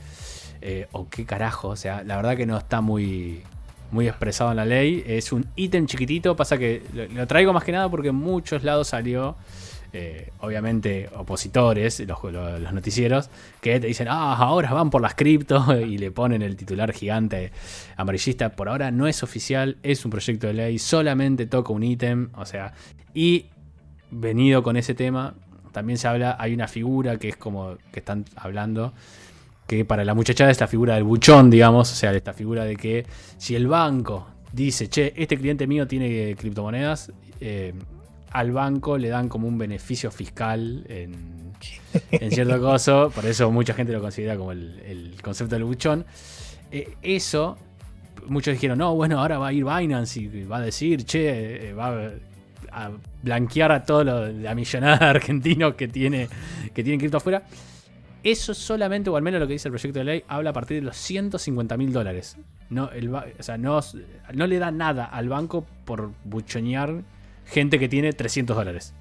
[0.62, 3.42] Eh, o qué carajo, o sea, la verdad que no está muy,
[3.90, 5.04] muy expresado en la ley.
[5.06, 8.64] Es un ítem chiquitito, pasa que lo, lo traigo más que nada porque en muchos
[8.64, 9.36] lados salió,
[9.98, 13.30] eh, obviamente, opositores, los, los- noticieros,
[13.62, 17.50] que te dicen, ah, ahora van por las cripto y le ponen el titular gigante
[17.96, 18.50] amarillista.
[18.50, 22.44] Por ahora no es oficial, es un proyecto de ley, solamente toca un ítem, o
[22.44, 22.74] sea,
[23.14, 23.46] y
[24.10, 25.34] venido con ese tema,
[25.72, 28.92] también se habla, hay una figura que es como que están hablando,
[29.66, 32.76] que para la muchachada es la figura del buchón, digamos, o sea, esta figura de
[32.76, 33.06] que
[33.38, 37.74] si el banco dice, che, este cliente mío tiene criptomonedas, eh,
[38.30, 41.52] al banco le dan como un beneficio fiscal en,
[42.10, 46.04] en cierto coso, por eso mucha gente lo considera como el, el concepto del buchón.
[46.70, 47.56] Eh, eso,
[48.26, 51.72] muchos dijeron, no, bueno, ahora va a ir Binance y va a decir, che, eh,
[51.72, 52.10] va
[52.72, 52.90] a, a
[53.22, 56.28] blanquear a toda la millonada de argentinos que tiene,
[56.74, 57.42] que tienen cripto afuera.
[58.22, 60.78] Eso solamente, o al menos lo que dice el proyecto de ley, habla a partir
[60.78, 62.36] de los 150 mil dólares.
[62.70, 63.78] No, el, o sea, no,
[64.34, 67.04] no le da nada al banco por buchonear
[67.46, 68.94] gente que tiene 300 dólares.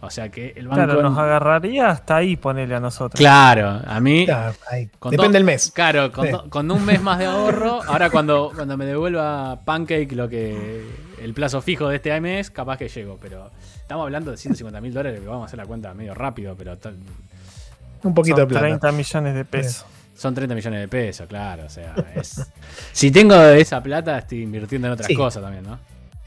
[0.00, 0.84] O sea que el banco.
[0.84, 3.18] Claro, nos agarraría hasta ahí ponerle a nosotros.
[3.18, 4.26] Claro, a mí.
[4.26, 4.88] Claro, ahí.
[4.98, 5.72] Con Depende del mes.
[5.74, 6.30] Claro, con, Sí.
[6.32, 7.80] do- con un mes más de ahorro.
[7.84, 10.84] Ahora, cuando, cuando me devuelva Pancake lo que
[11.20, 13.18] el plazo fijo de este mes, capaz que llego.
[13.20, 16.54] Pero estamos hablando de 150 mil dólares, que vamos a hacer la cuenta medio rápido,
[16.56, 16.96] pero tal-
[18.04, 18.66] Un poquito Son de plata.
[18.66, 19.84] 30 millones de pesos.
[20.14, 21.64] son 30 millones de pesos, claro.
[21.66, 22.48] O sea, es.
[22.92, 25.14] si tengo esa plata, estoy invirtiendo en otras Sí.
[25.16, 25.76] cosas también, ¿no?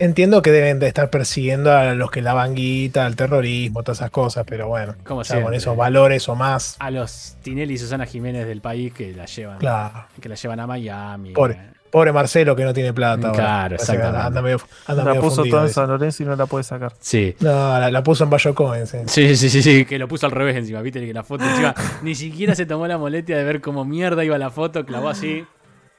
[0.01, 4.09] Entiendo que deben de estar persiguiendo a los que lavan guita, al terrorismo, todas esas
[4.09, 6.75] cosas, pero bueno, Como con esos valores o más.
[6.79, 10.05] A los Tinelli y Susana Jiménez del país que la llevan, Claro.
[10.19, 11.33] que la llevan a Miami.
[11.33, 11.59] Pobre.
[11.91, 13.31] Pobre Marcelo que no tiene plata.
[13.33, 14.17] Claro, exactamente.
[14.25, 15.69] Anda medio, anda La medio puso todo en.
[15.69, 16.93] San Lorenzo y no la puede sacar.
[16.99, 17.35] Sí.
[17.41, 18.97] No, la, la puso en Bayo Cohen, sí.
[19.05, 21.75] Sí, sí, sí, sí, que lo puso al revés encima, viste que la foto encima
[22.01, 25.45] ni siquiera se tomó la molestia de ver cómo mierda iba la foto, clavó así,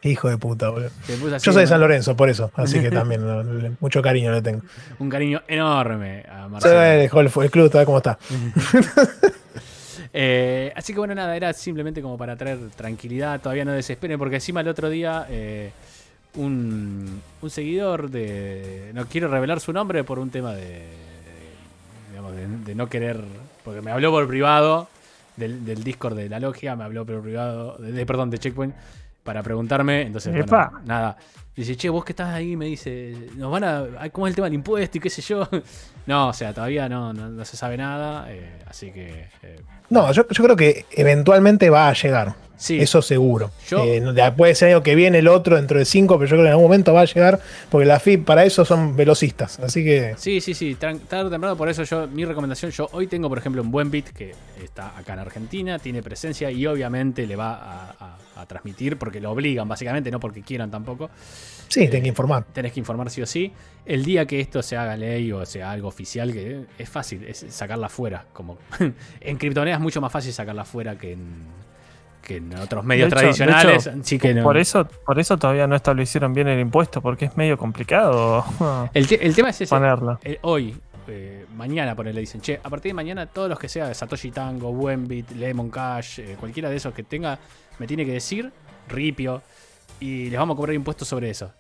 [0.05, 0.91] Hijo de puta, boludo.
[1.37, 1.47] así.
[1.47, 1.67] Yo soy de.
[1.69, 2.51] San Lorenzo, por eso.
[2.55, 3.43] Así que también no,
[3.81, 4.63] mucho cariño le tengo.
[4.99, 6.81] Un cariño enorme a Marcelo.
[6.81, 8.19] dejó el, el club, todavía cómo está.
[10.15, 14.35] Eh, así que bueno, nada, era simplemente como para traer tranquilidad, todavía no desesperen, porque
[14.37, 15.71] encima el otro día eh,
[16.35, 18.91] un, un seguidor de...
[18.95, 20.83] No quiero revelar su nombre por un tema de...
[22.11, 23.21] digamos, de, de no querer...
[23.65, 24.89] Porque me habló por privado
[25.37, 28.75] del, del Discord de la logia, me habló por privado, de, de- perdón, de Checkpoint,
[29.23, 30.47] para preguntarme, entonces, bueno,
[30.85, 31.17] nada.
[31.55, 34.09] Dice, che, vos que estás ahí, me dice, nos van a...
[34.11, 35.49] ¿Cómo es el tema del impuesto y qué sé yo?
[36.07, 39.29] No, o sea, todavía no, no, no se sabe nada, eh, así que...
[39.43, 39.61] eh,
[39.91, 42.35] No, yo, yo creo que eventualmente va a llegar.
[42.63, 42.79] Sí.
[42.79, 43.51] Eso seguro.
[43.69, 46.43] Yo- Eh, puede ser año que viene, el otro, dentro de cinco, pero yo creo
[46.43, 47.41] que en algún momento va a llegar,
[47.71, 49.59] porque la FIP para eso son velocistas.
[49.59, 53.09] Así que Sí, sí, sí, tarde o temprano, por eso yo, mi recomendación, yo hoy
[53.09, 54.33] tengo, por ejemplo, un buen bit que
[54.63, 59.21] está acá en Argentina, tiene presencia y obviamente le va a, a- a transmitir porque
[59.21, 61.11] lo obligan, básicamente, no porque quieran tampoco.
[61.69, 62.45] sí, tienen que informar.
[62.53, 63.51] Tenés que informar sí o sí.
[63.85, 67.45] El día que esto se haga ley o sea algo oficial, que es fácil, es
[67.51, 68.25] sacarla fuera.
[68.33, 68.57] Como
[69.21, 71.21] en criptomonedas es mucho más fácil sacarla fuera que en,
[72.23, 73.87] que en otros medios hecho- tradicionales.
[73.87, 74.43] hecho, sí que no.
[74.43, 78.45] Por eso, por eso todavía no establecieron bien el impuesto, porque es medio complicado
[78.95, 79.75] el, te- el tema es ese.
[79.75, 80.19] ponerlo.
[80.23, 80.77] Eh, hoy,
[81.09, 84.73] eh, mañana, ponele, dicen, che, a partir de mañana todos los que sea Satoshi Tango,
[84.73, 87.39] Buenbit, Lemon Cash, eh, cualquiera de esos que tenga,
[87.79, 88.53] me tiene que decir,
[88.89, 89.43] Ripio,
[90.01, 91.53] y les vamos a cobrar impuestos sobre eso.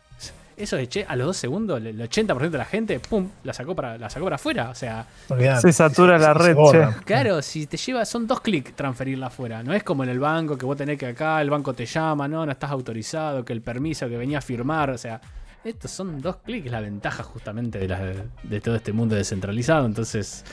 [0.56, 3.74] Eso de che, a los dos segundos, el 80% de la gente, pum, la sacó
[3.74, 4.70] para, la sacó para afuera.
[4.70, 5.62] O sea, Olvidate.
[5.62, 6.96] Se satura la red, borra.
[7.04, 9.62] claro, si te lleva, son dos clics transferirla afuera.
[9.62, 12.28] No es como en el banco, que vos tenés que acá, el banco te llama,
[12.28, 15.20] no, no estás autorizado, que el permiso que venía a firmar, o sea,
[15.64, 19.86] estos son dos clics, la ventaja justamente de, la- de todo este mundo descentralizado.
[19.86, 20.44] Entonces,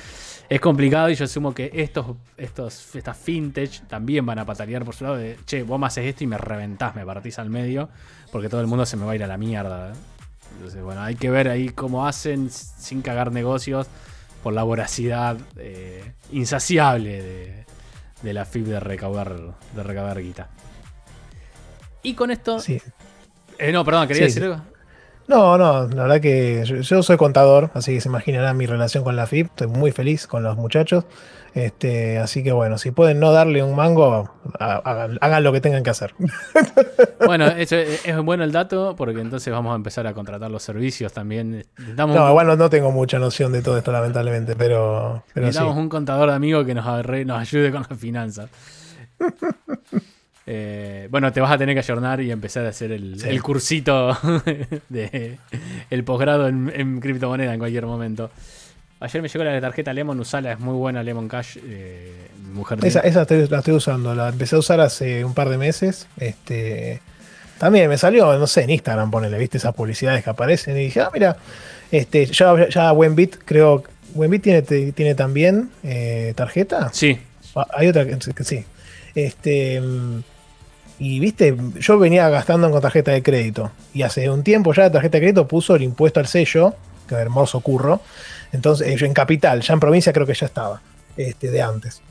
[0.50, 4.95] es complicado y yo asumo que estos, estos, estas fintech también van a patalear por
[4.95, 7.89] su lado de, che, vos me haces esto y me reventás, me partís al medio,
[8.32, 9.93] porque todo el mundo se me va a ir a la mierda.
[10.56, 13.88] Entonces, bueno, hay que ver ahí cómo hacen sin cagar negocios
[14.41, 17.66] por la voracidad eh, insaciable de,
[18.24, 19.36] de la FIP de recaudar,
[19.76, 20.50] de recaudar guita.
[22.02, 22.60] Y con esto.
[22.60, 22.82] Sí.
[23.60, 24.62] eh, no, perdón, quería Sí, decir algo.
[25.30, 29.03] No, no, la verdad que yo, yo soy contador, así que se imaginarán mi relación
[29.03, 29.45] con la FIP.
[29.47, 31.05] Estoy muy feliz con los muchachos.
[31.53, 35.61] Este, así que bueno, si pueden no darle un mango, ha- hagan, hagan lo que
[35.61, 36.13] tengan que hacer.
[37.25, 40.63] Bueno, eso es, es bueno el dato, porque entonces vamos a empezar a contratar los
[40.63, 41.63] servicios también.
[41.95, 45.47] No, un, igual no, no tengo mucha noción de todo esto, lamentablemente, pero, pero sí.
[45.49, 48.49] necesitamos un contador de amigos que nos, arre- nos ayude con las finanzas.
[50.52, 53.30] Eh, bueno, te vas a tener que ayornar y empezar a hacer el, Sí.
[53.30, 54.18] el cursito
[54.90, 55.38] de
[55.91, 58.32] el posgrado en, en criptomoneda en cualquier momento.
[58.99, 61.57] Ayer me llegó la tarjeta Lemon, usala, es muy buena Lemon Cash.
[61.64, 62.11] eh,
[62.52, 65.57] mujer Esa, esa estoy- la estoy usando, la empecé a usar hace un par de
[65.60, 66.07] meses.
[66.18, 66.99] Este,
[67.60, 70.99] también me salió, no sé, en Instagram, ponele, viste esas publicidades que aparecen y dije,
[71.02, 71.38] ah, mira,
[71.91, 73.84] este, ya, ya Buenbit, creo,
[74.15, 76.90] Buenbit tiene, tiene también eh, tarjeta.
[76.91, 77.19] Sí,
[77.56, 78.64] Ah, Hay otra que, sí.
[79.15, 79.82] Este,
[80.99, 83.71] y viste, yo venía gastando con tarjeta de crédito.
[83.93, 86.76] Y hace un tiempo ya la tarjeta de crédito puso el impuesto al sello,
[87.07, 88.01] que hermoso curro.
[88.51, 90.81] Entonces, eh, yo en capital, ya en provincia creo que ya estaba,
[91.15, 92.01] este, de antes.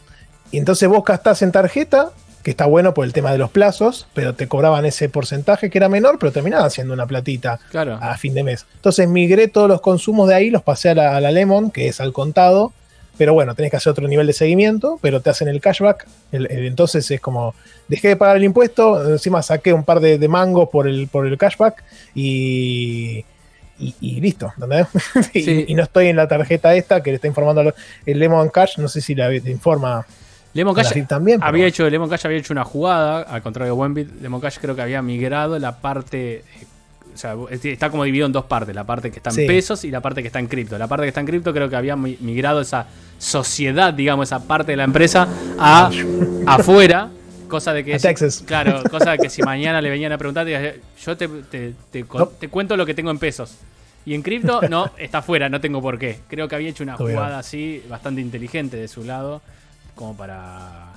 [0.51, 2.12] Y entonces vos gastás en tarjeta,
[2.43, 5.77] que está bueno por el tema de los plazos, pero te cobraban ese porcentaje que
[5.77, 7.98] era menor, pero terminaba siendo una platita claro.
[8.01, 8.65] a fin de mes.
[8.77, 11.89] Entonces migré todos los consumos de ahí, los pasé a la, a la Lemon, que
[11.89, 12.73] es al contado,
[13.19, 16.07] pero bueno, tenés que hacer otro nivel de seguimiento, pero te hacen el cashback.
[16.31, 17.55] entonces es como,
[17.89, 21.36] dejé de pagar el impuesto, encima saqué un par de, mangos por el, por el
[21.36, 21.82] cashback
[22.15, 23.24] y,
[23.78, 24.53] y, listo,
[25.35, 27.74] y, no estoy en la tarjeta esta que le está informando
[28.07, 30.07] el Lemon Cash, no sé si la, te informa.
[30.55, 34.23] Lemon Cash también, había hecho, Lemon Cash había hecho una jugada, al contrario de Wenbit,
[34.23, 36.45] Lemon Cash creo que había migrado la parte
[37.19, 39.90] o sea, está como dividido en dos partes, la parte que está en pesos y
[39.90, 40.78] la parte que está en cripto.
[40.78, 42.86] La parte que está en cripto creo que había migrado esa
[43.19, 45.27] sociedad, digamos, esa parte de la empresa
[45.59, 45.90] a
[46.47, 47.11] afuera.
[47.49, 47.99] Cosa de que.
[47.99, 51.28] Si, claro, cosa de que si mañana le venían a preguntar, yo te,
[51.90, 53.57] te, cuento lo que tengo en pesos.
[54.07, 56.20] Y en cripto, no, está afuera, no tengo por qué.
[56.28, 59.43] Creo que había hecho una jugada así, bastante inteligente de su lado,
[59.97, 60.88] como para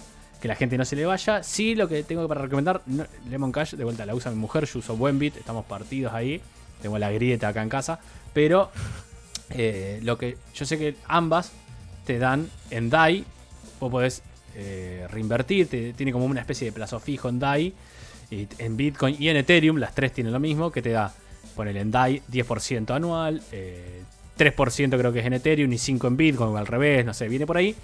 [0.42, 1.44] que la gente no se le vaya.
[1.44, 2.82] Sí, lo que tengo para recomendar,
[3.30, 6.42] Lemon Cash, de vuelta la usa mi mujer, yo uso Buenbit, estamos partidos ahí,
[6.82, 8.00] tengo la grieta acá en casa,
[8.34, 8.72] pero
[9.52, 11.52] eh, lo que yo sé que ambas
[12.06, 13.24] te dan en DAI,
[13.80, 14.24] vos podés
[14.56, 17.74] eh, reinvertir, tiene como una especie de plazo fijo en DAI,
[18.32, 21.14] en Bitcoin y en Ethereum, las tres tienen lo mismo, que te da,
[21.56, 26.18] poner en DAI 10% anual, 3% eh, creo que es en Ethereum y 5% en
[26.18, 27.76] Bitcoin, o al revés, no sé, viene por ahí.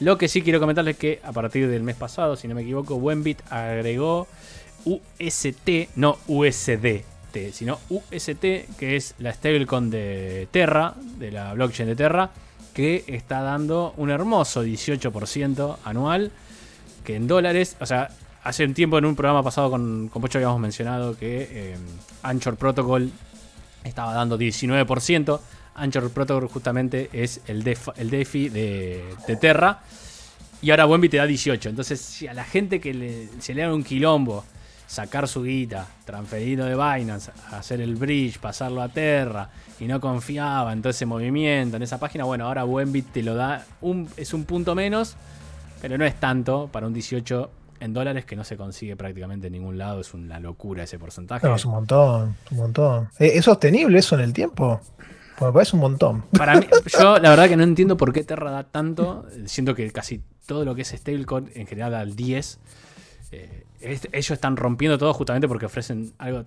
[0.00, 2.62] Lo que sí quiero comentarles es que a partir del mes pasado, si no me
[2.62, 4.26] equivoco, Buenbit agregó
[4.84, 8.40] UST, no USDT, sino UST,
[8.78, 12.30] que es la stablecoin de Terra, de la blockchain de Terra,
[12.74, 16.30] que está dando un hermoso 18% anual,
[17.04, 18.10] que en dólares, o sea,
[18.44, 21.76] hace un tiempo en un programa pasado con, con Pocho habíamos mencionado que eh,
[22.22, 23.10] Anchor Protocol
[23.82, 25.40] estaba dando 19%.
[25.76, 27.66] Anchor Protocol justamente es el,
[27.96, 29.80] el DeFi de, Terra.
[30.62, 31.68] Y ahora Buenbit te da 18.
[31.68, 34.44] Entonces, si a la gente que le, se le da un quilombo
[34.86, 39.50] sacar su guita, transferirlo de Binance, hacer el bridge, pasarlo a Terra,
[39.80, 43.34] y no confiaba en todo ese movimiento, en esa página, bueno, ahora Buenbit te lo
[43.34, 45.16] da, un, es un punto menos,
[45.80, 47.50] pero no es tanto para un 18
[47.80, 51.52] en dólares que no se consigue prácticamente en ningún lado, es una locura ese porcentaje.
[51.52, 53.08] es un montón, un montón.
[53.18, 54.80] ¿Es sostenible eso en el tiempo?
[55.38, 56.22] Pues me parece un montón.
[56.36, 56.66] Para mí,
[56.98, 59.26] yo la verdad que no entiendo por qué Terra da tanto.
[59.44, 62.58] Siento que casi todo lo que es stablecoin en general da al 10.
[63.32, 66.42] Eh, ellos están rompiendo todo justamente porque ofrecen algo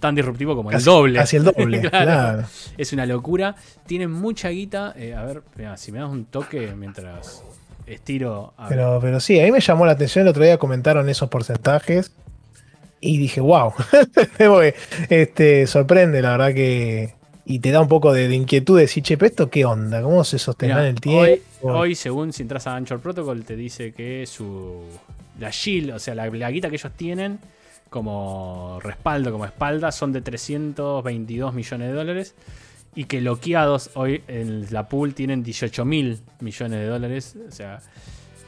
[0.00, 1.18] tan disruptivo como el doble.
[1.18, 2.44] Casi el doble, claro,
[2.76, 3.56] Es una locura.
[3.86, 4.92] Tienen mucha guita.
[4.96, 5.42] Eh, a ver,
[5.76, 7.42] si me das un toque mientras
[7.86, 8.54] estiro.
[8.68, 10.22] pero, pero sí, a mí me llamó la atención.
[10.22, 12.12] El otro día comentaron esos porcentajes.
[13.00, 13.72] Y dije, wow.
[15.10, 17.14] este, sorprende, la verdad que
[17.46, 20.02] y te da un poco de, inquietud de decir, che, ¿esto qué onda?
[20.02, 21.42] ¿Cómo se sostendrá en el tiempo?
[21.62, 24.82] Hoy, según si entras a Anchor Protocol, te dice que su.
[25.38, 27.40] La Shield, o sea, la, guita que ellos tienen
[27.90, 32.34] como respaldo, como espalda, son de 322 millones de dólares.
[32.96, 37.36] Y que loqueados hoy en la pool tienen 18 mil millones de dólares.
[37.48, 37.80] O sea,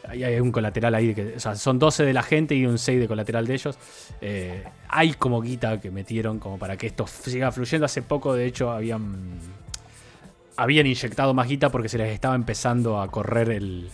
[0.08, 3.00] hay un colateral ahí, que, o sea, son 12 de la gente y un 6
[3.00, 3.78] de colateral de ellos.
[4.20, 7.86] Eh, hay como guita que metieron como para que esto siga fluyendo.
[7.86, 9.38] Hace poco, de hecho, habían,
[10.56, 13.88] habían inyectado más guita porque se les estaba empezando a correr el...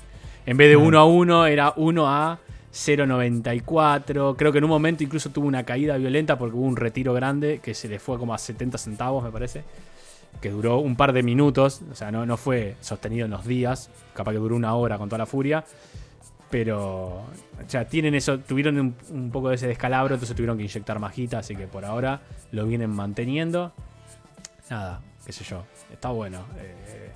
[0.45, 2.39] En vez de 1 a 1, era 1 a
[2.73, 4.37] 0.94.
[4.37, 7.61] Creo que en un momento incluso tuvo una caída violenta porque hubo un retiro grande
[7.63, 9.63] que se le fue como a 70 centavos, me parece.
[10.41, 11.83] Que duró un par de minutos.
[11.91, 13.91] O sea, no, no fue sostenido en los días.
[14.15, 15.65] Capaz que duró una hora con toda la furia.
[16.53, 17.25] Pero, o
[17.67, 21.57] sea, tienen eso, tuvieron un, poco de ese descalabro, entonces tuvieron que inyectar majita, así
[21.57, 22.21] que por ahora
[22.51, 23.73] lo vienen manteniendo.
[24.69, 26.45] Nada, qué sé yo, está bueno.
[26.59, 27.11] Eh,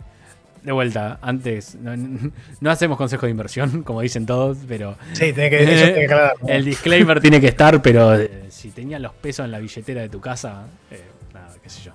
[0.63, 4.97] de vuelta, antes, no, hacemos consejo de inversión, como dicen todos, pero.
[5.13, 6.09] Sí, tiene que,
[6.49, 10.09] El disclaimer tiene que estar, pero eh, si tenías los pesos en la billetera de
[10.09, 11.03] tu casa, eh,
[11.35, 11.93] nada, qué sé yo.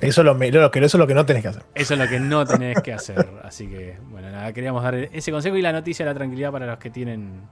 [0.00, 1.62] Eso es lo, que, eso es lo que no tenés que hacer.
[1.74, 3.26] Eso es lo que no tenés que hacer.
[3.42, 6.66] Así que, bueno, nada, queríamos dar ese consejo y la noticia de la tranquilidad para
[6.66, 7.42] los que tienen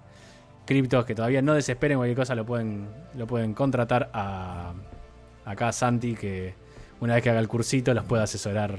[0.66, 4.72] criptos que todavía no desesperen cualquier cosa, lo pueden, lo pueden contratar a
[5.44, 6.54] acá a Santi, que
[7.00, 8.78] una vez que haga el cursito los puede asesorar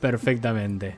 [0.00, 0.96] perfectamente.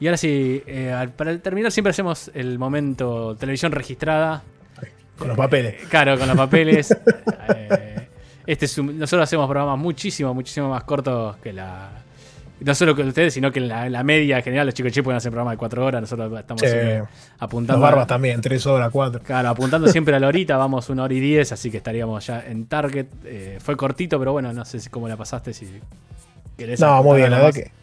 [0.00, 4.42] Y ahora sí, eh, para terminar siempre hacemos el momento televisión registrada.
[5.16, 5.76] Con los papeles.
[5.88, 6.90] Claro, con los papeles.
[7.54, 8.08] eh,
[8.46, 11.90] este nosotros hacemos programas muchísimo, muchísimo más cortos que la.
[12.60, 15.16] No solo que ustedes, sino que en la, media en general, los chicos chicos pueden
[15.16, 16.00] hacer programas de cuatro horas.
[16.00, 16.62] Nosotros estamos
[17.40, 17.80] apuntando.
[17.80, 19.20] Los barbas también, tres horas, cuatro.
[19.20, 22.44] Claro, apuntando siempre a la horita, vamos una hora y diez, así que estaríamos ya
[22.46, 23.06] en target.
[23.24, 25.52] Eh, fue cortito, pero bueno, no sé cómo la pasaste.
[25.52, 25.66] Si
[26.56, 26.78] querés.
[26.78, 27.81] No, muy bien, la verdad que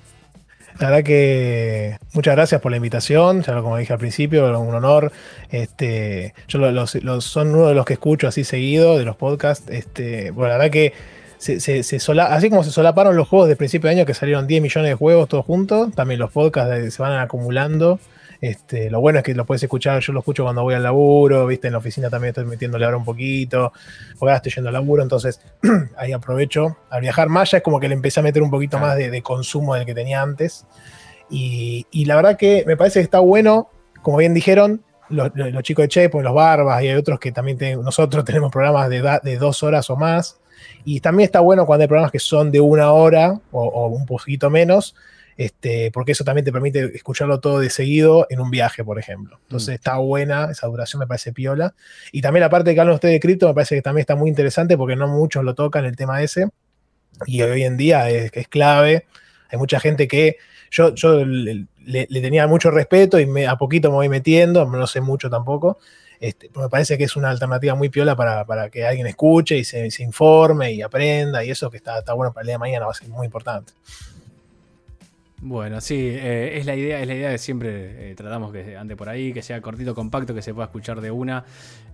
[0.79, 4.73] la verdad que muchas gracias por la invitación, ya lo como dije al principio, un
[4.75, 5.11] honor.
[5.51, 9.69] Este, yo los, son uno de los que escucho así seguido de los podcasts.
[9.69, 10.93] Este, bueno, la verdad que
[11.37, 14.13] se, se- se sola- así como se solaparon los juegos de principio de año que
[14.13, 17.99] salieron 10 millones de juegos todos juntos, también los podcasts se van acumulando.
[18.41, 21.45] Este, lo bueno es que lo puedes escuchar, yo lo escucho cuando voy al laburo,
[21.45, 23.73] viste, en la oficina también estoy metiéndole ahora un poquito,
[24.21, 25.41] ahora estoy yendo al laburo, entonces
[25.97, 26.77] ahí aprovecho.
[26.89, 29.09] Al viajar más ya es como que le empecé a meter un poquito más de,
[29.09, 30.65] de consumo del que tenía antes.
[31.29, 33.69] Y, y la verdad que me parece que está bueno,
[34.01, 35.31] como bien dijeron, los,
[35.63, 39.19] chicos de Chepo, los Barbas, y hay otros que también nosotros tenemos programas de, da-
[39.23, 40.39] de dos horas o más.
[40.85, 44.05] Y también está bueno cuando hay programas que son de una hora o, o un
[44.05, 44.95] poquito menos,
[45.39, 49.39] este, porque eso también te permite escucharlo todo de seguido en un viaje, por ejemplo.
[49.43, 51.73] Entonces está buena, esa duración me parece piola.
[52.11, 54.27] Y también la parte que hablan ustedes de cripto me parece que también está muy
[54.29, 56.49] interesante porque no muchos lo tocan el tema ese.
[57.25, 59.05] Y hoy en día es, es clave.
[59.49, 60.35] Hay mucha gente que
[60.71, 64.87] yo, yo le, le- tenía mucho respeto y me- a poquito me voy metiendo, no
[64.87, 65.79] sé mucho tampoco.
[66.19, 69.63] Este, me parece que es una alternativa muy piola para, para que alguien escuche y
[69.63, 72.59] se, se informe y aprenda y eso que está, está bueno para el día de
[72.59, 73.71] mañana, va a ser muy importante.
[75.41, 78.95] Bueno, sí, eh, es la idea, es la idea que siempre eh, tratamos que ande
[78.97, 81.45] por ahí, que sea cortito, compacto, que se pueda escuchar de una.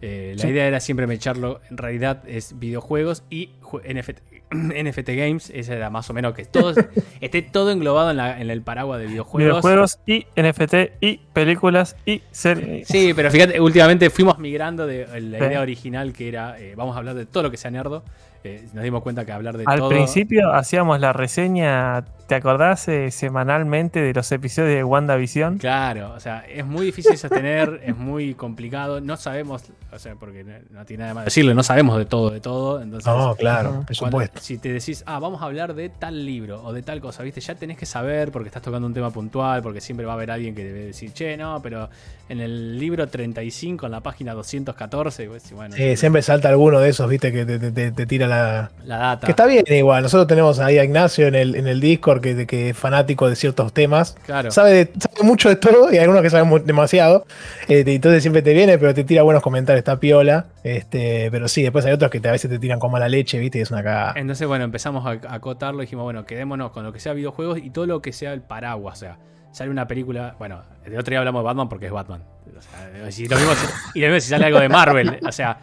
[0.01, 0.47] Eh, la Sí.
[0.49, 3.51] idea era siempre mecharlo, en realidad es videojuegos y
[3.87, 4.19] NFT,
[4.51, 6.73] NFT Games, esa era más o menos que todo,
[7.21, 9.61] esté todo englobado en, la- en el paraguas de videojuegos.
[9.61, 12.87] Videojuegos y NFT y películas y series.
[12.87, 15.45] Sí, pero fíjate, últimamente fuimos migrando de la Sí.
[15.45, 18.03] idea original que era, eh, vamos a hablar de todo lo que sea nerdo.
[18.43, 19.89] Eh, nos dimos cuenta que hablar de Al todo...
[19.89, 22.87] principio hacíamos la reseña, ¿te acordás?
[22.87, 25.57] Eh, semanalmente de los episodios de WandaVision.
[25.59, 30.43] Claro, o sea, es muy difícil sostener, es muy complicado, no sabemos, o sea, porque
[30.43, 33.05] no, no tiene nada más decirle, no sabemos de todo, de todo, entonces...
[33.07, 34.39] No, claro, por supuesto.
[34.41, 37.41] si te decís, ah, vamos a hablar de tal libro o de tal cosa, ¿viste?
[37.41, 40.31] Ya tenés que saber porque estás tocando un tema puntual, porque siempre va a haber
[40.31, 41.89] alguien que debe decir, che, no, pero
[42.27, 46.49] en el libro 35, en la página 214, y vos decís, bueno, Sí, siempre salta
[46.49, 48.71] alguno de esos, viste, que te, te- te- te tira la.
[48.83, 49.25] la data.
[49.27, 50.01] Que está bien igual.
[50.01, 53.35] Nosotros tenemos ahí a Ignacio en el, en el Discord que, que es fanático de
[53.35, 54.15] ciertos temas.
[54.25, 54.51] Claro.
[54.51, 57.25] Sabe, de- sabe mucho de todo y hay algunos que saben demasiado.
[57.67, 60.45] Eh, y entonces siempre te viene, pero te tira buenos comentarios, está piola.
[60.63, 63.37] Este, pero sí, después hay otros que te- a veces te tiran como la leche,
[63.39, 64.13] viste, y es una cagada.
[64.15, 67.57] Entonces, bueno, empezamos a a acotarlo y dijimos, bueno, quedémonos con lo que sea videojuegos
[67.59, 68.97] y todo lo que sea el paraguas.
[68.97, 69.17] O sea,
[69.51, 70.35] sale una película.
[70.39, 72.21] Bueno, el otro día hablamos de Batman porque es Batman.
[72.57, 75.19] O sea, si lo mismo, si- y lo mismo si sale algo de Marvel.
[75.27, 75.57] O sea,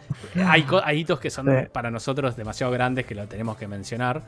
[0.45, 1.67] hay, hay hitos que son Sí.
[1.71, 4.21] para nosotros demasiado grandes que lo tenemos que mencionar.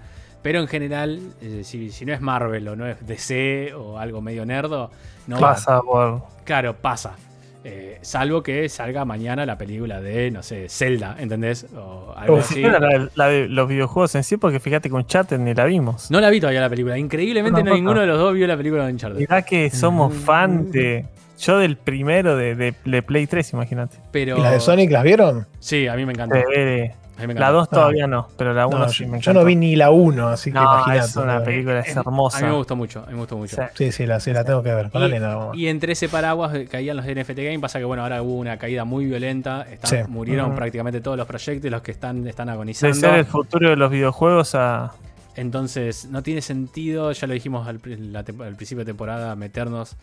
[0.45, 4.21] Pero en general, eh, si, si no es Marvel o no es DC o algo
[4.21, 4.91] medio nerdo,
[5.25, 5.39] no.
[5.39, 6.21] Pasa por.
[6.43, 7.15] Claro, pasa.
[7.63, 11.65] Eh, salvo que salga mañana la película de, no sé, Zelda, ¿entendés?
[11.75, 12.61] O algo así.
[12.61, 16.11] la, la de los videojuegos en sí, porque fíjate que Uncharted ni la vimos.
[16.11, 16.95] No la vi todavía la película.
[16.95, 18.01] Increíblemente No, no, no, ninguno no.
[18.01, 19.17] de los dos vio la película de Uncharted.
[19.19, 21.07] Mirá que somos fan de.
[21.39, 23.97] Yo del primero de, de- de Play 3, imagínate.
[24.11, 24.37] Pero...
[24.37, 25.47] ¿Y las de Sonic las vieron?
[25.59, 26.35] Sí, a mí me encantó.
[26.35, 27.53] Me La encantó.
[27.53, 29.39] 2 todavía no, pero la 1 No, sí yo, me yo encantó.
[29.39, 30.99] no vi ni la 1, así que No, imagínate.
[31.05, 32.37] es una película, es hermosa.
[32.37, 33.55] A mí me gustó mucho, a mí me gustó mucho.
[33.55, 33.61] Sí.
[33.75, 34.89] Sí, sí, la, sí, la tengo que ver.
[34.91, 35.57] Con la Y, nena, vamos.
[35.57, 37.59] y entre ese paraguas caían los NFT Game.
[37.59, 39.61] Pasa que bueno, ahora hubo una caída muy violenta.
[39.69, 40.11] Están- Sí.
[40.11, 42.95] Murieron prácticamente todos los proyectos, los que están, están de agonizando.
[42.95, 44.91] ser el futuro de los videojuegos a.
[45.35, 47.79] Entonces, no tiene sentido, ya lo dijimos al,
[48.11, 49.95] la principio de temporada, meternos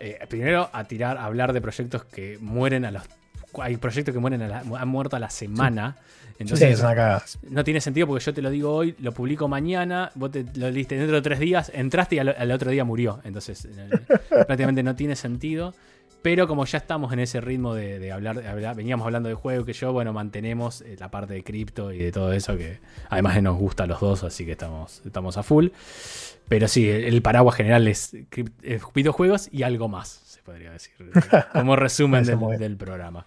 [0.00, 3.02] eh, primero a tirar, a hablar de proyectos que mueren a los.
[3.60, 5.96] Hay proyectos que mueren a la- han muerto a la semana.
[5.98, 6.04] Sí,
[6.38, 7.24] Entonces, es una cagada.
[7.50, 10.70] no tiene sentido porque yo te lo digo hoy, lo publico mañana, vos te lo
[10.70, 13.20] leíste dentro de tres días, entraste y al, al otro día murió.
[13.24, 13.88] Entonces, eh,
[14.46, 15.74] prácticamente no tiene sentido.
[16.20, 19.36] Pero como ya estamos en ese ritmo de, de hablar, de hablar- veníamos hablando de
[19.36, 22.80] juego que yo, bueno, mantenemos eh, la parte de cripto y de todo eso que
[23.08, 25.68] además nos gusta a los dos, así que estamos, estamos a full.
[26.48, 28.14] Pero sí, el, el paraguas general es,
[28.62, 30.92] es videojuegos y algo más, se podría decir,
[31.52, 32.24] como resumen
[32.58, 33.24] del programa.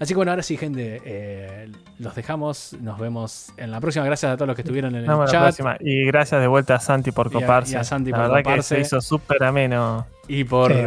[0.00, 1.68] Así que bueno, ahora sí, gente, eh,
[1.98, 4.02] los dejamos, nos vemos en la próxima.
[4.06, 5.54] Gracias a todos los que estuvieron en el la chat.
[5.80, 7.72] Y gracias de vuelta a Santi por Y a- coparse.
[7.74, 8.76] y a Santi la por verdad coparse.
[8.76, 10.06] que se hizo súper ameno.
[10.26, 10.78] Y por Sí,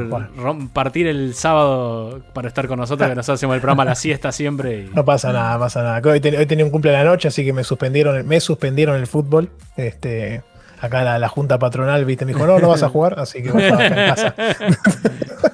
[0.74, 4.32] partir el sábado para estar con nosotros, que nosotros hacemos el programa a la siesta
[4.32, 4.80] siempre.
[4.86, 6.02] y- No pasa nada, pasa nada.
[6.10, 8.96] Hoy, ten- hoy tenía un cumple a la noche, así que me suspendieron, me suspendieron
[8.96, 9.50] el fútbol.
[9.78, 10.42] Este,
[10.82, 13.52] acá la, la junta patronal, viste, me dijo, no, no vas a jugar, así que
[13.52, 14.36] vas a estar en casa.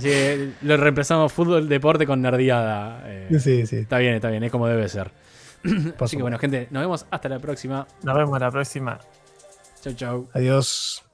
[0.00, 3.02] Así que lo reemplazamos fútbol, deporte con nerdiada.
[3.06, 3.28] eh.
[3.38, 3.76] Sí, sí.
[3.76, 5.10] Está bien, está bien, es como debe ser.
[5.98, 7.86] por Así que bueno, gente, nos vemos hasta la próxima.
[8.02, 8.98] Nos vemos la próxima.
[9.82, 10.28] Chau, chau.
[10.32, 11.04] Adiós.